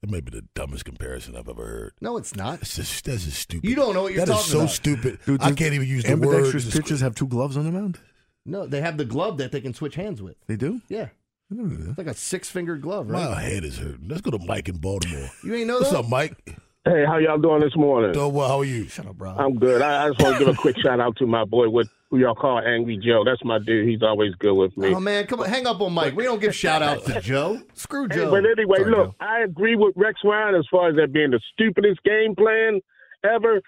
That 0.00 0.10
may 0.10 0.18
be 0.20 0.32
the 0.32 0.42
dumbest 0.56 0.84
comparison 0.84 1.36
I've 1.36 1.48
ever 1.48 1.64
heard. 1.64 1.92
No, 2.00 2.16
it's 2.16 2.34
not. 2.34 2.58
That's 2.58 2.74
just, 2.74 3.04
that's 3.04 3.24
just 3.24 3.38
stupid. 3.38 3.70
You 3.70 3.76
don't 3.76 3.94
know 3.94 4.02
what 4.02 4.12
you're 4.12 4.26
That 4.26 4.32
is 4.34 4.42
talking 4.44 4.54
about. 4.54 4.62
That 4.62 4.64
is 4.72 4.74
so 4.74 4.88
about. 4.96 5.02
stupid. 5.04 5.18
Dude, 5.24 5.40
I 5.42 5.52
can't 5.52 5.72
even 5.72 5.86
use 5.86 6.02
the 6.02 6.16
word. 6.16 6.24
ambidextrous 6.34 6.74
pitchers 6.74 7.00
have 7.00 7.14
two 7.14 7.28
gloves 7.28 7.56
on 7.56 7.64
the 7.64 7.70
mound. 7.70 8.00
No, 8.46 8.66
they 8.66 8.80
have 8.80 8.96
the 8.98 9.04
glove 9.04 9.38
that 9.38 9.52
they 9.52 9.60
can 9.60 9.72
switch 9.74 9.94
hands 9.94 10.20
with. 10.20 10.36
They 10.46 10.56
do. 10.56 10.80
Yeah, 10.88 11.08
it's 11.50 11.98
like 11.98 12.06
a 12.06 12.14
six 12.14 12.50
finger 12.50 12.76
glove, 12.76 13.08
right? 13.10 13.30
My 13.30 13.40
head 13.40 13.64
is 13.64 13.78
hurting. 13.78 14.08
Let's 14.08 14.20
go 14.20 14.30
to 14.30 14.38
Mike 14.38 14.68
in 14.68 14.76
Baltimore. 14.78 15.30
You 15.42 15.54
ain't 15.54 15.66
know 15.66 15.78
What's 15.78 15.90
that? 15.90 16.00
up, 16.00 16.08
Mike? 16.08 16.36
Hey, 16.86 17.04
how 17.06 17.16
y'all 17.16 17.38
doing 17.38 17.60
this 17.62 17.74
morning? 17.76 18.12
Doing 18.12 18.34
well. 18.34 18.46
How 18.48 18.58
are 18.60 18.64
you? 18.64 18.86
Shut 18.88 19.06
up, 19.06 19.16
bro. 19.16 19.30
I'm 19.30 19.54
good. 19.58 19.80
I, 19.80 20.04
I 20.04 20.08
just 20.10 20.20
want 20.22 20.36
to 20.38 20.44
give 20.44 20.54
a 20.54 20.58
quick 20.58 20.76
shout 20.78 21.00
out 21.00 21.16
to 21.16 21.26
my 21.26 21.44
boy 21.46 21.70
with 21.70 21.88
who 22.10 22.18
y'all 22.18 22.34
call 22.34 22.58
Angry 22.58 22.98
Joe. 22.98 23.22
That's 23.24 23.42
my 23.42 23.58
dude. 23.58 23.88
He's 23.88 24.02
always 24.02 24.34
good 24.34 24.52
with 24.52 24.76
me. 24.76 24.94
Oh 24.94 25.00
man, 25.00 25.26
come 25.26 25.40
on, 25.40 25.48
hang 25.48 25.66
up 25.66 25.80
on 25.80 25.94
Mike. 25.94 26.14
We 26.14 26.24
don't 26.24 26.40
give 26.42 26.54
shout 26.54 26.82
outs 26.82 27.06
to 27.06 27.22
Joe. 27.22 27.62
Screw 27.72 28.06
Hey, 28.10 28.16
Joe. 28.16 28.30
but 28.30 28.44
anyway, 28.44 28.80
Sorry, 28.80 28.90
look, 28.90 29.06
Joe. 29.12 29.14
I 29.20 29.40
agree 29.40 29.76
with 29.76 29.94
Rex 29.96 30.20
Ryan 30.22 30.54
as 30.56 30.66
far 30.70 30.90
as 30.90 30.96
that 30.96 31.10
being 31.14 31.30
the 31.30 31.40
stupidest 31.54 32.02
game 32.04 32.34
plan 32.36 32.80
ever. 33.24 33.62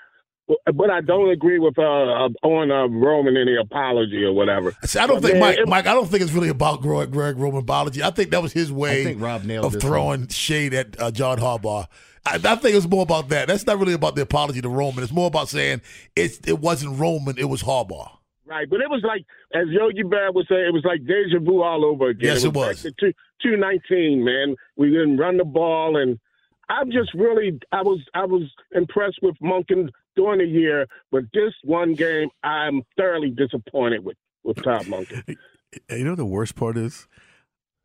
But 0.73 0.91
I 0.91 1.01
don't 1.01 1.31
agree 1.31 1.59
with 1.59 1.77
uh, 1.79 1.83
uh, 1.83 2.29
on 2.43 2.71
uh, 2.71 2.87
Roman 2.87 3.37
any 3.37 3.57
apology 3.57 4.23
or 4.25 4.33
whatever. 4.33 4.77
See, 4.85 4.99
I 4.99 5.07
don't 5.07 5.17
But, 5.21 5.31
think 5.31 5.41
man, 5.41 5.41
Mike. 5.41 5.59
it- 5.59 5.69
Mike, 5.69 5.87
I 5.87 5.95
don't 5.95 6.09
think 6.09 6.23
it's 6.23 6.33
really 6.33 6.51
about 6.51 6.83
Greg, 6.83 7.11
Greg 7.11 7.37
Roman 7.37 7.65
biology. 7.65 8.03
I 8.03 8.11
think 8.11 8.31
that 8.31 8.43
was 8.43 8.53
his 8.53 8.71
way 8.71 9.01
I 9.01 9.05
think 9.05 9.21
Rob 9.21 9.45
nailed 9.45 9.65
of 9.67 9.73
this 9.73 9.83
throwing 9.83 10.29
shade 10.29 10.73
at 10.75 11.01
uh, 11.01 11.11
John 11.11 11.39
Harbaugh. 11.39 11.87
I, 12.25 12.35
I 12.35 12.57
think 12.57 12.77
it's 12.77 12.87
more 12.89 13.03
about 13.03 13.29
that. 13.31 13.49
That's 13.49 13.67
not 13.67 13.79
really 13.79 13.93
about 13.95 14.15
the 14.15 14.23
apology 14.23 14.61
to 14.61 14.69
Roman. 14.69 15.03
It's 15.03 15.13
more 15.13 15.27
about 15.27 15.49
saying 15.49 15.81
it's 16.15 16.39
it 16.47 16.61
wasn't 16.61 16.99
Roman. 16.99 17.37
It 17.39 17.49
was 17.49 17.63
Harbaugh. 17.63 18.11
Right, 18.49 18.71
but 18.71 18.81
it 18.81 18.89
was 18.89 19.03
like, 19.03 19.25
as 19.53 19.67
Yogi 19.71 20.05
Bear 20.05 20.31
would 20.31 20.47
say, 20.47 20.55
it 20.65 20.73
was 20.73 20.85
like 20.85 21.05
deja 21.05 21.41
vu 21.41 21.63
all 21.63 21.85
over 21.85 22.11
again. 22.11 22.29
Yes, 22.35 22.45
it 22.45 22.55
was. 22.55 22.85
Back 22.85 22.95
to 22.99 23.13
two 23.43 23.57
nineteen, 23.57 24.25
man. 24.25 24.55
We 24.77 24.91
didn't 24.91 25.17
run 25.17 25.37
the 25.39 25.45
ball, 25.45 25.97
and 25.97 26.21
I'm 26.69 26.93
just 26.93 27.13
really, 27.15 27.59
I 27.73 27.83
was, 27.83 27.99
I 28.15 28.25
was 28.25 28.43
impressed 28.73 29.19
with 29.23 29.35
Monken 29.43 29.89
during 30.17 30.39
the 30.41 30.47
year, 30.47 30.87
but 31.13 31.25
this 31.33 31.53
one 31.63 31.95
game, 31.95 32.29
I'm 32.43 32.83
thoroughly 32.97 33.31
disappointed 33.31 34.05
with 34.05 34.17
with 34.45 34.63
Todd 34.63 34.87
Monken. 34.87 35.37
You 35.91 36.05
know 36.05 36.15
the 36.15 36.25
worst 36.25 36.55
part 36.55 36.79
is, 36.79 37.07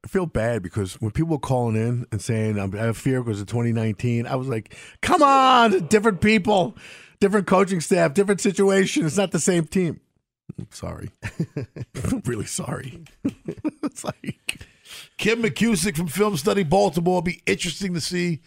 I 0.06 0.08
feel 0.08 0.26
bad 0.28 0.62
because 0.62 1.02
when 1.02 1.12
people 1.12 1.32
were 1.32 1.40
calling 1.40 1.76
in 1.76 2.06
and 2.12 2.22
saying 2.22 2.58
"I'm- 2.60 2.74
I 2.76 2.84
have 2.86 2.96
fear 2.96 3.22
because 3.22 3.42
of 3.42 3.48
2019, 3.48 4.28
I 4.28 4.36
was 4.36 4.48
like, 4.48 4.76
"Come 5.02 5.22
on, 5.24 5.88
different 5.88 6.22
people, 6.22 6.78
different 7.20 7.48
coaching 7.48 7.82
staff, 7.82 8.14
different 8.14 8.40
situation. 8.40 9.06
It's 9.06 9.18
not 9.18 9.32
the 9.32 9.40
same 9.40 9.66
team." 9.66 10.00
I'm 10.58 10.68
sorry, 10.70 11.10
I'm 11.58 12.22
really 12.26 12.46
sorry. 12.46 13.04
it's 13.84 14.04
like 14.04 14.62
Ken 15.18 15.42
McKusick 15.42 15.98
from 15.98 16.08
Film 16.08 16.38
Study 16.38 16.64
Baltimore. 16.64 17.14
It'll 17.18 17.22
be 17.24 17.42
interesting 17.46 17.94
to 17.96 18.02
see 18.02 18.42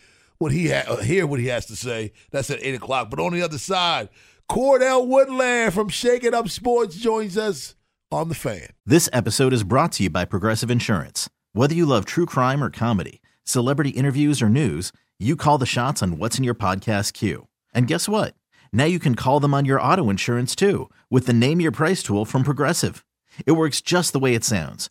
what 0.45 0.53
he 0.53 0.69
ha- 0.69 0.85
uh, 0.87 0.97
hear 0.97 1.27
what 1.27 1.41
he 1.41 1.47
has 1.47 1.65
to 1.65 1.75
say. 1.75 2.13
That's 2.31 2.51
at 2.51 2.63
eight 2.63 2.75
o'clock. 2.75 3.09
But 3.09 3.19
on 3.19 3.33
the 3.33 3.41
other 3.41 3.57
side, 3.57 4.11
Cordell 4.47 5.07
Woodland 5.07 5.73
from 5.73 5.89
Shake 5.89 6.23
It 6.23 6.35
Up 6.35 6.51
Sports 6.51 6.97
joins 6.97 7.39
us 7.39 7.75
on 8.13 8.29
the 8.29 8.35
fan. 8.35 8.69
This 8.85 9.09
episode 9.11 9.55
is 9.55 9.65
brought 9.65 9.93
to 9.93 10.03
you 10.03 10.11
by 10.11 10.27
Progressive 10.27 10.71
Insurance. 10.71 11.31
Whether 11.55 11.75
you 11.75 11.87
love 11.87 12.05
true 12.05 12.27
crime 12.27 12.63
or 12.63 12.69
comedy, 12.69 13.23
celebrity 13.45 13.91
interviews 13.91 14.43
or 14.43 14.51
news, 14.51 14.93
you 15.19 15.35
call 15.35 15.57
the 15.57 15.65
shots 15.65 16.03
on 16.03 16.19
what's 16.19 16.37
in 16.37 16.45
your 16.45 16.55
podcast 16.55 17.15
queue. 17.15 17.49
And 17.73 17.87
guess 17.87 18.07
what? 18.07 18.35
Now 18.71 18.85
you 18.85 18.99
can 18.99 19.15
call 19.15 19.41
them 19.41 19.55
on 19.55 19.65
your 19.65 19.81
auto 19.81 20.11
insurance 20.11 20.55
too 20.55 20.91
with 21.09 21.25
the 21.25 21.33
Name 21.33 21.59
Your 21.59 21.73
Price 21.73 22.03
tool 22.03 22.27
from 22.27 22.45
Progressive. 22.45 23.03
It 23.47 23.53
works 23.53 23.81
just 23.81 24.13
the 24.13 24.19
way 24.19 24.35
it 24.35 24.45
sounds. 24.45 24.91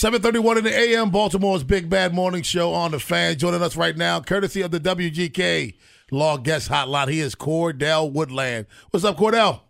731 0.00 0.56
in 0.56 0.64
the 0.64 0.74
AM, 0.74 1.10
Baltimore's 1.10 1.62
Big 1.62 1.90
Bad 1.90 2.14
Morning 2.14 2.40
Show 2.40 2.72
on 2.72 2.92
the 2.92 2.98
fan. 2.98 3.36
Joining 3.36 3.60
us 3.60 3.76
right 3.76 3.94
now, 3.94 4.18
courtesy 4.18 4.62
of 4.62 4.70
the 4.70 4.80
WGK 4.80 5.74
Law 6.10 6.38
Guest 6.38 6.70
Hotline. 6.70 7.08
He 7.08 7.20
is 7.20 7.34
Cordell 7.34 8.10
Woodland. 8.10 8.64
What's 8.88 9.04
up, 9.04 9.18
Cordell? 9.18 9.60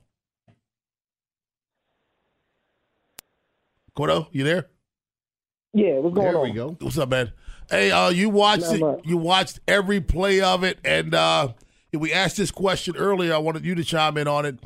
Cordell, 3.98 4.28
you 4.30 4.44
there? 4.44 4.68
Yeah, 5.72 5.94
what's 5.98 6.14
going 6.14 6.28
there 6.28 6.38
on? 6.38 6.42
we 6.44 6.52
go. 6.52 6.76
What's 6.80 6.96
up, 6.96 7.08
man? 7.08 7.32
Hey, 7.68 7.90
uh, 7.90 8.10
you 8.10 8.30
watched 8.30 8.62
Not 8.62 8.74
it, 8.76 8.80
much. 8.80 9.00
you 9.02 9.16
watched 9.16 9.58
every 9.66 10.00
play 10.00 10.40
of 10.40 10.62
it, 10.62 10.78
and 10.84 11.12
uh, 11.12 11.54
we 11.92 12.12
asked 12.12 12.36
this 12.36 12.52
question 12.52 12.96
earlier. 12.96 13.34
I 13.34 13.38
wanted 13.38 13.64
you 13.64 13.74
to 13.74 13.82
chime 13.82 14.16
in 14.16 14.28
on 14.28 14.46
it. 14.46 14.60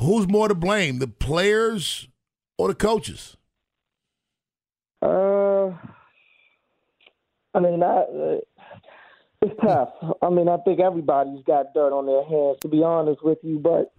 Who's 0.00 0.26
more 0.26 0.48
to 0.48 0.54
blame, 0.54 1.00
the 1.00 1.06
players 1.06 2.08
or 2.56 2.68
the 2.68 2.74
coaches? 2.74 3.36
I 7.56 7.60
mean, 7.60 7.82
I, 7.82 7.86
uh, 7.86 8.36
it's 9.40 9.60
tough. 9.62 9.88
I 10.20 10.28
mean, 10.28 10.48
I 10.48 10.58
think 10.58 10.78
everybody's 10.78 11.42
got 11.44 11.72
dirt 11.72 11.92
on 11.92 12.04
their 12.06 12.24
hands, 12.24 12.58
to 12.60 12.68
be 12.68 12.82
honest 12.82 13.24
with 13.24 13.38
you. 13.42 13.58
But 13.58 13.92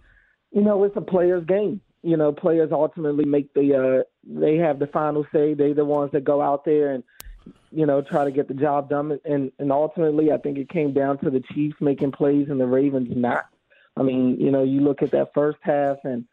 you 0.52 0.62
know, 0.62 0.84
it's 0.84 0.96
a 0.96 1.00
player's 1.00 1.44
game. 1.44 1.80
You 2.02 2.16
know, 2.16 2.32
players 2.32 2.70
ultimately 2.72 3.24
make 3.24 3.52
the. 3.54 3.74
Uh, 3.74 4.02
they 4.24 4.56
have 4.56 4.78
the 4.78 4.86
final 4.86 5.26
say. 5.32 5.54
They're 5.54 5.74
the 5.74 5.84
ones 5.84 6.12
that 6.12 6.22
go 6.22 6.40
out 6.40 6.64
there 6.64 6.92
and 6.92 7.02
you 7.72 7.84
know 7.84 8.00
try 8.00 8.24
to 8.24 8.30
get 8.30 8.46
the 8.46 8.54
job 8.54 8.88
done. 8.88 9.18
And 9.24 9.50
and 9.58 9.72
ultimately, 9.72 10.30
I 10.30 10.38
think 10.38 10.56
it 10.58 10.68
came 10.68 10.92
down 10.92 11.18
to 11.18 11.30
the 11.30 11.42
Chiefs 11.52 11.76
making 11.80 12.12
plays 12.12 12.46
and 12.48 12.60
the 12.60 12.66
Ravens 12.66 13.08
not. 13.10 13.46
I 13.96 14.04
mean, 14.04 14.38
you 14.38 14.52
know, 14.52 14.62
you 14.62 14.80
look 14.80 15.02
at 15.02 15.10
that 15.10 15.34
first 15.34 15.58
half 15.62 15.96
and 16.04 16.24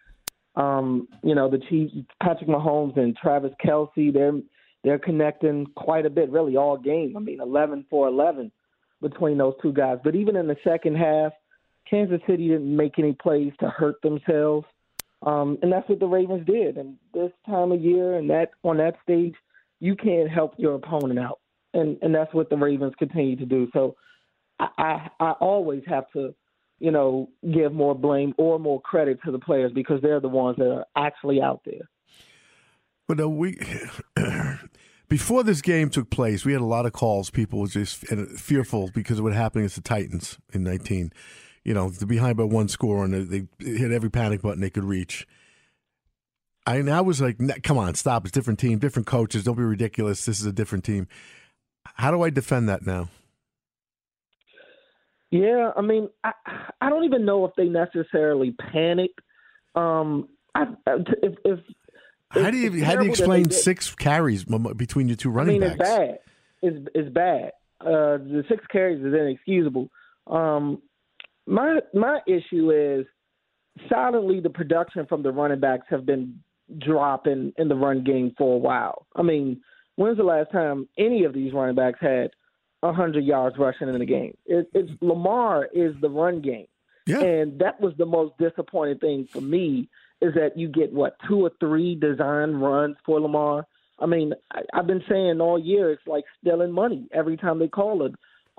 um, 0.56 1.08
you 1.24 1.34
know, 1.34 1.50
the 1.50 1.58
Chiefs, 1.58 1.94
Patrick 2.22 2.50
Mahomes 2.50 2.98
and 2.98 3.18
Travis 3.18 3.54
Kelce, 3.64 4.14
they're 4.14 4.40
they're 4.86 5.00
connecting 5.00 5.66
quite 5.76 6.06
a 6.06 6.12
bit, 6.12 6.30
really 6.30 6.56
all 6.56 6.78
game. 6.78 7.18
I 7.18 7.20
mean, 7.20 7.42
11 7.42 7.88
for 7.90 8.08
11 8.08 8.52
between 9.02 9.40
those 9.40 9.56
two 9.60 9.74
guys. 9.74 9.98
But 10.04 10.16
even 10.16 10.36
in 10.36 10.46
the 10.46 10.58
second 10.64 10.96
half, 10.96 11.32
Kansas 11.90 12.22
City 12.30 12.50
didn't 12.50 12.74
make 12.74 13.00
any 13.00 13.14
plays 13.14 13.52
to 13.62 13.68
hurt 13.68 14.00
themselves. 14.04 14.68
Um, 15.24 15.58
and 15.64 15.72
that's 15.72 15.90
what 15.90 16.00
the 16.00 16.06
Ravens 16.06 16.46
did. 16.46 16.78
And 16.78 16.98
this 17.16 17.32
time 17.48 17.72
of 17.72 17.82
year 17.82 18.18
and 18.18 18.30
that 18.30 18.52
on 18.64 18.78
that 18.78 18.98
stage, 19.02 19.34
you 19.80 19.96
can't 19.96 20.30
help 20.30 20.54
your 20.58 20.76
opponent 20.76 21.18
out. 21.18 21.40
And 21.74 21.98
and 22.04 22.14
that's 22.14 22.34
what 22.34 22.52
the 22.52 22.56
Ravens 22.56 22.94
continue 23.00 23.36
to 23.38 23.46
do. 23.46 23.68
So 23.74 23.96
I, 24.60 24.68
I, 24.78 25.10
I 25.20 25.32
always 25.32 25.82
have 25.88 26.06
to, 26.14 26.36
you 26.78 26.92
know, 26.92 27.30
give 27.52 27.74
more 27.74 27.96
blame 27.96 28.36
or 28.38 28.60
more 28.60 28.82
credit 28.82 29.18
to 29.26 29.32
the 29.32 29.40
players 29.40 29.72
because 29.74 30.00
they're 30.04 30.20
the 30.20 30.30
ones 30.30 30.58
that 30.58 30.72
are 30.72 30.86
actually 30.96 31.42
out 31.42 31.62
there. 31.66 31.90
But 33.08 33.20
uh, 33.20 33.30
we, 33.30 33.60
before 35.10 35.44
this 35.44 35.62
game 35.62 35.90
took 35.90 36.10
place, 36.10 36.46
we 36.46 36.54
had 36.54 36.62
a 36.62 36.66
lot 36.66 36.86
of 36.86 36.94
calls. 36.94 37.30
People 37.30 37.60
were 37.60 37.68
just 37.68 37.98
fearful 37.98 38.90
because 38.94 39.20
of 39.20 39.24
what 39.24 39.34
happened 39.34 39.62
against 39.62 39.76
the 39.76 39.82
Titans 39.82 40.38
in 40.54 40.64
19. 40.64 41.12
You 41.64 41.74
know, 41.74 41.90
they're 41.90 42.08
behind 42.08 42.38
by 42.38 42.44
one 42.44 42.68
score 42.68 43.04
and 43.04 43.30
they, 43.30 43.48
hit 43.60 43.92
every 43.92 44.10
panic 44.10 44.42
button 44.42 44.62
they 44.62 44.70
could 44.70 44.84
reach. 44.84 45.28
I, 46.68 46.78
and 46.78 46.90
I 46.90 47.02
was 47.02 47.22
like, 47.22 47.38
come 47.64 47.78
on, 47.78 47.94
stop. 47.96 48.26
It's 48.26 48.32
different 48.32 48.60
team, 48.60 48.80
different 48.80 49.08
coaches. 49.08 49.44
Don't 49.44 49.56
be 49.56 49.64
ridiculous. 49.64 50.26
This 50.26 50.40
is 50.40 50.46
a 50.46 50.54
different 50.54 50.84
team. 50.84 51.08
How 51.96 52.12
do 52.12 52.24
I 52.24 52.32
defend 52.32 52.70
that 52.70 52.86
now? 52.86 53.10
Yeah, 55.32 55.72
I 55.76 55.82
mean, 55.82 56.10
I 56.24 56.32
I 56.82 56.90
don't 56.90 57.04
even 57.04 57.26
know 57.26 57.46
if 57.46 57.52
they 57.58 57.66
necessarily 57.66 58.52
panicked. 58.72 59.20
Um, 59.76 60.30
I, 60.54 60.66
if, 60.88 61.34
if 61.44 61.60
how 62.30 62.52
do 62.52 62.58
you 62.58 62.84
how 62.84 62.96
do 62.96 63.06
you 63.06 63.12
explain 63.12 63.50
six 63.50 63.94
carries 63.96 64.46
between 64.46 65.08
your 65.08 65.18
two 65.18 65.30
running 65.30 65.64
I 65.64 65.68
mean, 65.68 65.78
backs? 65.78 65.90
it's 65.90 65.98
bad. 65.98 66.20
It's 66.62 66.88
it's 66.96 67.10
bad. 67.14 67.52
Uh, 67.82 68.18
the 68.18 68.44
six 68.50 68.64
carries 68.72 69.00
is 69.00 69.14
inexcusable. 69.14 69.90
Um, 70.28 70.82
my 71.46 71.80
my 71.94 72.20
issue 72.28 72.72
is 72.72 73.06
silently 73.90 74.40
the 74.40 74.50
production 74.50 75.06
from 75.06 75.24
the 75.24 75.32
running 75.32 75.60
backs 75.60 75.86
have 75.90 76.06
been 76.06 76.40
dropping 76.80 77.54
in 77.58 77.68
the 77.68 77.76
run 77.76 78.04
game 78.04 78.34
for 78.38 78.56
a 78.56 78.58
while. 78.58 79.06
I 79.16 79.22
mean, 79.22 79.62
when's 79.96 80.18
the 80.18 80.24
last 80.24 80.52
time 80.52 80.88
any 80.98 81.24
of 81.24 81.34
these 81.34 81.54
running 81.54 81.76
backs 81.76 82.00
had 82.02 82.32
hundred 82.84 83.26
yards 83.26 83.58
rushing 83.58 83.90
in 83.90 83.98
the 83.98 84.06
game? 84.06 84.36
It, 84.46 84.68
it's 84.74 84.92
Lamar 85.02 85.68
is 85.74 85.96
the 86.02 86.10
run 86.10 86.42
game, 86.42 86.68
yeah. 87.08 87.20
and 87.20 87.60
that 87.60 87.82
was 87.82 87.94
the 87.98 88.06
most 88.06 88.34
disappointing 88.38 89.00
thing 89.00 89.28
for 89.32 89.42
me 89.42 89.90
is 90.22 90.34
that 90.36 90.58
you 90.58 90.68
get 90.68 90.92
what 90.94 91.18
two 91.28 91.46
or 91.46 91.52
three 91.60 91.96
design 91.96 92.54
runs 92.54 92.96
for 93.06 93.20
Lamar. 93.20 93.66
I 94.00 94.06
mean, 94.06 94.34
I, 94.52 94.62
I've 94.74 94.88
been 94.88 95.04
saying 95.10 95.40
all 95.40 95.60
year 95.60 95.92
it's 95.92 96.08
like 96.08 96.24
stealing 96.40 96.72
money 96.72 97.08
every 97.14 97.38
time 97.38 97.60
they 97.60 97.68
call 97.68 98.06
a 98.06 98.10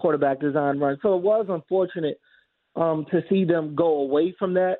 quarterback 0.00 0.40
design 0.40 0.78
run. 0.78 0.98
So 1.02 1.16
it 1.16 1.22
was 1.22 1.46
unfortunate 1.48 2.20
um, 2.74 3.06
to 3.10 3.22
see 3.28 3.44
them 3.44 3.74
go 3.74 4.00
away 4.00 4.34
from 4.38 4.54
that. 4.54 4.78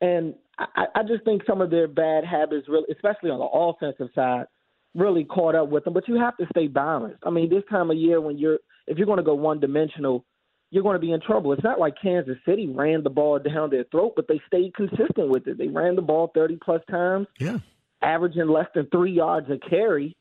And 0.00 0.34
I, 0.58 0.86
I 0.94 1.02
just 1.02 1.24
think 1.24 1.42
some 1.46 1.60
of 1.60 1.70
their 1.70 1.88
bad 1.88 2.24
habits, 2.24 2.68
really, 2.68 2.86
especially 2.92 3.30
on 3.30 3.38
the 3.38 3.44
offensive 3.44 4.08
side, 4.14 4.46
really 4.94 5.24
caught 5.24 5.54
up 5.54 5.68
with 5.68 5.84
them. 5.84 5.94
But 5.94 6.08
you 6.08 6.16
have 6.16 6.36
to 6.38 6.46
stay 6.50 6.66
balanced. 6.66 7.22
I 7.24 7.30
mean, 7.30 7.48
this 7.48 7.62
time 7.70 7.90
of 7.90 7.96
year 7.96 8.20
when 8.20 8.38
you're 8.38 8.58
if 8.86 8.96
you're 8.96 9.06
going 9.06 9.18
to 9.18 9.22
go 9.22 9.34
one 9.34 9.60
dimensional, 9.60 10.24
you're 10.70 10.82
going 10.82 10.96
to 10.96 11.00
be 11.00 11.12
in 11.12 11.20
trouble. 11.20 11.52
It's 11.52 11.64
not 11.64 11.80
like 11.80 11.94
Kansas 12.00 12.36
City 12.46 12.68
ran 12.68 13.02
the 13.02 13.10
ball 13.10 13.38
down 13.38 13.70
their 13.70 13.84
throat, 13.84 14.12
but 14.16 14.26
they 14.28 14.40
stayed 14.46 14.74
consistent 14.74 15.28
with 15.28 15.46
it. 15.46 15.58
They 15.58 15.68
ran 15.68 15.96
the 15.96 16.02
ball 16.02 16.30
30 16.34 16.58
plus 16.62 16.82
times, 16.90 17.26
yeah, 17.38 17.58
averaging 18.02 18.48
less 18.48 18.66
than 18.74 18.88
three 18.90 19.12
yards 19.12 19.48
a 19.50 19.58
carry, 19.68 20.16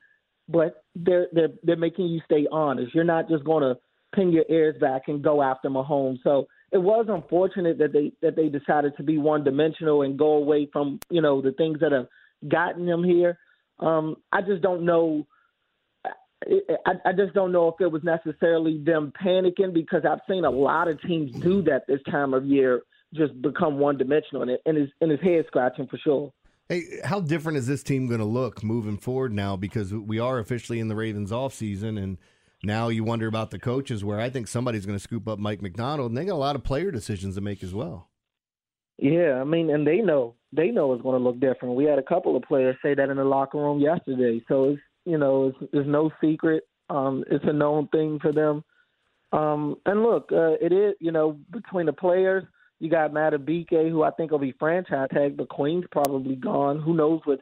but 0.48 0.84
they're 0.96 1.28
they're 1.34 1.50
they're 1.64 1.76
making 1.76 2.08
you 2.08 2.22
stay 2.26 2.48
honest. 2.52 2.96
You're 2.96 3.04
not 3.04 3.28
just 3.28 3.44
going 3.44 3.64
to 3.64 3.80
pin 4.16 4.32
your 4.32 4.46
ears 4.50 4.76
back 4.80 5.04
and 5.08 5.22
go 5.22 5.42
after 5.42 5.70
Mahomes. 5.70 6.20
So 6.24 6.48
it 6.72 6.78
was 6.78 7.08
unfortunate 7.10 7.78
that 7.80 7.94
they 7.94 8.14
that 8.22 8.36
they 8.36 8.48
decided 8.48 8.96
to 8.98 9.04
be 9.04 9.18
one 9.18 9.44
dimensional 9.44 10.02
and 10.02 10.18
go 10.18 10.34
away 10.34 10.70
from 10.72 11.00
you 11.10 11.22
know 11.22 11.42
the 11.42 11.52
things 11.52 11.80
that 11.82 11.92
have 11.92 12.08
gotten 12.48 12.86
them 12.86 13.04
here. 13.04 13.38
Um, 13.80 14.16
I 14.32 14.42
just 14.42 14.62
don't 14.62 14.86
know 14.86 15.28
I, 16.86 16.94
I 17.06 17.14
just 17.14 17.34
don't 17.34 17.52
know 17.52 17.68
if 17.70 17.76
it 17.82 17.92
was 17.92 18.04
necessarily 18.04 18.82
them 18.84 19.12
panicking 19.22 19.74
because 19.74 20.04
I've 20.10 20.20
seen 20.30 20.46
a 20.46 20.50
lot 20.50 20.88
of 20.88 21.02
teams 21.02 21.32
do 21.42 21.62
that 21.64 21.88
this 21.88 22.02
time 22.10 22.34
of 22.34 22.46
year, 22.46 22.82
just 23.14 23.42
become 23.42 23.80
one 23.80 23.98
dimensional, 23.98 24.44
and, 24.44 24.52
it, 24.52 24.62
and 24.66 24.78
his 24.78 24.90
and 25.02 25.10
his 25.10 25.20
head 25.22 25.46
scratching 25.48 25.88
for 25.88 25.98
sure. 25.98 26.32
Hey, 26.70 26.84
how 27.04 27.22
different 27.22 27.58
is 27.58 27.66
this 27.66 27.82
team 27.82 28.08
going 28.08 28.20
to 28.20 28.26
look 28.26 28.64
moving 28.64 28.98
forward 28.98 29.34
now? 29.34 29.56
Because 29.56 29.94
we 29.94 30.20
are 30.20 30.38
officially 30.38 30.80
in 30.80 30.90
the 30.90 30.96
Ravens 30.96 31.32
off 31.32 31.54
season, 31.54 31.98
and 31.98 32.18
now 32.64 32.90
you 32.90 33.04
wonder 33.04 33.28
about 33.28 33.52
the 33.52 33.60
coaches. 33.60 34.04
Where 34.04 34.20
I 34.20 34.30
think 34.30 34.48
somebody's 34.48 34.86
going 34.86 34.98
to 34.98 35.04
scoop 35.04 35.28
up 35.28 35.40
Mike 35.40 35.62
Macdonald, 35.62 36.12
and 36.12 36.18
they 36.18 36.26
got 36.26 36.34
a 36.34 36.36
lot 36.36 36.56
of 36.56 36.64
player 36.64 36.92
decisions 36.92 37.36
to 37.36 37.42
make 37.42 37.64
as 37.64 37.74
well. 37.74 38.10
Yeah, 39.00 39.40
I 39.40 39.44
mean, 39.44 39.70
and 39.70 39.88
they 39.88 39.98
know 39.98 40.36
they 40.52 40.70
know 40.70 40.94
it's 40.94 41.04
going 41.04 41.18
to 41.18 41.24
look 41.24 41.40
different. 41.40 41.76
We 41.76 41.86
had 41.86 42.00
a 42.00 42.04
couple 42.04 42.36
of 42.36 42.44
players 42.44 42.76
say 42.84 42.94
that 42.94 43.10
in 43.10 43.18
the 43.18 43.24
locker 43.24 43.58
room 43.58 43.80
yesterday, 43.80 44.44
so 44.48 44.66
it's 44.66 44.82
you 45.08 45.18
know, 45.18 45.48
it's, 45.48 45.72
it's 45.74 45.88
no 45.88 46.12
secret. 46.22 46.68
Um, 46.90 47.24
it's 47.30 47.46
a 47.48 47.54
known 47.54 47.88
thing 47.88 48.20
for 48.22 48.32
them. 48.32 48.64
Um, 49.32 49.78
and 49.86 50.04
look, 50.04 50.30
uh, 50.32 50.56
it 50.62 50.72
is, 50.72 50.96
you 51.00 51.12
know, 51.12 51.38
between 51.52 51.86
the 51.86 51.94
players, 51.94 52.44
you 52.80 52.90
got 52.90 53.12
Madubuike, 53.12 53.90
who 53.90 54.04
I 54.04 54.12
think 54.12 54.32
will 54.32 54.40
be 54.40 54.54
franchise 54.60 55.10
tag, 55.14 55.38
but 55.38 55.50
Queen's 55.50 55.86
probably 55.92 56.36
gone. 56.36 56.82
Who 56.82 56.94
knows 56.94 57.22
what, 57.26 57.42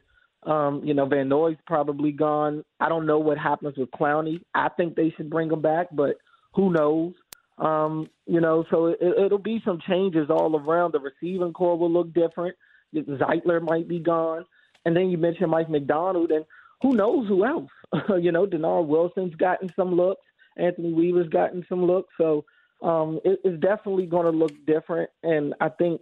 um, 0.49 0.81
you 0.83 0.93
know, 0.93 1.05
Van 1.05 1.27
Noy's 1.27 1.57
probably 1.67 2.11
gone. 2.11 2.63
I 2.79 2.87
don't 2.87 3.05
know 3.05 3.19
what 3.19 3.37
happens 3.37 3.77
with 3.77 3.91
Clowney. 3.91 4.41
I 4.53 4.69
think 4.69 4.95
they 4.95 5.13
should 5.17 5.29
bring 5.29 5.51
him 5.51 5.61
back, 5.61 5.87
but 5.91 6.17
who 6.53 6.71
knows? 6.71 7.13
Um, 7.57 8.09
you 8.25 8.41
know, 8.41 8.65
so 8.69 8.87
it, 8.87 8.97
it'll 9.01 9.37
be 9.37 9.61
some 9.65 9.79
changes 9.87 10.29
all 10.29 10.55
around. 10.55 10.93
The 10.93 10.99
receiving 10.99 11.53
corps 11.53 11.77
will 11.77 11.91
look 11.91 12.13
different. 12.13 12.55
Zeitler 12.93 13.61
might 13.61 13.87
be 13.87 13.99
gone. 13.99 14.45
And 14.85 14.95
then 14.95 15.09
you 15.09 15.17
mentioned 15.17 15.51
Mike 15.51 15.69
Macdonald, 15.69 16.31
and 16.31 16.45
who 16.81 16.95
knows 16.95 17.27
who 17.27 17.45
else? 17.45 17.69
you 18.19 18.31
know, 18.31 18.45
Dennard 18.45 18.87
Wilson's 18.87 19.35
gotten 19.35 19.71
some 19.75 19.95
looks. 19.95 20.21
Anthony 20.57 20.93
Weaver's 20.93 21.29
gotten 21.29 21.65
some 21.67 21.85
looks. 21.85 22.13
So 22.19 22.45
um, 22.81 23.19
it, 23.23 23.39
it's 23.43 23.61
definitely 23.61 24.05
going 24.05 24.25
to 24.25 24.37
look 24.37 24.53
different. 24.65 25.09
And 25.23 25.53
I 25.59 25.69
think, 25.69 26.01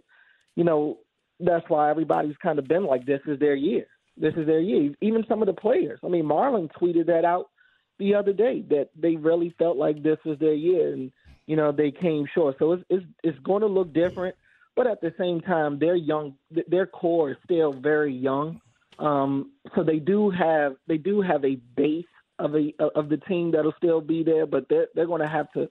you 0.56 0.64
know, 0.64 0.98
that's 1.40 1.68
why 1.68 1.90
everybody's 1.90 2.36
kind 2.42 2.58
of 2.58 2.68
been 2.68 2.84
like, 2.84 3.06
this 3.06 3.20
is 3.26 3.38
their 3.38 3.54
year. 3.54 3.86
This 4.16 4.34
is 4.36 4.46
their 4.46 4.60
year. 4.60 4.94
Even 5.00 5.24
some 5.28 5.42
of 5.42 5.46
the 5.46 5.54
players. 5.54 5.98
I 6.04 6.08
mean, 6.08 6.24
Marlon 6.24 6.70
tweeted 6.72 7.06
that 7.06 7.24
out 7.24 7.50
the 7.98 8.14
other 8.14 8.32
day 8.32 8.62
that 8.70 8.90
they 8.96 9.16
really 9.16 9.54
felt 9.58 9.76
like 9.76 10.02
this 10.02 10.18
was 10.24 10.38
their 10.38 10.54
year, 10.54 10.92
and 10.92 11.12
you 11.46 11.56
know 11.56 11.72
they 11.72 11.90
came 11.90 12.26
short. 12.34 12.56
So 12.58 12.72
it's 12.72 12.84
it's, 12.88 13.04
it's 13.22 13.38
going 13.40 13.62
to 13.62 13.66
look 13.66 13.92
different, 13.92 14.36
but 14.76 14.86
at 14.86 15.00
the 15.00 15.14
same 15.18 15.40
time, 15.40 15.78
their 15.78 15.96
young, 15.96 16.34
their 16.68 16.86
core 16.86 17.30
is 17.30 17.36
still 17.44 17.72
very 17.72 18.12
young. 18.12 18.60
Um, 18.98 19.52
so 19.74 19.82
they 19.82 19.98
do 19.98 20.30
have 20.30 20.74
they 20.86 20.98
do 20.98 21.20
have 21.20 21.44
a 21.44 21.56
base 21.76 22.04
of 22.38 22.54
a 22.54 22.72
of 22.94 23.08
the 23.08 23.16
team 23.16 23.52
that'll 23.52 23.74
still 23.76 24.00
be 24.00 24.22
there, 24.22 24.46
but 24.46 24.66
they're 24.68 24.88
they're 24.94 25.06
going 25.06 25.20
to 25.20 25.28
have 25.28 25.50
to 25.52 25.68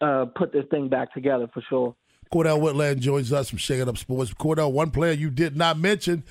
uh, 0.00 0.26
put 0.36 0.52
this 0.52 0.64
thing 0.70 0.88
back 0.88 1.12
together 1.12 1.48
for 1.52 1.62
sure. 1.68 1.94
Cordell 2.32 2.60
Woodland 2.60 3.00
joins 3.00 3.32
us 3.32 3.48
from 3.48 3.58
Shaking 3.58 3.88
Up 3.88 3.98
Sports. 3.98 4.32
Cordell, 4.34 4.72
one 4.72 4.92
player 4.92 5.12
you 5.12 5.30
did 5.30 5.56
not 5.56 5.78
mention, 5.78 6.22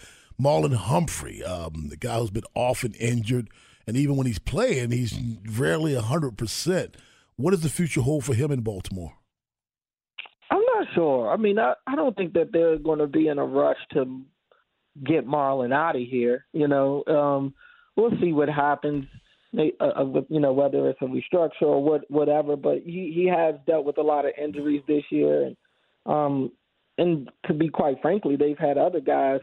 Marlon 0.42 0.74
Humphrey, 0.74 1.44
um, 1.44 1.90
the 1.90 1.98
guy 1.98 2.18
who's 2.20 2.30
been 2.30 2.44
often 2.56 2.94
injured, 2.94 3.50
and 3.86 3.98
even 3.98 4.16
when 4.16 4.26
he's 4.26 4.40
playing, 4.40 4.92
he's 4.92 5.20
rarely 5.50 5.96
hundred 5.96 6.38
percent. 6.38 6.96
What 7.36 7.52
does 7.52 7.62
the 7.62 7.70
future 7.70 8.02
hold 8.02 8.26
for 8.26 8.34
him 8.34 8.52
in 8.52 8.62
Baltimore? 8.62 9.14
I'm 10.52 10.62
not 10.62 10.88
sure. 10.96 11.30
I 11.30 11.38
mean, 11.38 11.60
I, 11.60 11.74
I 11.86 11.96
don't 11.96 12.16
think 12.16 12.34
that 12.34 12.52
they're 12.52 12.78
going 12.78 13.00
to 13.00 13.08
be 13.08 13.28
in 13.28 13.38
a 13.38 13.46
rush 13.46 13.78
to 13.94 14.22
get 15.04 15.28
Marlon 15.28 15.74
out 15.74 15.96
of 15.96 16.02
here. 16.02 16.46
You 16.54 16.68
know, 16.68 17.04
um, 17.08 17.54
we'll 17.96 18.20
see 18.22 18.34
what 18.34 18.50
happens. 18.50 19.06
Uh, 19.58 19.84
uh 19.84 20.22
you 20.30 20.40
know, 20.40 20.54
whether 20.54 20.90
it's 20.90 21.02
a 21.02 21.06
restructure 21.06 21.64
or 21.64 21.84
what, 21.84 22.10
whatever. 22.10 22.56
But 22.56 22.80
he 22.86 23.12
he 23.16 23.28
has 23.28 23.56
dealt 23.66 23.86
with 23.86 23.98
a 23.98 24.04
lot 24.04 24.26
of 24.26 24.32
injuries 24.42 24.84
this 24.88 25.04
year, 25.10 25.44
and 25.44 25.58
um, 26.06 26.52
and 26.98 27.30
to 27.48 27.54
be 27.54 27.70
quite 27.70 28.02
frankly, 28.02 28.36
they've 28.36 28.58
had 28.58 28.78
other 28.78 29.00
guys 29.00 29.42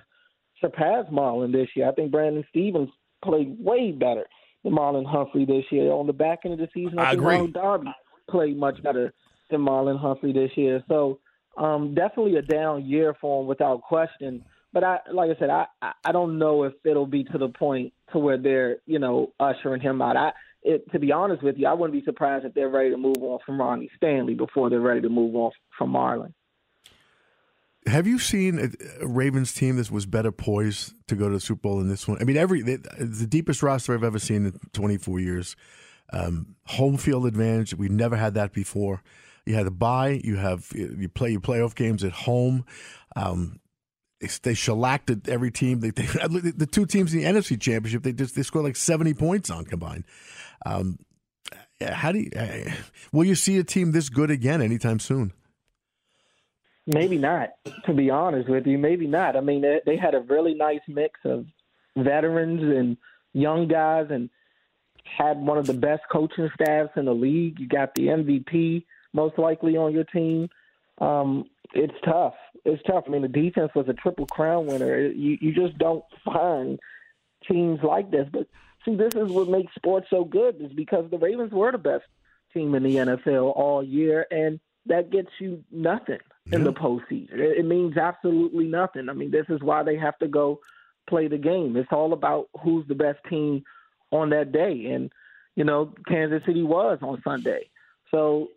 surpass 0.61 1.07
Marlon 1.13 1.53
this 1.53 1.69
year. 1.75 1.89
I 1.89 1.93
think 1.93 2.13
Brandon 2.13 2.45
Stephens 2.51 2.91
played 3.25 3.57
way 3.59 3.93
better 3.93 4.27
than 4.63 4.75
Marlon 4.75 5.07
Humphrey 5.07 5.45
this 5.45 5.65
year. 5.71 5.91
On 5.93 6.07
the 6.07 6.13
back 6.13 6.41
end 6.45 6.55
of 6.55 6.61
the 6.61 6.69
season, 6.73 6.99
I, 6.99 7.03
I 7.03 7.11
think 7.11 7.21
agree. 7.21 7.35
Ronald 7.35 7.53
Darby 7.53 7.95
played 8.31 8.57
much 8.57 8.83
better 8.83 9.13
than 9.51 9.61
Marlon 9.61 9.99
Humphrey 9.99 10.33
this 10.33 10.51
year. 10.57 10.83
So 10.89 11.19
um, 11.57 11.95
definitely 11.95 12.37
a 12.37 12.43
down 12.43 12.85
year 12.85 13.15
for 13.21 13.43
him 13.43 13.49
without 13.49 13.83
question 13.83 14.45
but 14.77 14.85
I 14.85 14.99
like 15.11 15.31
I 15.35 15.39
said, 15.39 15.49
I 15.49 15.65
I 16.05 16.13
don't 16.13 16.39
know 16.39 16.65
if 16.65 16.75
it'll 16.85 17.07
be 17.07 17.25
to 17.25 17.39
the 17.39 17.49
point 17.49 17.95
to 18.13 18.19
where 18.19 18.37
they're 18.37 18.77
you 18.85 18.99
know 18.99 19.33
ushering 19.41 19.81
him 19.81 20.03
out. 20.03 20.19
I 20.19 20.33
it, 20.63 20.93
to 20.93 20.99
be 20.99 21.13
honest 21.13 21.43
with 21.43 21.57
you, 21.57 21.67
I 21.67 21.73
wouldn't 21.73 21.99
be 21.99 22.05
surprised 22.05 22.45
if 22.45 22.53
they're 22.53 22.69
ready 22.69 22.91
to 22.91 22.99
move 22.99 23.17
on 23.23 23.39
from 23.47 23.59
Ronnie 23.59 23.89
Stanley 23.97 24.35
before 24.35 24.69
they're 24.69 24.79
ready 24.79 25.01
to 25.01 25.09
move 25.09 25.35
on 25.35 25.53
from 25.79 25.95
Marlon. 25.95 26.35
Have 27.87 28.07
you 28.07 28.19
seen 28.19 28.71
a 29.01 29.07
Ravens 29.07 29.55
team 29.55 29.77
that 29.77 29.91
was 29.91 30.05
better 30.05 30.31
poised 30.31 30.93
to 31.09 31.15
go 31.15 31.29
to 31.29 31.37
the 31.37 31.41
Super 31.41 31.63
Bowl 31.63 31.79
than 31.79 31.89
this 31.89 32.07
one? 32.07 32.19
I 32.21 32.25
mean, 32.25 32.37
every 32.37 32.61
the 32.61 33.27
deepest 33.27 33.63
roster 33.63 33.95
I've 33.95 34.05
ever 34.05 34.19
seen 34.19 34.45
in 34.45 34.61
24 34.75 35.21
years. 35.21 35.57
Um, 36.13 36.55
home 36.67 36.99
field 36.99 37.25
advantage. 37.25 37.75
We've 37.75 37.91
never 37.91 38.17
had 38.17 38.35
that 38.35 38.53
before. 38.53 39.03
You 39.47 39.55
had 39.55 39.67
a 39.67 39.71
bye. 39.71 40.21
You 40.23 40.37
have 40.37 40.71
you 40.75 41.09
play 41.09 41.31
your 41.31 41.41
playoff 41.41 41.75
games 41.75 42.05
at 42.05 42.13
home. 42.13 42.67
Um, 43.15 43.59
they, 44.21 44.55
shellacked 44.55 45.11
every 45.29 45.51
team. 45.51 45.81
They, 45.81 45.91
they, 45.91 46.03
the 46.07 46.69
two 46.71 46.87
teams 46.87 47.13
in 47.15 47.21
the 47.21 47.27
NFC 47.27 47.61
Championship, 47.61 48.03
they 48.03 48.13
just 48.13 48.35
they 48.35 48.43
scored 48.43 48.65
like 48.65 48.77
seventy 48.77 49.15
points 49.15 49.51
on 49.51 49.65
combined. 49.65 50.05
Um, 50.65 50.99
how 51.81 52.13
do 52.13 52.21
you, 52.21 52.31
uh, 52.37 52.71
will 53.13 53.25
you 53.25 53.35
see 53.35 53.59
a 53.59 53.65
team 53.65 53.93
this 53.93 54.09
good 54.09 54.31
again 54.31 54.63
anytime 54.63 54.99
soon? 54.99 55.33
Maybe 56.87 57.19
not, 57.19 57.51
to 57.87 57.93
be 57.93 58.11
honest 58.11 58.49
with 58.49 58.67
you. 58.67 58.79
Maybe 58.79 59.07
not. 59.07 59.37
I 59.37 59.41
mean, 59.41 59.63
they, 59.63 59.81
they 59.85 59.97
had 59.97 60.15
a 60.15 60.21
really 60.21 60.55
nice 60.55 60.81
mix 60.87 61.19
of 61.25 61.45
veterans 61.97 62.63
and 62.63 62.97
young 63.33 63.67
guys 63.67 64.07
and 64.11 64.31
had 65.05 65.39
one 65.39 65.59
of 65.59 65.67
the 65.67 65.75
best 65.75 66.03
coaching 66.11 66.49
staffs 66.55 66.93
in 66.97 67.05
the 67.05 67.15
league. 67.15 67.59
You 67.59 67.69
got 67.69 67.95
the 67.95 68.07
MVP 68.07 68.85
most 69.13 69.39
likely 69.39 69.77
on 69.77 69.93
your 69.93 70.05
team. 70.05 70.49
Um, 70.99 71.45
it's 71.75 71.95
tough. 72.05 72.35
It's 72.67 72.83
tough. 72.83 73.05
I 73.07 73.11
mean, 73.11 73.23
the 73.23 73.29
defense 73.29 73.71
was 73.75 73.89
a 73.89 73.95
triple 73.95 74.27
crown 74.27 74.67
winner. 74.67 75.01
You 75.07 75.39
you 75.41 75.55
just 75.55 75.79
don't 75.79 76.05
find 76.25 76.79
teams 77.49 77.81
like 77.83 78.11
this. 78.11 78.29
But 78.31 78.49
see, 78.85 78.97
this 78.97 79.15
is 79.15 79.31
what 79.31 79.49
makes 79.49 79.75
sports 79.75 80.09
so 80.11 80.25
good 80.25 80.61
is 80.61 80.73
because 80.73 81.11
the 81.11 81.19
Ravens 81.19 81.53
were 81.53 81.73
the 81.73 81.79
best 81.79 82.05
team 82.53 82.75
in 82.75 82.83
the 82.83 82.97
NFL 82.97 83.57
all 83.57 83.83
year, 83.83 84.27
and 84.31 84.59
that 84.87 85.11
gets 85.11 85.31
you 85.39 85.63
nothing 85.71 86.19
in 86.53 86.65
the 86.65 86.73
postseason. 86.73 87.35
It, 87.35 87.59
it 87.59 87.65
means 87.65 87.97
absolutely 87.97 88.67
nothing. 88.67 89.09
I 89.09 89.13
mean, 89.13 89.31
this 89.31 89.47
is 89.49 89.61
why 89.61 89.83
they 89.83 89.97
have 89.97 90.19
to 90.19 90.29
go 90.29 90.61
play 91.09 91.29
the 91.29 91.39
game. 91.39 91.77
It's 91.77 91.93
all 91.93 92.13
about 92.13 92.49
who's 92.63 92.87
the 92.89 92.95
best 92.95 93.19
team 93.29 93.63
on 94.11 94.31
that 94.31 94.53
day, 94.53 94.87
and 94.87 95.13
you 95.55 95.65
know, 95.65 95.93
Kansas 96.09 96.43
City 96.47 96.63
was 96.63 96.99
on 97.01 97.23
Sunday. 97.23 97.71
So, 98.11 98.49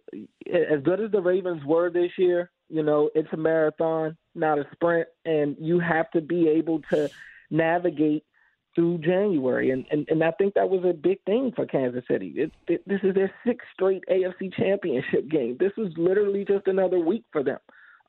as 0.51 0.81
good 0.83 0.99
as 0.99 1.11
the 1.11 1.21
Ravens 1.21 1.63
were 1.65 1.89
this 1.89 2.11
year, 2.17 2.51
you 2.69 2.83
know, 2.83 3.09
it's 3.15 3.31
a 3.33 3.37
marathon, 3.37 4.17
not 4.35 4.59
a 4.59 4.67
sprint, 4.73 5.07
and 5.25 5.55
you 5.59 5.79
have 5.79 6.09
to 6.11 6.21
be 6.21 6.47
able 6.47 6.81
to 6.91 7.09
navigate 7.49 8.23
through 8.75 8.99
January. 8.99 9.71
And 9.71 9.85
and, 9.91 10.07
and 10.09 10.23
I 10.23 10.31
think 10.31 10.53
that 10.53 10.69
was 10.69 10.83
a 10.85 10.93
big 10.93 11.23
thing 11.25 11.51
for 11.55 11.65
Kansas 11.65 12.03
City. 12.09 12.33
It, 12.35 12.51
it, 12.67 12.87
this 12.87 12.99
is 13.03 13.15
their 13.15 13.31
sixth 13.45 13.67
straight 13.73 14.03
AFC 14.09 14.53
Championship 14.53 15.29
game. 15.29 15.57
This 15.59 15.73
is 15.77 15.91
literally 15.97 16.45
just 16.45 16.67
another 16.67 16.99
week 16.99 17.25
for 17.31 17.43
them. 17.43 17.59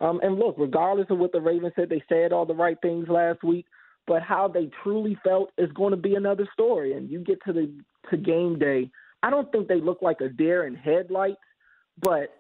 Um, 0.01 0.21
and 0.23 0.39
look, 0.39 0.55
regardless 0.59 1.07
of 1.11 1.19
what 1.19 1.33
the 1.33 1.41
Ravens 1.41 1.73
said, 1.77 1.89
they 1.89 2.03
said 2.09 2.33
all 2.33 2.47
the 2.47 2.55
right 2.55 2.77
things 2.81 3.09
last 3.09 3.43
week. 3.43 3.67
But 4.07 4.23
how 4.23 4.49
they 4.49 4.71
truly 4.83 5.17
felt 5.23 5.53
is 5.59 5.71
going 5.73 5.93
to 5.93 5.97
be 5.97 6.15
another 6.15 6.49
story. 6.53 6.95
And 6.95 7.09
you 7.09 7.21
get 7.21 7.39
to 7.45 7.53
the 7.53 7.71
to 8.11 8.17
game 8.17 8.59
day. 8.59 8.91
I 9.23 9.31
don't 9.31 9.51
think 9.53 9.69
they 9.69 9.81
look 9.81 9.99
like 10.01 10.21
a 10.21 10.29
deer 10.29 10.67
in 10.67 10.75
headlights, 10.75 11.37
but 12.03 12.31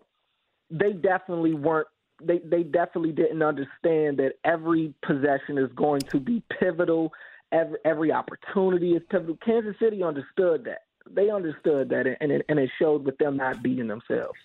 they 0.71 0.93
definitely 0.93 1.53
weren't 1.53 1.89
they 2.23 2.39
they 2.39 2.63
definitely 2.63 3.13
didn't 3.13 3.43
understand 3.43 4.19
that 4.19 4.35
every 4.45 4.95
possession 5.03 5.59
is 5.59 5.71
going 5.75 6.01
to 6.11 6.21
be 6.21 6.43
pivotal. 6.59 7.13
Every 7.53 7.79
every 7.85 8.13
opportunity 8.13 8.93
is 8.93 9.03
pivotal. 9.11 9.39
Kansas 9.45 9.77
City 9.81 10.03
understood 10.03 10.65
that. 10.65 10.83
They 11.11 11.31
understood 11.31 11.89
that, 11.89 12.07
and 12.21 12.31
it, 12.31 12.45
and 12.49 12.59
it 12.59 12.71
showed 12.79 13.05
with 13.05 13.19
them 13.19 13.37
not 13.37 13.63
beating 13.63 13.89
themselves. 13.89 14.39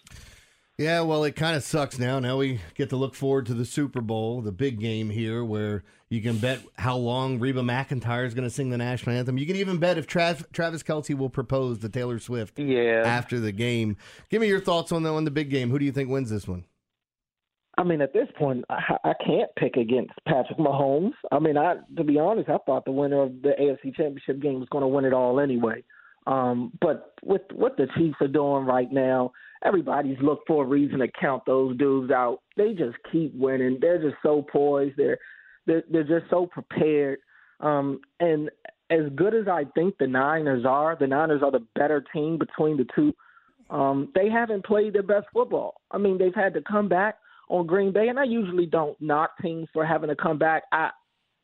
Yeah, 0.78 1.02
well, 1.02 1.24
it 1.24 1.38
kind 1.38 1.56
of 1.56 1.64
sucks 1.64 1.98
now. 1.98 2.20
Now 2.20 2.38
we 2.38 2.60
get 2.76 2.90
to 2.90 2.98
look 2.98 3.16
forward 3.16 3.46
to 3.46 3.54
the 3.54 3.64
Super 3.64 4.02
Bowl, 4.02 4.42
the 4.42 4.52
big 4.52 4.80
game 4.80 5.10
here, 5.10 5.44
where 5.44 5.84
you 6.10 6.22
can 6.22 6.38
bet 6.38 6.60
how 6.78 6.98
long 6.98 7.40
Reba 7.40 7.62
McEntire 7.62 8.26
is 8.26 8.34
going 8.34 8.44
to 8.44 8.54
sing 8.54 8.72
the 8.72 8.78
national 8.78 9.16
anthem. 9.16 9.38
You 9.38 9.46
can 9.46 9.56
even 9.56 9.78
bet 9.78 9.98
if 9.98 10.06
Trav- 10.06 10.52
Travis 10.52 10.84
Kelce 10.84 11.16
will 11.16 11.30
propose 11.30 11.80
to 11.80 11.90
Taylor 11.90 12.20
Swift 12.20 12.60
yeah. 12.60 13.04
after 13.06 13.40
the 13.40 13.54
game. 13.54 13.96
Give 14.30 14.42
me 14.42 14.48
your 14.48 14.60
thoughts 14.60 14.92
on 14.92 15.04
the 15.04 15.14
on 15.14 15.24
the 15.24 15.32
big 15.32 15.50
game. 15.50 15.70
Who 15.70 15.80
do 15.80 15.86
you 15.86 15.94
think 15.94 16.10
wins 16.10 16.30
this 16.30 16.48
one? 16.48 16.66
I 17.78 17.84
mean, 17.84 18.02
at 18.02 18.14
this 18.14 18.28
point, 18.38 18.64
I, 18.70 18.98
I 19.04 19.14
can't 19.26 19.50
pick 19.58 19.76
against 19.76 20.14
Patrick 20.28 20.58
Mahomes. 20.58 21.14
I 21.32 21.40
mean, 21.40 21.58
I 21.58 21.76
to 21.98 22.04
be 22.04 22.18
honest, 22.20 22.50
I 22.50 22.58
thought 22.66 22.86
the 22.86 22.92
winner 22.92 23.24
of 23.24 23.42
the 23.42 23.54
AFC 23.60 23.96
Championship 23.96 24.42
game 24.42 24.60
was 24.60 24.70
going 24.70 24.84
to 24.84 24.88
win 24.88 25.06
it 25.06 25.14
all 25.14 25.40
anyway. 25.40 25.84
Um, 26.28 26.72
but 26.82 27.14
with 27.24 27.42
what 27.54 27.78
the 27.78 27.88
Chiefs 27.98 28.18
are 28.22 28.28
doing 28.28 28.66
right 28.66 28.92
now, 28.92 29.32
everybody's 29.64 30.18
looked 30.22 30.48
for 30.48 30.64
a 30.64 30.68
reason 30.68 31.00
to 31.00 31.08
count 31.20 31.44
those 31.46 31.78
dudes 31.78 32.12
out. 32.12 32.40
They 32.58 32.74
just 32.74 32.96
keep 33.12 33.36
winning. 33.36 33.78
They're 33.80 34.02
just 34.02 34.18
so 34.24 34.42
poised. 34.42 34.96
They're 34.98 35.20
they're, 35.68 35.84
they're 35.92 36.04
just 36.04 36.30
so 36.30 36.48
prepared. 36.48 37.20
Um, 37.60 38.00
and 38.20 38.50
as 38.90 39.12
good 39.16 39.34
as 39.34 39.48
I 39.48 39.66
think 39.76 39.98
the 39.98 40.08
Niners 40.08 40.66
are, 40.66 40.96
the 41.00 41.08
Niners 41.08 41.42
are 41.44 41.52
the 41.52 41.66
better 41.76 42.04
team 42.14 42.38
between 42.38 42.78
the 42.78 42.86
two. 42.96 43.14
Um, 43.70 44.12
they 44.14 44.30
haven't 44.30 44.66
played 44.66 44.94
their 44.94 45.04
best 45.04 45.26
football. 45.34 45.82
I 45.90 45.98
mean, 45.98 46.20
they've 46.20 46.36
had 46.36 46.54
to 46.54 46.62
come 46.62 46.88
back 46.88 47.18
on 47.50 47.68
Green 47.68 47.92
Bay, 47.92 48.08
and 48.08 48.20
I 48.20 48.24
usually 48.24 48.66
don't 48.66 49.00
knock 49.02 49.32
teams 49.42 49.68
for 49.74 49.86
having 49.86 50.10
to 50.10 50.16
come 50.16 50.38
back. 50.38 50.64
I 50.72 50.90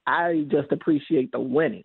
I 0.07 0.45
just 0.49 0.71
appreciate 0.71 1.31
the 1.31 1.39
winning, 1.39 1.83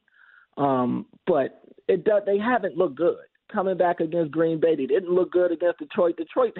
um, 0.56 1.06
but 1.26 1.62
it 1.88 2.04
does, 2.04 2.22
they 2.26 2.38
haven't 2.38 2.76
looked 2.76 2.96
good 2.96 3.18
coming 3.52 3.76
back 3.76 4.00
against 4.00 4.32
Green 4.32 4.58
Bay. 4.58 4.74
They 4.74 4.86
didn't 4.86 5.10
look 5.10 5.32
good 5.32 5.52
against 5.52 5.78
Detroit. 5.78 6.16
Detroit, 6.16 6.54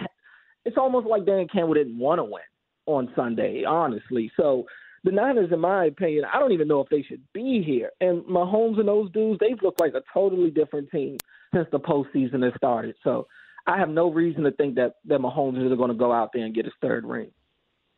it's 0.64 0.76
almost 0.76 1.06
like 1.06 1.26
Dan 1.26 1.46
Campbell 1.52 1.74
didn't 1.74 1.98
want 1.98 2.18
to 2.18 2.24
win 2.24 2.42
on 2.86 3.10
Sunday, 3.16 3.64
honestly. 3.64 4.30
So 4.36 4.64
the 5.04 5.10
Niners, 5.10 5.50
in 5.52 5.60
my 5.60 5.86
opinion, 5.86 6.24
I 6.32 6.38
don't 6.38 6.52
even 6.52 6.68
know 6.68 6.80
if 6.80 6.88
they 6.88 7.02
should 7.02 7.22
be 7.32 7.62
here. 7.64 7.90
And 8.00 8.22
Mahomes 8.24 8.78
and 8.78 8.88
those 8.88 9.10
dudes, 9.12 9.40
they've 9.40 9.60
looked 9.62 9.80
like 9.80 9.94
a 9.94 10.02
totally 10.12 10.50
different 10.50 10.90
team 10.90 11.16
since 11.54 11.66
the 11.72 11.80
postseason 11.80 12.44
has 12.44 12.52
started. 12.56 12.94
So 13.02 13.26
I 13.66 13.78
have 13.78 13.88
no 13.88 14.12
reason 14.12 14.44
to 14.44 14.52
think 14.52 14.76
that 14.76 14.94
that 15.06 15.20
Mahomes 15.20 15.64
is 15.64 15.76
going 15.76 15.90
to 15.90 15.96
go 15.96 16.12
out 16.12 16.30
there 16.32 16.44
and 16.44 16.54
get 16.54 16.64
his 16.64 16.74
third 16.80 17.04
ring. 17.04 17.30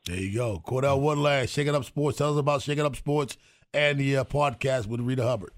There 0.08 0.16
you 0.16 0.32
go. 0.32 0.62
Cordell, 0.66 1.02
one 1.02 1.22
last. 1.22 1.50
Shaking 1.50 1.74
Up 1.74 1.84
Sports. 1.84 2.16
Tell 2.16 2.32
us 2.32 2.38
about 2.38 2.62
Shaking 2.62 2.86
Up 2.86 2.96
Sports 2.96 3.36
and 3.74 4.00
the 4.00 4.16
uh, 4.16 4.24
podcast 4.24 4.86
with 4.86 5.00
Rita 5.00 5.22
Hubbard. 5.22 5.50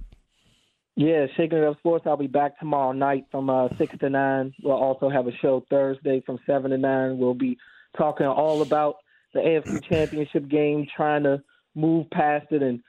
Yeah, 0.97 1.27
Shaking 1.37 1.59
It 1.59 1.65
Up 1.65 1.79
Sports. 1.79 2.05
I'll 2.05 2.17
be 2.17 2.27
back 2.27 2.59
tomorrow 2.59 2.91
night 2.91 3.27
from 3.31 3.49
uh, 3.49 3.69
6 3.79 3.99
to 4.01 4.11
9. 4.11 4.53
We'll 4.65 4.75
also 4.75 5.09
have 5.09 5.29
a 5.29 5.37
show 5.41 5.65
Thursday 5.71 6.21
from 6.27 6.41
7 6.47 6.73
to 6.73 6.79
9. 6.79 7.17
We'll 7.17 7.35
be 7.35 7.59
talking 7.97 8.27
all 8.27 8.63
about 8.63 8.97
the 9.35 9.39
AFC 9.39 9.85
Championship 9.89 10.49
game, 10.49 10.89
trying 10.97 11.23
to 11.23 11.41
move 11.77 12.11
past 12.11 12.47
it 12.51 12.61
and 12.61 12.81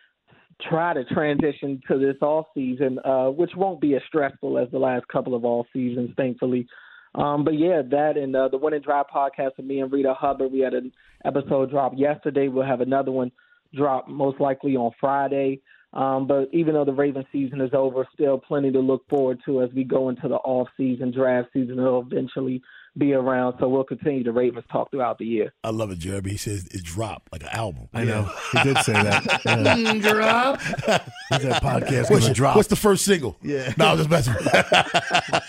try 0.68 0.96
to 0.96 1.06
transition 1.06 1.80
to 1.90 2.00
this 2.00 2.20
off 2.24 2.48
season, 2.56 2.98
uh, 3.06 3.28
which 3.28 3.52
won't 3.56 3.80
be 3.80 3.94
as 3.94 4.02
stressful 4.08 4.58
as 4.58 4.68
the 4.72 4.80
last 4.80 5.08
couple 5.10 5.36
of 5.36 5.46
off 5.46 5.68
seasons, 5.72 6.10
thankfully. 6.18 6.66
Um, 7.14 7.44
but 7.44 7.54
yeah, 7.60 7.84
that 7.92 8.18
and 8.18 8.36
uh, 8.36 8.48
the 8.48 8.58
Win 8.58 8.74
and 8.74 8.84
Drive 8.84 9.06
podcast 9.14 9.58
with 9.58 9.68
me 9.68 9.80
and 9.82 9.92
Rita 9.92 10.16
Hubbard. 10.16 10.52
We 10.52 10.62
had 10.62 10.74
an 10.74 10.92
episode 11.26 11.70
drop 11.72 11.94
yesterday. 11.96 12.48
We'll 12.48 12.66
have 12.66 12.82
another 12.82 13.12
one 13.12 13.32
drop 13.74 14.08
most 14.08 14.40
likely 14.40 14.76
on 14.76 14.92
Friday. 15.00 15.62
Um, 15.94 16.26
but 16.26 16.48
even 16.54 16.74
though 16.74 16.86
the 16.86 16.94
Raven 16.94 17.26
season 17.34 17.60
is 17.60 17.72
over, 17.74 18.08
still 18.14 18.38
plenty 18.38 18.72
to 18.72 18.80
look 18.80 19.08
forward 19.10 19.40
to 19.46 19.62
as 19.62 19.70
we 19.76 19.84
go 19.84 20.08
into 20.10 20.28
the 20.30 20.36
off 20.36 20.70
season 20.78 21.12
draft 21.12 21.50
season. 21.52 21.80
It'll 21.80 22.02
eventually 22.10 22.62
be 22.98 23.14
around, 23.14 23.56
so 23.60 23.68
we'll 23.70 23.84
continue 23.86 24.24
the 24.24 24.32
Ravens 24.34 24.66
talk 24.72 24.92
throughout 24.92 25.18
the 25.18 25.26
year. 25.26 25.54
I 25.64 25.70
love 25.70 25.92
it, 25.92 26.00
Jeremy. 26.00 26.32
He 26.32 26.38
says 26.38 26.66
it 26.68 26.84
dropped 26.84 27.32
like 27.32 27.42
an 27.44 27.50
album. 27.50 27.88
I 27.94 28.04
know. 28.04 28.30
He 28.52 28.64
did 28.64 28.78
say 28.80 28.94
that. 28.94 29.42
Yeah. 29.46 29.94
drop. 29.96 30.60
Is 30.62 31.44
that 31.44 31.62
podcast 31.62 32.10
What's, 32.10 32.24
gonna 32.26 32.34
drop? 32.34 32.56
what's 32.58 32.68
the 32.68 32.76
first 32.76 33.06
single? 33.06 33.38
Yeah. 33.42 33.74
No, 33.78 33.90
I'm 33.90 33.98
just 33.98 34.10
messing. 34.10 34.34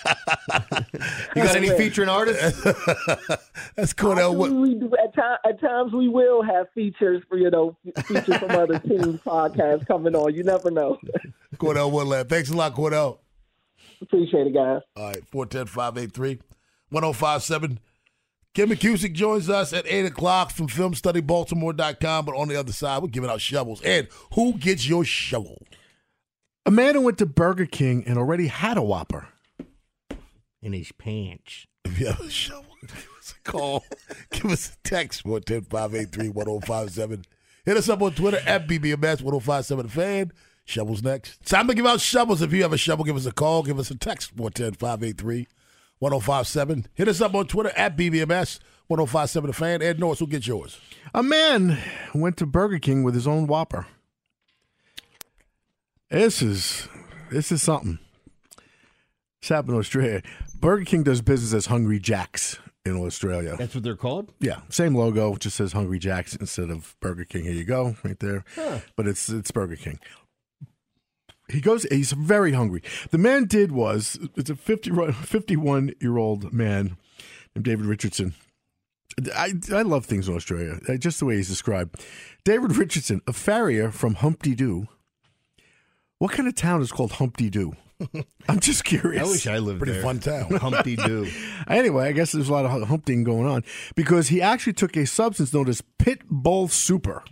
You 1.35 1.43
got 1.43 1.55
any 1.55 1.69
featuring 1.69 2.09
artists? 2.09 2.61
That's 3.75 3.93
Cordell. 3.93 4.35
What, 4.35 4.51
We 4.51 4.75
do, 4.75 4.91
at, 5.03 5.13
time, 5.15 5.37
at 5.45 5.59
times 5.59 5.93
we 5.93 6.07
will 6.07 6.43
have 6.43 6.67
features 6.73 7.23
for 7.27 7.37
you 7.37 7.49
know 7.49 7.77
features 8.05 8.37
from 8.37 8.51
other 8.51 8.79
teams 8.87 9.19
podcasts 9.21 9.87
coming 9.87 10.15
on. 10.15 10.33
You 10.33 10.43
never 10.43 10.71
know. 10.71 10.99
Cordell 11.55 11.91
Woodland. 11.91 12.29
Thanks 12.29 12.49
a 12.49 12.55
lot, 12.55 12.75
Cordell. 12.75 13.19
Appreciate 14.01 14.47
it, 14.47 14.53
guys. 14.53 14.81
All 14.95 15.07
right, 15.07 15.25
410 15.27 15.67
583 15.67 16.39
1057. 16.89 17.79
Ken 18.53 18.69
McKusick 18.69 19.13
joins 19.13 19.49
us 19.49 19.73
at 19.73 19.87
8 19.87 20.05
o'clock 20.05 20.51
from 20.51 20.67
filmstudybaltimore.com. 20.67 22.25
But 22.25 22.35
on 22.35 22.47
the 22.49 22.55
other 22.55 22.71
side, 22.71 23.01
we're 23.01 23.07
giving 23.07 23.29
out 23.29 23.41
shovels. 23.41 23.81
And 23.81 24.07
who 24.35 24.53
gets 24.53 24.87
your 24.87 25.03
shovel? 25.03 25.63
A 26.65 26.71
man 26.71 26.93
who 26.95 27.01
went 27.01 27.17
to 27.17 27.25
Burger 27.25 27.65
King 27.65 28.03
and 28.05 28.17
already 28.17 28.47
had 28.47 28.77
a 28.77 28.83
Whopper. 28.83 29.27
In 30.63 30.71
his 30.71 30.93
pants. 30.93 31.67
If 31.83 31.99
you 31.99 32.07
have 32.07 32.21
a 32.21 32.29
shovel, 32.29 32.77
give 32.81 33.09
us 33.19 33.35
a 33.37 33.51
call. 33.51 33.83
give 34.31 34.45
us 34.45 34.71
a 34.73 34.77
text, 34.87 35.23
410 35.23 35.69
583 35.69 36.29
1057. 36.29 37.25
Hit 37.65 37.77
us 37.77 37.89
up 37.89 38.01
on 38.01 38.13
Twitter 38.13 38.39
at 38.45 38.65
BBMS 38.65 39.21
1057 39.21 39.89
fan. 39.89 40.31
Shovels 40.63 41.03
next. 41.03 41.45
Time 41.45 41.67
to 41.67 41.73
give 41.73 41.85
out 41.85 41.99
shovels. 41.99 42.41
If 42.41 42.53
you 42.53 42.61
have 42.61 42.71
a 42.71 42.77
shovel, 42.77 43.03
give 43.03 43.17
us 43.17 43.25
a 43.25 43.33
call. 43.33 43.63
Give 43.63 43.77
us 43.77 43.91
a 43.91 43.97
text, 43.97 44.31
410 44.37 44.75
583 44.75 45.47
1057. 45.99 46.87
Hit 46.93 47.07
us 47.09 47.19
up 47.19 47.35
on 47.35 47.47
Twitter 47.47 47.71
at 47.75 47.97
BBMS 47.97 48.59
1057 48.87 49.51
fan. 49.51 49.81
Ed 49.81 49.99
Norris 49.99 50.21
will 50.21 50.27
get 50.27 50.47
yours. 50.47 50.79
A 51.13 51.21
man 51.21 51.77
went 52.15 52.37
to 52.37 52.45
Burger 52.45 52.79
King 52.79 53.03
with 53.03 53.15
his 53.15 53.27
own 53.27 53.47
Whopper. 53.47 53.85
This 56.09 56.41
is 56.41 56.87
this 57.29 57.51
is 57.51 57.61
something. 57.61 57.99
It's 59.39 59.49
happened 59.49 59.73
in 59.73 59.79
Australia. 59.79 60.21
Burger 60.63 60.85
King 60.85 61.03
does 61.03 61.21
business 61.21 61.53
as 61.53 61.65
Hungry 61.65 61.99
Jacks 61.99 62.57
in 62.85 62.95
Australia. 62.95 63.55
That's 63.57 63.75
what 63.75 63.83
they're 63.83 63.97
called. 63.97 64.31
Yeah, 64.39 64.61
same 64.69 64.95
logo, 64.95 65.35
just 65.35 65.57
says 65.57 65.73
Hungry 65.73 65.99
Jack's 65.99 66.35
instead 66.37 66.69
of 66.69 66.95
Burger 67.01 67.25
King. 67.25 67.43
Here 67.43 67.51
you 67.53 67.65
go, 67.65 67.97
right 68.03 68.17
there. 68.19 68.45
Huh. 68.55 68.79
But 68.95 69.07
it's 69.07 69.27
it's 69.27 69.51
Burger 69.51 69.75
King. 69.75 69.99
He 71.49 71.59
goes. 71.59 71.83
He's 71.91 72.13
very 72.13 72.53
hungry. 72.53 72.81
The 73.11 73.17
man 73.17 73.43
did 73.45 73.73
was 73.73 74.17
it's 74.37 74.49
a 74.49 74.55
50, 74.55 75.11
51 75.11 75.91
year 75.99 76.17
old 76.17 76.53
man 76.53 76.95
named 77.53 77.65
David 77.65 77.85
Richardson. 77.85 78.33
I 79.35 79.53
I 79.71 79.81
love 79.81 80.05
things 80.05 80.29
in 80.29 80.35
Australia. 80.35 80.79
uh, 80.87 80.95
Just 80.95 81.19
the 81.19 81.25
way 81.25 81.35
he's 81.35 81.49
described. 81.49 82.03
David 82.45 82.77
Richardson, 82.77 83.21
a 83.27 83.33
farrier 83.33 83.91
from 83.91 84.15
Humpty 84.15 84.55
Doo. 84.55 84.87
What 86.19 86.31
kind 86.31 86.47
of 86.47 86.55
town 86.55 86.81
is 86.81 86.91
called 86.93 87.13
Humpty 87.13 87.49
Doo? 87.49 87.73
I'm 88.49 88.59
just 88.59 88.83
curious. 88.83 89.23
I 89.23 89.29
wish 89.29 89.47
I 89.47 89.57
lived 89.59 89.79
Pretty 89.79 89.93
there. 89.93 90.01
fun 90.01 90.19
town. 90.19 90.51
Humpty 90.55 90.95
Doo. 90.95 91.27
Anyway, 91.67 92.05
I 92.07 92.11
guess 92.11 92.33
there's 92.33 92.49
a 92.49 92.51
lot 92.51 92.65
of 92.65 92.87
humping 92.89 93.23
going 93.23 93.47
on 93.47 93.63
because 93.95 94.27
he 94.27 94.41
actually 94.41 94.73
took 94.73 94.97
a 94.97 95.05
substance 95.05 95.53
known 95.53 95.69
as 95.69 95.81
Pit 95.97 96.19
Bull 96.29 96.67
Super, 96.67 97.23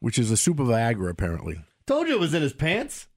which 0.00 0.18
is 0.18 0.30
a 0.30 0.36
super 0.36 0.62
Viagra, 0.64 1.10
apparently. 1.10 1.60
Told 1.86 2.08
you 2.08 2.14
it 2.14 2.20
was 2.20 2.32
in 2.32 2.40
his 2.40 2.54
pants. 2.54 3.08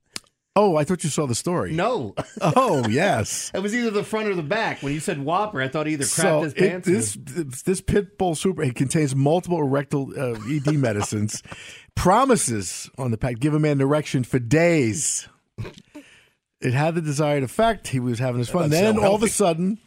Oh, 0.57 0.75
I 0.77 0.83
thought 0.85 1.03
you 1.03 1.09
saw 1.09 1.25
the 1.27 1.35
story. 1.35 1.73
No. 1.73 2.13
Oh, 2.41 2.87
yes. 2.89 3.51
It 3.53 3.59
was 3.59 3.75
either 3.75 3.89
the 3.89 4.03
front 4.05 4.27
or 4.29 4.35
the 4.35 4.41
back. 4.43 4.81
When 4.81 4.93
you 4.93 4.99
said 5.01 5.21
Whopper, 5.21 5.61
I 5.61 5.67
thought 5.67 5.85
he 5.87 5.93
either 5.93 6.05
crapped 6.05 6.07
So 6.21 6.41
his 6.43 6.53
it, 6.53 6.57
pants. 6.59 6.87
or- 6.87 6.91
this 6.91 7.63
this 7.63 7.81
Pit 7.81 8.17
Bull 8.17 8.35
Super 8.35 8.63
it 8.63 8.75
contains 8.75 9.13
multiple 9.15 9.59
erectile 9.59 10.11
uh, 10.17 10.37
ED 10.49 10.75
medicines. 10.75 11.41
Promises 11.95 12.89
on 12.97 13.11
the 13.11 13.17
pack 13.17 13.39
give 13.39 13.53
a 13.53 13.59
man 13.59 13.79
erection 13.81 14.23
for 14.23 14.39
days. 14.39 15.27
It 16.61 16.73
had 16.73 16.95
the 16.95 17.01
desired 17.01 17.43
effect. 17.43 17.89
He 17.89 17.99
was 17.99 18.19
having 18.19 18.39
his 18.39 18.49
fun. 18.49 18.63
That 18.63 18.81
Then 18.81 18.95
sound 18.95 19.05
all 19.05 19.15
of 19.15 19.23
a 19.23 19.27
sudden, 19.27 19.79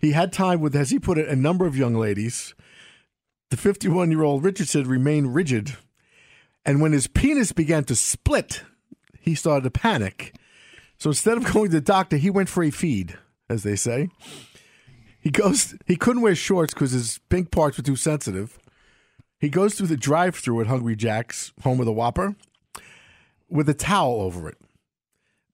he 0.00 0.12
had 0.12 0.32
time 0.32 0.60
with, 0.60 0.74
as 0.76 0.90
he 0.90 0.98
put 0.98 1.18
it, 1.18 1.28
a 1.28 1.36
number 1.36 1.66
of 1.66 1.76
young 1.76 1.94
ladies. 1.94 2.54
The 3.50 3.56
51 3.56 4.10
year 4.10 4.22
old 4.22 4.44
Richardson 4.44 4.88
remained 4.88 5.34
rigid. 5.34 5.76
And 6.64 6.80
when 6.80 6.92
his 6.92 7.06
penis 7.06 7.52
began 7.52 7.84
to 7.84 7.94
split, 7.94 8.62
he 9.20 9.34
started 9.34 9.64
to 9.64 9.70
panic. 9.70 10.34
So 10.98 11.10
instead 11.10 11.36
of 11.36 11.44
going 11.52 11.70
to 11.70 11.76
the 11.76 11.80
doctor, 11.80 12.16
he 12.16 12.30
went 12.30 12.48
for 12.48 12.62
a 12.62 12.70
feed, 12.70 13.16
as 13.48 13.62
they 13.62 13.76
say. 13.76 14.08
He 15.20 15.30
goes. 15.30 15.74
He 15.86 15.96
couldn't 15.96 16.22
wear 16.22 16.34
shorts 16.34 16.72
because 16.72 16.92
his 16.92 17.18
pink 17.28 17.50
parts 17.50 17.76
were 17.76 17.82
too 17.82 17.96
sensitive. 17.96 18.58
He 19.38 19.48
goes 19.48 19.74
through 19.74 19.88
the 19.88 19.96
drive-through 19.96 20.60
at 20.62 20.66
Hungry 20.66 20.96
Jack's, 20.96 21.52
home 21.62 21.78
of 21.80 21.86
the 21.86 21.92
Whopper, 21.92 22.36
with 23.48 23.68
a 23.68 23.74
towel 23.74 24.22
over 24.22 24.48
it. 24.48 24.56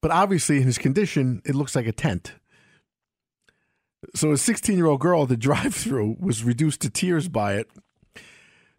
But 0.03 0.11
obviously, 0.11 0.59
in 0.59 0.65
his 0.65 0.79
condition, 0.79 1.41
it 1.47 1.55
looks 1.55 1.75
like 1.75 1.87
a 1.87 1.93
tent. 1.93 2.35
So 4.15 4.31
a 4.31 4.35
16-year-old 4.35 5.01
girl 5.01 5.23
at 5.23 5.29
the 5.29 5.37
drive-through 5.39 6.17
was 6.21 6.45
reduced 6.45 6.83
to 6.83 6.91
tears 6.91 7.29
by 7.29 7.55
it. 7.55 7.71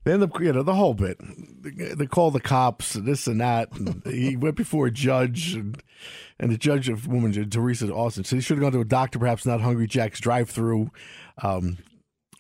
They 0.04 0.12
end 0.12 0.24
up, 0.24 0.38
you 0.42 0.52
know, 0.52 0.64
the 0.64 0.76
whole 0.76 0.94
bit. 0.94 1.18
They, 1.98 2.06
call 2.08 2.30
the 2.30 2.42
cops, 2.42 2.96
and 2.96 3.06
this 3.06 3.26
and 3.26 3.40
that. 3.40 3.72
And 3.72 4.04
he 4.06 4.36
went 4.38 4.58
before 4.58 4.88
a 4.88 4.92
judge, 4.92 5.54
and 5.54 5.82
and 6.38 6.52
the 6.52 6.58
judge 6.58 6.90
of 6.90 7.08
woman, 7.08 7.50
Teresa 7.50 7.94
Austin, 7.94 8.26
said 8.26 8.36
he 8.36 8.42
should 8.42 8.58
have 8.58 8.64
gone 8.64 8.74
to 8.74 8.82
a 8.82 8.86
doctor, 8.86 9.18
perhaps 9.18 9.46
not 9.46 9.62
Hungry 9.62 9.88
Jack's 9.88 10.20
drive-through. 10.20 10.92
Um, 11.42 11.78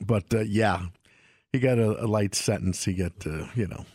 but 0.01 0.25
uh, 0.33 0.41
yeah, 0.41 0.87
he 1.53 1.59
got 1.59 1.79
a, 1.79 2.03
a 2.03 2.07
light 2.07 2.35
sentence. 2.35 2.83
He 2.83 2.95
got, 2.95 3.13
uh, 3.25 3.45
you 3.55 3.67
know, 3.67 3.85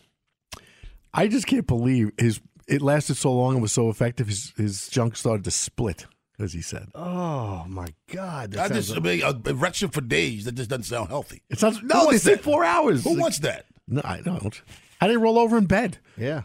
I 1.13 1.29
just 1.29 1.47
can't 1.47 1.67
believe 1.67 2.13
his. 2.17 2.41
It 2.69 2.83
lasted 2.83 3.17
so 3.17 3.33
long 3.33 3.55
and 3.55 3.63
was 3.63 3.73
so 3.73 3.89
effective. 3.89 4.29
His 4.29 4.53
his 4.57 4.89
junk 4.89 5.17
started 5.17 5.45
to 5.45 5.51
split, 5.51 6.07
as 6.39 6.53
he 6.53 6.61
said. 6.63 6.89
oh 6.95 7.65
my 7.67 7.89
God! 8.13 8.55
I 8.57 8.69
That 8.69 8.75
just, 8.75 8.91
I 8.91 8.95
sounds 8.95 9.05
mean, 9.05 9.23
uh, 9.25 9.33
erection 9.47 9.89
for 9.89 10.01
days. 10.03 10.45
That 10.45 10.55
just 10.55 10.69
doesn't 10.71 10.83
sound 10.85 11.09
healthy. 11.09 11.43
It 11.49 11.59
sounds 11.59 11.79
Who 11.79 11.87
no. 11.87 12.01
They 12.01 12.07
wants 12.07 12.23
say 12.25 12.35
that? 12.35 12.45
four 12.45 12.65
hours. 12.65 13.05
Who 13.05 13.19
wants 13.19 13.39
that? 13.41 13.65
No, 13.89 14.03
I 14.05 14.21
don't. 14.21 14.61
How 15.01 15.07
do 15.07 15.13
you 15.15 15.19
roll 15.19 15.39
over 15.39 15.57
in 15.57 15.65
bed? 15.67 15.99
yeah. 16.17 16.43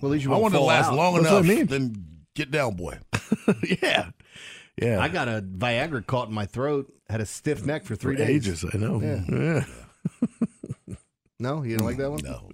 Well, 0.00 0.10
at 0.10 0.14
least 0.14 0.24
you 0.24 0.30
I 0.30 0.32
won't 0.32 0.42
want 0.42 0.54
to 0.54 0.58
fall 0.58 0.66
last 0.66 0.88
out. 0.88 0.94
long 0.96 1.14
That's 1.14 1.26
enough. 1.28 1.44
what 1.46 1.50
I 1.50 1.54
mean. 1.54 1.66
Then 1.66 2.06
get 2.34 2.50
down, 2.50 2.74
boy. 2.74 2.98
yeah, 3.82 4.10
yeah. 4.80 5.00
I 5.00 5.08
got 5.08 5.28
a 5.28 5.40
Viagra 5.40 6.04
caught 6.06 6.28
in 6.28 6.34
my 6.34 6.44
throat. 6.44 6.92
Had 7.08 7.20
a 7.20 7.26
stiff 7.26 7.64
neck 7.64 7.84
for 7.84 7.94
three 7.96 8.16
For 8.16 8.24
days. 8.26 8.48
ages. 8.48 8.64
I 8.74 8.76
know. 8.78 9.00
Yeah. 9.00 9.64
Yeah. 10.88 10.94
No, 11.38 11.62
you 11.62 11.70
didn't 11.70 11.86
like 11.86 11.96
that 11.98 12.10
one. 12.10 12.20
No. 12.22 12.50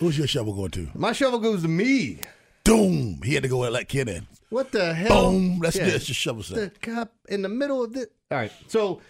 Who's 0.00 0.18
your 0.18 0.26
shovel 0.26 0.54
going 0.54 0.70
to? 0.72 0.88
My 0.94 1.12
shovel 1.12 1.38
goes 1.38 1.62
to 1.62 1.68
me. 1.68 2.20
Doom. 2.64 3.20
He 3.22 3.34
had 3.34 3.42
to 3.42 3.48
go 3.48 3.62
and 3.64 3.72
let 3.72 3.88
kid 3.88 4.08
in. 4.08 4.26
What 4.50 4.72
the 4.72 4.94
hell? 4.94 5.30
Boom. 5.32 5.58
That's 5.60 5.76
Yeah. 5.76 5.90
That's 5.90 6.08
your 6.08 6.14
shovel 6.14 6.42
set. 6.42 6.56
The 6.56 6.90
cop 6.90 7.12
in 7.28 7.42
the 7.42 7.48
middle 7.48 7.82
of 7.84 7.92
this. 7.92 8.06
All 8.30 8.38
right. 8.38 8.52
So 8.68 9.00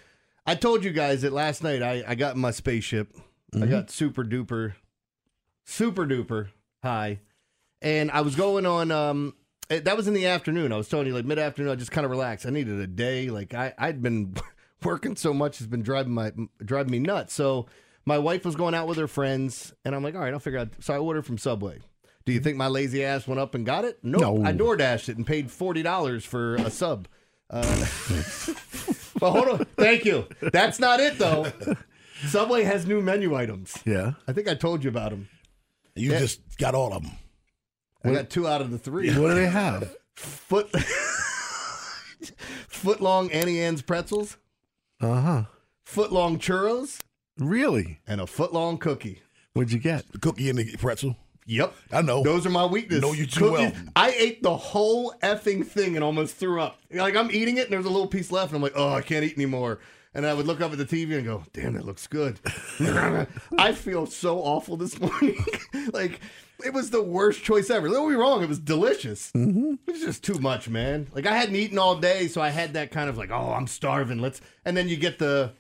I 0.47 0.55
told 0.55 0.85
you 0.85 0.91
guys 0.91 1.23
that 1.23 1.33
last 1.33 1.63
night 1.63 1.83
I, 1.83 2.05
I 2.07 2.15
got 2.15 2.35
in 2.35 2.41
my 2.41 2.51
spaceship. 2.51 3.15
I 3.17 3.59
Mm-hmm. 3.59 3.71
got 3.71 3.91
super 3.91 4.25
duper, 4.25 4.75
super 5.65 6.07
duper 6.07 6.49
high. 6.83 7.21
And 7.81 8.11
I 8.11 8.23
was 8.23 8.35
going 8.35 8.67
on, 8.67 8.91
um, 8.91 9.35
eh, 9.71 9.81
that 9.81 9.97
was 9.97 10.09
in 10.09 10.15
the 10.15 10.27
afternoon. 10.27 10.73
I 10.73 10.77
was 10.77 10.89
telling 10.89 11.07
you, 11.07 11.15
like 11.15 11.25
mid 11.25 11.39
afternoon, 11.39 11.71
I 11.71 11.77
just 11.77 11.93
kind 11.93 12.05
of 12.05 12.11
relaxed. 12.11 12.47
I 12.47 12.51
needed 12.51 12.81
a 12.81 12.87
day. 12.87 13.31
Like 13.31 13.55
I, 13.55 13.73
I'd 13.79 14.03
been 14.03 14.35
working 14.83 15.15
so 15.17 15.33
much, 15.35 15.61
it's 15.61 15.69
been 15.69 15.83
driving 15.83 16.13
my 16.13 16.33
driving 16.65 16.91
me 16.93 16.99
nuts. 16.99 17.35
So 17.35 17.67
my 18.07 18.19
wife 18.19 18.45
was 18.45 18.57
going 18.57 18.75
out 18.75 18.87
with 18.87 18.99
her 18.99 19.09
friends, 19.09 19.73
and 19.85 19.95
I'm 19.95 20.03
like, 20.03 20.15
all 20.15 20.21
right, 20.21 20.33
I'll 20.33 20.39
figure 20.41 20.59
out. 20.61 20.69
So 20.81 20.95
I 20.95 20.99
ordered 20.99 21.25
from 21.27 21.39
Subway. 21.39 21.79
Do 22.25 22.33
you 22.33 22.41
think 22.41 22.57
my 22.57 22.69
lazy 22.69 23.05
ass 23.05 23.27
went 23.29 23.39
up 23.41 23.55
and 23.55 23.67
got 23.67 23.85
it? 23.85 23.99
Nope. 24.03 24.21
No. 24.23 24.45
I 24.45 24.53
door 24.53 24.77
dashed 24.77 25.09
it 25.09 25.17
and 25.17 25.27
paid 25.27 25.51
forty 25.51 25.83
dollars 25.83 26.25
for 26.25 26.55
a 26.57 26.71
sub. 26.71 27.07
Uh, 27.51 27.63
but 29.21 29.31
hold 29.31 29.49
on, 29.49 29.65
thank 29.77 30.05
you. 30.07 30.27
That's 30.41 30.79
not 30.81 31.01
it 31.01 31.19
though. 31.19 31.53
Subway 32.27 32.63
has 32.65 32.87
new 32.87 33.03
menu 33.03 33.35
items. 33.35 33.77
Yeah. 33.85 34.13
I 34.27 34.33
think 34.33 34.49
I 34.49 34.55
told 34.55 34.83
you 34.83 34.89
about 34.91 35.11
them. 35.11 35.29
You 35.95 36.13
Yeah. 36.13 36.19
just 36.21 36.57
got 36.57 36.75
all 36.75 36.95
of 36.95 37.03
them. 37.03 37.13
I 38.03 38.13
got 38.13 38.31
two 38.31 38.49
out 38.49 38.61
of 38.63 38.71
the 38.71 38.79
three. 38.79 39.09
What 39.19 39.29
do 39.29 39.35
they 39.35 39.47
have? 39.47 39.95
Foot 40.15 40.71
foot 42.69 43.01
long 43.01 43.31
Auntie 43.31 43.61
Anne's 43.63 43.83
pretzels, 43.83 44.37
Uh 45.01 45.21
huh. 45.21 45.43
foot 45.85 46.13
long 46.13 46.39
churros, 46.39 47.01
Really? 47.39 48.01
and 48.07 48.21
a 48.21 48.27
foot 48.27 48.53
long 48.53 48.79
cookie. 48.79 49.23
What'd 49.55 49.73
you 49.73 49.79
get? 49.79 50.11
The 50.13 50.19
cookie 50.19 50.51
and 50.51 50.59
the 50.59 50.77
pretzel. 50.77 51.17
Yep. 51.47 51.75
I 51.93 52.03
know. 52.03 52.23
Those 52.23 52.47
are 52.47 52.51
my 52.51 52.65
weaknesses. 52.65 53.03
Know 53.03 53.13
you 53.13 53.27
too 53.27 53.53
well. 53.53 53.73
I 53.95 54.11
ate 54.13 54.43
the 54.43 54.57
whole 54.57 55.13
effing 55.23 55.67
thing 55.67 55.95
and 55.95 56.03
almost 56.05 56.37
threw 56.37 56.61
up. 56.61 56.79
Like 56.91 57.17
I'm 57.17 57.31
eating 57.31 57.59
it 57.59 57.65
and 57.65 57.73
there's 57.73 57.85
a 57.85 57.91
little 57.91 58.07
piece 58.07 58.33
left 58.33 58.49
and 58.53 58.57
I'm 58.57 58.63
like, 58.63 58.73
oh, 58.77 58.93
I 58.93 59.03
can't 59.03 59.25
eat 59.25 59.35
anymore. 59.37 59.81
And 60.15 60.25
I 60.25 60.33
would 60.33 60.47
look 60.47 60.61
up 60.61 60.73
at 60.73 60.79
the 60.79 60.85
TV 60.87 61.17
and 61.17 61.25
go, 61.25 61.45
damn, 61.53 61.75
that 61.75 61.85
looks 61.85 62.07
good. 62.07 62.39
I 63.59 63.73
feel 63.73 64.07
so 64.07 64.39
awful 64.39 64.77
this 64.77 64.99
morning. 65.01 65.45
like 65.93 66.21
it 66.65 66.73
was 66.73 66.91
the 66.91 67.03
worst 67.03 67.43
choice 67.43 67.69
ever. 67.69 67.89
Don't 67.89 68.09
be 68.09 68.15
wrong, 68.15 68.43
it 68.43 68.49
was 68.49 68.61
delicious. 68.61 69.31
Mm-hmm. 69.33 69.75
It's 69.89 70.01
just 70.01 70.23
too 70.25 70.39
much, 70.39 70.69
man. 70.69 71.09
Like 71.13 71.27
I 71.27 71.37
hadn't 71.37 71.57
eaten 71.57 71.79
all 71.79 71.97
day, 71.97 72.29
so 72.29 72.41
I 72.41 72.51
had 72.51 72.75
that 72.75 72.91
kind 72.91 73.11
of 73.11 73.19
like, 73.19 73.31
oh, 73.31 73.53
I'm 73.53 73.67
starving. 73.67 74.21
Let's 74.21 74.41
and 74.65 74.77
then 74.77 74.89
you 74.89 74.97
get 74.97 75.19
the 75.19 75.53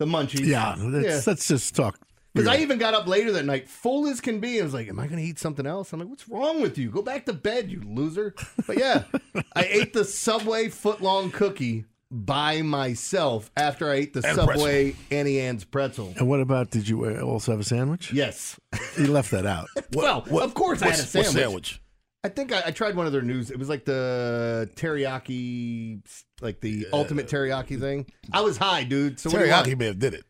the 0.00 0.06
munchies. 0.06 0.46
Yeah. 0.46 0.74
That's, 0.76 1.06
yeah. 1.06 1.20
let's 1.30 1.46
just 1.46 1.76
talk. 1.76 2.00
Because 2.32 2.48
I 2.48 2.58
even 2.58 2.78
got 2.78 2.94
up 2.94 3.06
later 3.06 3.32
that 3.32 3.44
night, 3.44 3.68
full 3.68 4.06
as 4.06 4.20
can 4.20 4.40
be. 4.40 4.58
and 4.58 4.64
was 4.64 4.74
like, 4.74 4.88
"Am 4.88 5.00
I 5.00 5.06
going 5.06 5.18
to 5.18 5.24
eat 5.24 5.38
something 5.38 5.66
else?" 5.66 5.92
I'm 5.92 5.98
like, 5.98 6.08
"What's 6.08 6.28
wrong 6.28 6.60
with 6.60 6.78
you? 6.78 6.88
Go 6.88 7.02
back 7.02 7.26
to 7.26 7.32
bed, 7.32 7.70
you 7.70 7.82
loser." 7.84 8.34
But 8.68 8.78
yeah, 8.78 9.02
I 9.54 9.64
ate 9.64 9.92
the 9.92 10.04
Subway 10.04 10.68
footlong 10.68 11.32
cookie 11.32 11.86
by 12.08 12.62
myself 12.62 13.50
after 13.56 13.90
I 13.90 13.94
ate 13.94 14.12
the 14.14 14.22
And 14.24 14.36
Subway 14.36 14.94
Auntie 15.10 15.40
Anne's 15.40 15.64
pretzel. 15.64 16.14
And 16.16 16.28
what 16.28 16.38
about? 16.38 16.70
Did 16.70 16.88
you 16.88 17.04
uh, 17.04 17.20
also 17.20 17.50
have 17.50 17.60
a 17.60 17.64
sandwich? 17.64 18.12
Yes. 18.12 18.58
You 18.96 19.08
left 19.08 19.32
that 19.32 19.46
out. 19.46 19.66
well, 19.92 20.24
of 20.40 20.54
course 20.54 20.82
I 20.82 20.90
had 20.90 21.00
a 21.00 21.02
what 21.02 21.08
sandwich. 21.08 21.32
sandwich? 21.32 21.82
I 22.22 22.28
think 22.28 22.52
I, 22.52 22.64
I 22.66 22.70
tried 22.70 22.96
one 22.96 23.06
of 23.06 23.12
their 23.12 23.22
news. 23.22 23.50
It 23.50 23.58
was 23.58 23.68
like 23.68 23.86
the 23.86 24.70
teriyaki, 24.76 26.00
like 26.40 26.60
the 26.60 26.86
ultimate 26.92 27.26
teriyaki 27.28 27.78
thing. 27.80 28.06
I 28.32 28.40
was 28.40 28.56
high, 28.56 28.84
dude. 28.84 29.18
So 29.20 29.30
what 29.30 29.38
do 29.40 29.44
you 29.46 29.50
want? 29.52 29.66
Teriyaki 29.66 29.78
may 29.78 29.86
have 29.86 29.98
did 29.98 30.14
it. 30.14 30.24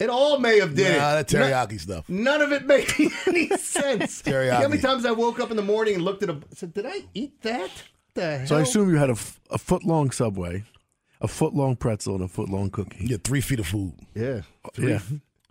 It 0.00 0.10
all 0.10 0.38
may 0.40 0.58
have 0.58 0.74
did 0.74 0.96
Nah, 0.98 1.16
it. 1.18 1.28
that 1.28 1.28
teriyaki 1.28 1.80
stuff. 1.80 2.08
None 2.08 2.42
of 2.42 2.52
it 2.52 2.66
made 2.66 2.88
any 3.26 3.48
sense. 3.56 4.22
You 4.26 4.32
know 4.32 4.50
how 4.52 4.68
many 4.68 4.80
times 4.80 5.06
I 5.06 5.12
woke 5.12 5.38
up 5.40 5.50
in 5.50 5.56
the 5.56 5.62
morning 5.62 5.94
and 5.94 6.04
looked 6.04 6.22
at 6.22 6.30
a 6.30 6.38
said, 6.54 6.74
"Did 6.74 6.86
I 6.86 7.02
eat 7.14 7.40
that?" 7.42 7.70
The 8.14 8.38
hell? 8.38 8.46
So 8.46 8.56
I 8.56 8.60
assume 8.62 8.90
you 8.90 8.96
had 8.96 9.08
a, 9.10 9.12
f- 9.12 9.40
a 9.50 9.58
foot 9.58 9.84
long 9.84 10.10
subway, 10.10 10.64
a 11.20 11.28
foot 11.28 11.54
long 11.54 11.76
pretzel, 11.76 12.14
and 12.16 12.24
a 12.24 12.28
foot 12.28 12.48
long 12.48 12.70
cookie. 12.70 13.06
Yeah, 13.06 13.16
three 13.22 13.40
feet 13.40 13.60
of 13.60 13.66
food. 13.66 13.92
Yeah, 14.14 14.42
yeah, 14.78 14.98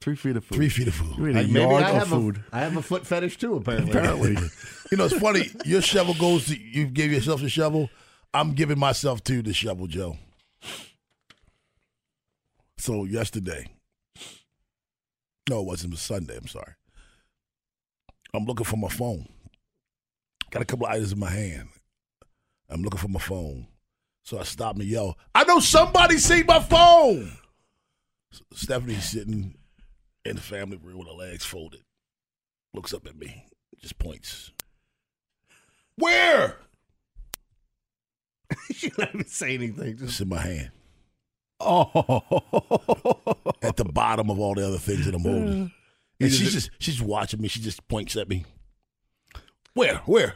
three 0.02 0.16
feet 0.16 0.36
of 0.36 0.44
food. 0.46 0.56
Three 0.56 0.70
feet 0.70 0.88
of 0.90 0.94
food. 0.96 1.18
You 1.18 1.26
a 1.28 1.32
Like, 1.34 1.50
maybe 1.50 1.74
I 1.74 1.92
have 1.92 2.08
food. 2.10 2.44
A, 2.52 2.56
I 2.58 2.60
have 2.62 2.76
a 2.78 2.82
foot 2.82 3.06
fetish 3.08 3.38
too. 3.38 3.56
Apparently. 3.56 3.92
Apparently. 3.92 4.38
You 4.92 4.98
know, 4.98 5.06
it's 5.06 5.18
funny. 5.18 5.50
Your 5.66 5.82
shovel 5.82 6.14
goes 6.14 6.46
to 6.48 6.56
you. 6.56 6.86
Give 6.86 7.12
yourself 7.12 7.42
the 7.42 7.50
shovel. 7.50 7.90
I'm 8.34 8.54
giving 8.54 8.80
myself 8.80 9.24
to 9.26 9.42
the 9.42 9.54
shovel, 9.54 9.88
Joe. 9.88 10.18
So 12.78 13.06
yesterday, 13.06 13.68
no, 15.50 15.62
it 15.62 15.66
wasn't. 15.66 15.94
It 15.94 15.96
was 15.96 16.02
Sunday. 16.02 16.38
I'm 16.38 16.48
sorry. 16.48 16.74
I'm 18.34 18.46
looking 18.46 18.66
for 18.66 18.78
my 18.78 18.90
phone. 18.90 19.28
Got 20.50 20.64
a 20.64 20.66
couple 20.66 20.88
of 20.88 20.94
items 20.94 21.12
in 21.12 21.20
my 21.20 21.30
hand. 21.30 21.70
I'm 22.70 22.82
looking 22.82 23.00
for 23.00 23.08
my 23.08 23.20
phone. 23.20 23.68
So 24.24 24.40
I 24.40 24.44
stopped 24.44 24.80
and 24.80 24.88
yell, 24.88 25.18
I 25.36 25.44
know 25.44 25.60
somebody 25.60 26.18
seen 26.18 26.46
my 26.46 26.60
phone. 26.60 27.32
Stephanie's 28.54 29.10
sitting 29.10 29.56
in 30.26 30.36
the 30.38 30.42
family 30.42 30.78
room 30.78 31.00
with 31.00 31.08
her 31.08 31.14
legs 31.14 31.46
folded. 31.46 31.82
Looks 32.74 32.94
up 32.94 33.06
at 33.06 33.18
me, 33.18 33.46
just 33.80 34.00
points. 34.00 34.52
Where? 35.96 36.58
she 38.72 38.90
didn't 38.90 39.10
even 39.16 39.28
say 39.28 39.54
anything. 39.56 39.98
It's 40.02 40.20
in 40.20 40.30
my 40.30 40.42
hand. 40.42 40.72
Oh. 41.60 42.24
At 43.62 43.78
the 43.78 43.86
bottom 43.86 44.30
of 44.30 44.40
all 44.40 44.56
the 44.56 44.68
other 44.68 44.78
things 44.78 45.06
that 45.06 45.16
I'm 45.16 45.22
holding. 45.22 45.72
And 46.20 46.32
she's 46.32 46.54
just 46.54 46.70
she's 46.80 47.02
watching 47.02 47.42
me. 47.42 47.48
She 47.48 47.60
just 47.60 47.88
points 47.88 48.16
at 48.16 48.30
me. 48.30 48.46
Where? 49.74 49.98
Where? 50.06 50.36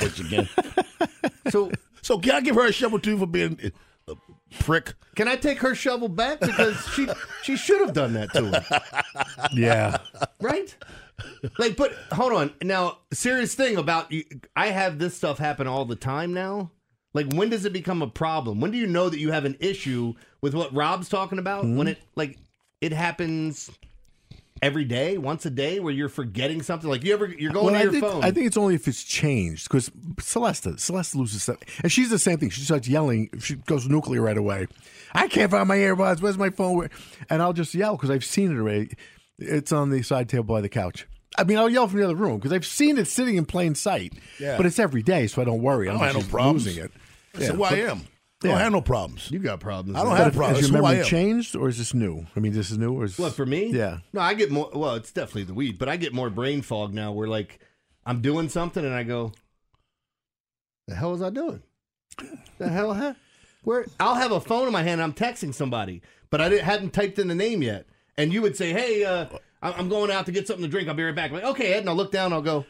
Once 0.00 0.18
again. 0.20 0.48
so 1.50 1.70
so 2.02 2.18
can 2.18 2.32
I 2.32 2.40
give 2.40 2.56
her 2.56 2.66
a 2.66 2.72
shovel 2.72 2.98
too 2.98 3.18
for 3.18 3.26
being 3.26 3.72
a 4.08 4.14
prick? 4.58 4.94
Can 5.14 5.28
I 5.28 5.36
take 5.36 5.58
her 5.58 5.74
shovel 5.74 6.08
back 6.08 6.40
because 6.40 6.84
she 6.94 7.08
she 7.42 7.56
should 7.56 7.80
have 7.80 7.92
done 7.92 8.14
that 8.14 8.32
to 8.32 8.46
him. 8.46 8.64
Yeah. 9.52 9.98
right? 10.40 10.74
Like, 11.58 11.76
but 11.76 11.92
hold 12.12 12.32
on. 12.32 12.52
Now, 12.62 12.98
serious 13.12 13.54
thing 13.54 13.76
about 13.76 14.10
you. 14.10 14.24
I 14.56 14.68
have 14.68 14.98
this 14.98 15.14
stuff 15.16 15.38
happen 15.38 15.66
all 15.66 15.84
the 15.84 15.96
time 15.96 16.32
now. 16.32 16.70
Like, 17.14 17.32
when 17.32 17.50
does 17.50 17.64
it 17.64 17.72
become 17.72 18.02
a 18.02 18.06
problem? 18.06 18.60
When 18.60 18.70
do 18.70 18.78
you 18.78 18.86
know 18.86 19.08
that 19.08 19.18
you 19.18 19.32
have 19.32 19.44
an 19.44 19.56
issue 19.60 20.14
with 20.40 20.54
what 20.54 20.72
Rob's 20.74 21.08
talking 21.08 21.38
about? 21.38 21.64
When 21.64 21.86
hmm? 21.86 21.88
it 21.88 21.98
like 22.16 22.38
it 22.80 22.92
happens 22.92 23.70
every 24.62 24.84
day, 24.84 25.18
once 25.18 25.44
a 25.44 25.50
day, 25.50 25.80
where 25.80 25.92
you're 25.92 26.08
forgetting 26.08 26.62
something. 26.62 26.88
Like 26.88 27.04
you 27.04 27.12
ever 27.12 27.26
you're 27.26 27.52
going 27.52 27.66
Well, 27.66 27.74
to 27.74 27.80
I 27.80 27.82
your 27.82 27.92
think, 27.92 28.04
phone. 28.04 28.24
I 28.24 28.30
think 28.30 28.46
it's 28.46 28.56
only 28.56 28.76
if 28.76 28.88
it's 28.88 29.02
changed 29.02 29.68
because 29.68 29.90
Celeste, 30.20 30.78
Celeste 30.78 31.16
loses 31.16 31.42
stuff, 31.42 31.58
and 31.82 31.90
she's 31.90 32.10
the 32.10 32.18
same 32.18 32.38
thing. 32.38 32.50
She 32.50 32.62
starts 32.62 32.88
yelling. 32.88 33.28
She 33.40 33.56
goes 33.56 33.88
nuclear 33.88 34.22
right 34.22 34.38
away. 34.38 34.68
I 35.12 35.28
can't 35.28 35.50
find 35.50 35.68
my 35.68 35.76
earbuds. 35.76 36.22
Where's 36.22 36.38
my 36.38 36.50
phone? 36.50 36.88
And 37.28 37.42
I'll 37.42 37.52
just 37.52 37.74
yell 37.74 37.96
because 37.96 38.10
I've 38.10 38.24
seen 38.24 38.52
it 38.52 38.58
already. 38.58 38.92
It's 39.38 39.72
on 39.72 39.90
the 39.90 40.02
side 40.02 40.28
table 40.28 40.44
by 40.44 40.60
the 40.60 40.68
couch. 40.68 41.06
I 41.38 41.44
mean, 41.44 41.56
I'll 41.58 41.68
yell 41.68 41.88
from 41.88 41.98
the 42.00 42.04
other 42.04 42.14
room 42.14 42.36
because 42.38 42.52
I've 42.52 42.66
seen 42.66 42.98
it 42.98 43.06
sitting 43.06 43.36
in 43.36 43.46
plain 43.46 43.74
sight. 43.74 44.12
Yeah. 44.38 44.56
But 44.56 44.66
it's 44.66 44.78
every 44.78 45.02
day, 45.02 45.26
so 45.26 45.40
I 45.40 45.44
don't 45.44 45.62
worry. 45.62 45.88
I 45.88 45.92
don't 45.92 46.00
have 46.02 46.14
no 46.14 46.22
problems. 46.22 46.66
losing 46.66 46.84
it. 46.84 46.92
That's 47.32 47.48
who 47.48 47.62
I 47.64 47.70
am. 47.72 48.02
I 48.44 48.48
don't 48.48 48.58
have 48.58 48.72
no 48.72 48.80
problems. 48.82 49.30
You 49.30 49.38
got 49.38 49.60
problems. 49.60 49.96
I 49.96 50.02
don't 50.04 50.16
have 50.16 50.34
problems. 50.34 50.58
Has 50.62 50.70
That's 50.70 50.72
your 50.72 50.84
I 50.84 50.90
memory 50.90 51.04
am. 51.04 51.06
changed, 51.08 51.54
or 51.56 51.68
is 51.68 51.78
this 51.78 51.94
new? 51.94 52.26
I 52.34 52.40
mean, 52.40 52.52
this 52.52 52.72
is 52.72 52.76
new, 52.78 52.92
or 52.92 53.04
is 53.04 53.16
What 53.18 53.34
for 53.34 53.46
me? 53.46 53.66
Yeah. 53.66 53.98
No, 54.12 54.20
I 54.20 54.34
get 54.34 54.50
more. 54.50 54.68
Well, 54.74 54.96
it's 54.96 55.12
definitely 55.12 55.44
the 55.44 55.54
weed, 55.54 55.78
but 55.78 55.88
I 55.88 55.96
get 55.96 56.12
more 56.12 56.28
brain 56.28 56.60
fog 56.60 56.92
now. 56.92 57.12
Where 57.12 57.28
like 57.28 57.60
I'm 58.04 58.20
doing 58.20 58.48
something 58.48 58.84
and 58.84 58.92
I 58.94 59.04
go, 59.04 59.32
"The 60.88 60.96
hell 60.96 61.12
was 61.12 61.22
I 61.22 61.30
doing? 61.30 61.62
The 62.58 62.68
hell? 62.68 62.92
Ha- 62.94 63.14
Where? 63.62 63.86
I'll 64.00 64.16
have 64.16 64.32
a 64.32 64.40
phone 64.40 64.66
in 64.66 64.72
my 64.72 64.82
hand. 64.82 65.00
I'm 65.00 65.12
texting 65.14 65.54
somebody, 65.54 66.02
but 66.28 66.40
I 66.40 66.48
didn't, 66.48 66.64
hadn't 66.64 66.92
typed 66.92 67.18
in 67.20 67.28
the 67.28 67.34
name 67.34 67.62
yet. 67.62 67.86
And 68.18 68.32
you 68.32 68.42
would 68.42 68.56
say, 68.56 68.72
"Hey, 68.72 69.04
uh, 69.04 69.26
I'm 69.62 69.88
going 69.88 70.10
out 70.10 70.26
to 70.26 70.32
get 70.32 70.46
something 70.46 70.64
to 70.64 70.70
drink. 70.70 70.88
I'll 70.88 70.94
be 70.94 71.04
right 71.04 71.14
back." 71.14 71.30
I'm 71.30 71.36
like, 71.36 71.44
okay, 71.44 71.74
Ed, 71.74 71.80
and 71.80 71.88
I'll 71.88 71.96
look 71.96 72.12
down. 72.12 72.32
I'll 72.32 72.42
go. 72.42 72.66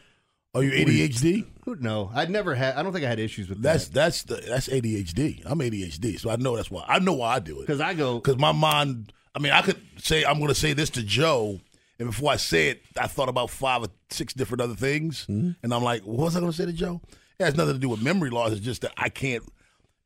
Are 0.55 0.63
you 0.63 0.71
ADHD? 0.71 1.47
No, 1.81 2.11
I'd 2.13 2.29
never 2.29 2.53
had. 2.53 2.75
I 2.75 2.83
don't 2.83 2.93
think 2.93 3.05
I 3.05 3.09
had 3.09 3.19
issues 3.19 3.49
with 3.49 3.61
That's 3.61 3.87
that. 3.87 3.93
that's 3.93 4.23
the 4.23 4.35
that's 4.35 4.67
ADHD. 4.67 5.41
I'm 5.45 5.59
ADHD, 5.59 6.19
so 6.19 6.29
I 6.29 6.35
know 6.35 6.55
that's 6.55 6.69
why. 6.69 6.85
I 6.87 6.99
know 6.99 7.13
why 7.13 7.35
I 7.35 7.39
do 7.39 7.57
it. 7.57 7.61
Because 7.61 7.81
I 7.81 7.93
go. 7.93 8.19
Because 8.19 8.37
my 8.37 8.51
mind. 8.51 9.11
I 9.35 9.39
mean, 9.39 9.51
I 9.51 9.63
could 9.63 9.81
say 9.97 10.23
I'm 10.23 10.37
going 10.37 10.49
to 10.49 10.55
say 10.55 10.73
this 10.73 10.91
to 10.91 11.01
Joe, 11.01 11.59
and 11.97 12.07
before 12.07 12.31
I 12.31 12.35
say 12.35 12.69
it, 12.69 12.83
I 12.99 13.07
thought 13.07 13.29
about 13.29 13.49
five 13.49 13.81
or 13.81 13.87
six 14.11 14.33
different 14.33 14.61
other 14.61 14.75
things, 14.75 15.23
mm-hmm. 15.23 15.51
and 15.63 15.73
I'm 15.73 15.83
like, 15.83 16.03
what 16.03 16.25
was 16.25 16.35
I 16.35 16.39
going 16.39 16.51
to 16.51 16.57
say 16.57 16.65
to 16.65 16.73
Joe? 16.73 17.01
It 17.39 17.45
has 17.45 17.55
nothing 17.55 17.73
to 17.73 17.79
do 17.79 17.89
with 17.89 18.03
memory 18.03 18.29
loss. 18.29 18.51
It's 18.51 18.61
just 18.61 18.83
that 18.83 18.93
I 18.95 19.09
can't. 19.09 19.43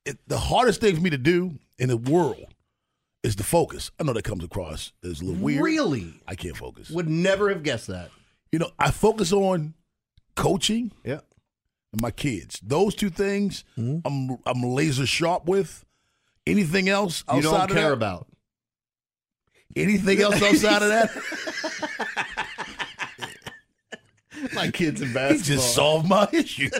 It, 0.06 0.18
the 0.28 0.38
hardest 0.38 0.80
thing 0.80 0.96
for 0.96 1.02
me 1.02 1.10
to 1.10 1.18
do 1.18 1.60
in 1.78 1.90
the 1.90 1.98
world 1.98 2.46
is 3.28 3.36
the 3.36 3.44
focus. 3.44 3.92
I 4.00 4.04
know 4.04 4.14
that 4.14 4.24
comes 4.24 4.44
across 4.44 4.94
as 5.04 5.22
a 5.22 5.26
little 5.26 5.42
weird. 5.42 5.62
Really? 5.62 6.14
I 6.28 6.36
can't 6.36 6.58
focus. 6.58 6.90
Would 6.90 7.10
never 7.10 7.50
have 7.50 7.62
guessed 7.64 7.88
that. 7.88 8.10
You 8.52 8.60
know, 8.60 8.72
I 8.80 8.90
focus 8.92 9.32
on 9.34 9.74
coaching. 10.36 10.92
Yeah. 11.04 11.20
And 11.92 12.02
my 12.02 12.12
kids. 12.12 12.60
Those 12.64 12.96
two 12.96 13.10
things 13.10 13.64
Mm-hmm. 13.78 14.00
I'm 14.08 14.38
I'm 14.46 14.62
laser 14.64 15.06
sharp 15.06 15.46
with. 15.46 15.84
Anything 16.46 16.88
else 16.90 17.24
outside 17.28 17.38
of 17.38 17.44
that, 17.44 17.50
You 17.52 17.52
don't 17.52 17.70
of 17.72 17.76
care 17.76 17.88
that? 17.90 17.94
about. 17.94 18.28
Anything 19.76 20.22
else 20.22 20.42
outside 20.42 20.82
of 20.82 20.90
that? 20.90 21.12
My 24.54 24.70
kids 24.72 25.02
in 25.02 25.08
He 25.10 25.14
basketball. 25.14 25.56
just 25.58 25.76
solved 25.76 26.08
my 26.08 26.28
issue. 26.32 26.70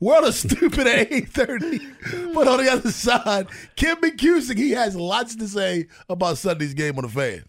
World 0.00 0.26
is 0.26 0.38
stupid 0.38 0.86
at 0.86 1.10
8.30. 1.10 2.34
But 2.34 2.48
on 2.48 2.64
the 2.64 2.70
other 2.70 2.90
side, 2.90 3.48
Ken 3.76 3.96
McKusick, 3.96 4.58
he 4.58 4.70
has 4.72 4.96
lots 4.96 5.36
to 5.36 5.48
say 5.48 5.86
about 6.08 6.38
Sunday's 6.38 6.74
game 6.74 6.96
on 6.98 7.04
the 7.04 7.08
fan. 7.08 7.44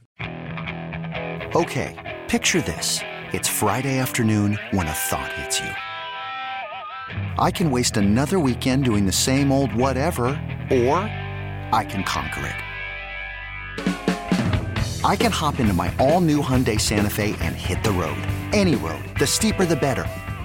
Okay, 1.55 2.22
picture 2.28 2.61
this. 2.61 2.99
It's 3.32 3.47
Friday 3.47 3.99
afternoon 3.99 4.59
when 4.72 4.88
a 4.88 4.91
thought 4.91 5.32
hits 5.34 5.59
you. 5.59 5.70
I 7.39 7.51
can 7.51 7.72
waste 7.72 7.97
another 7.97 8.39
weekend 8.39 8.86
doing 8.86 9.05
the 9.05 9.11
same 9.11 9.51
old 9.51 9.74
whatever, 9.74 10.26
or 10.72 10.99
I 11.72 11.86
can 11.88 12.03
conquer 12.03 12.45
it. 12.45 12.55
I 15.03 15.15
can 15.15 15.32
hop 15.32 15.59
into 15.59 15.74
my 15.74 15.93
all 15.97 16.22
new 16.22 16.41
Hyundai 16.41 16.80
Santa 16.80 17.09
Fe 17.09 17.36
and 17.39 17.55
hit 17.55 17.84
the 17.84 17.91
road. 17.91 18.22
Any 18.51 18.76
road. 18.76 19.03
The 19.17 19.26
steeper, 19.26 19.65
the 19.65 19.76
better. 19.76 20.05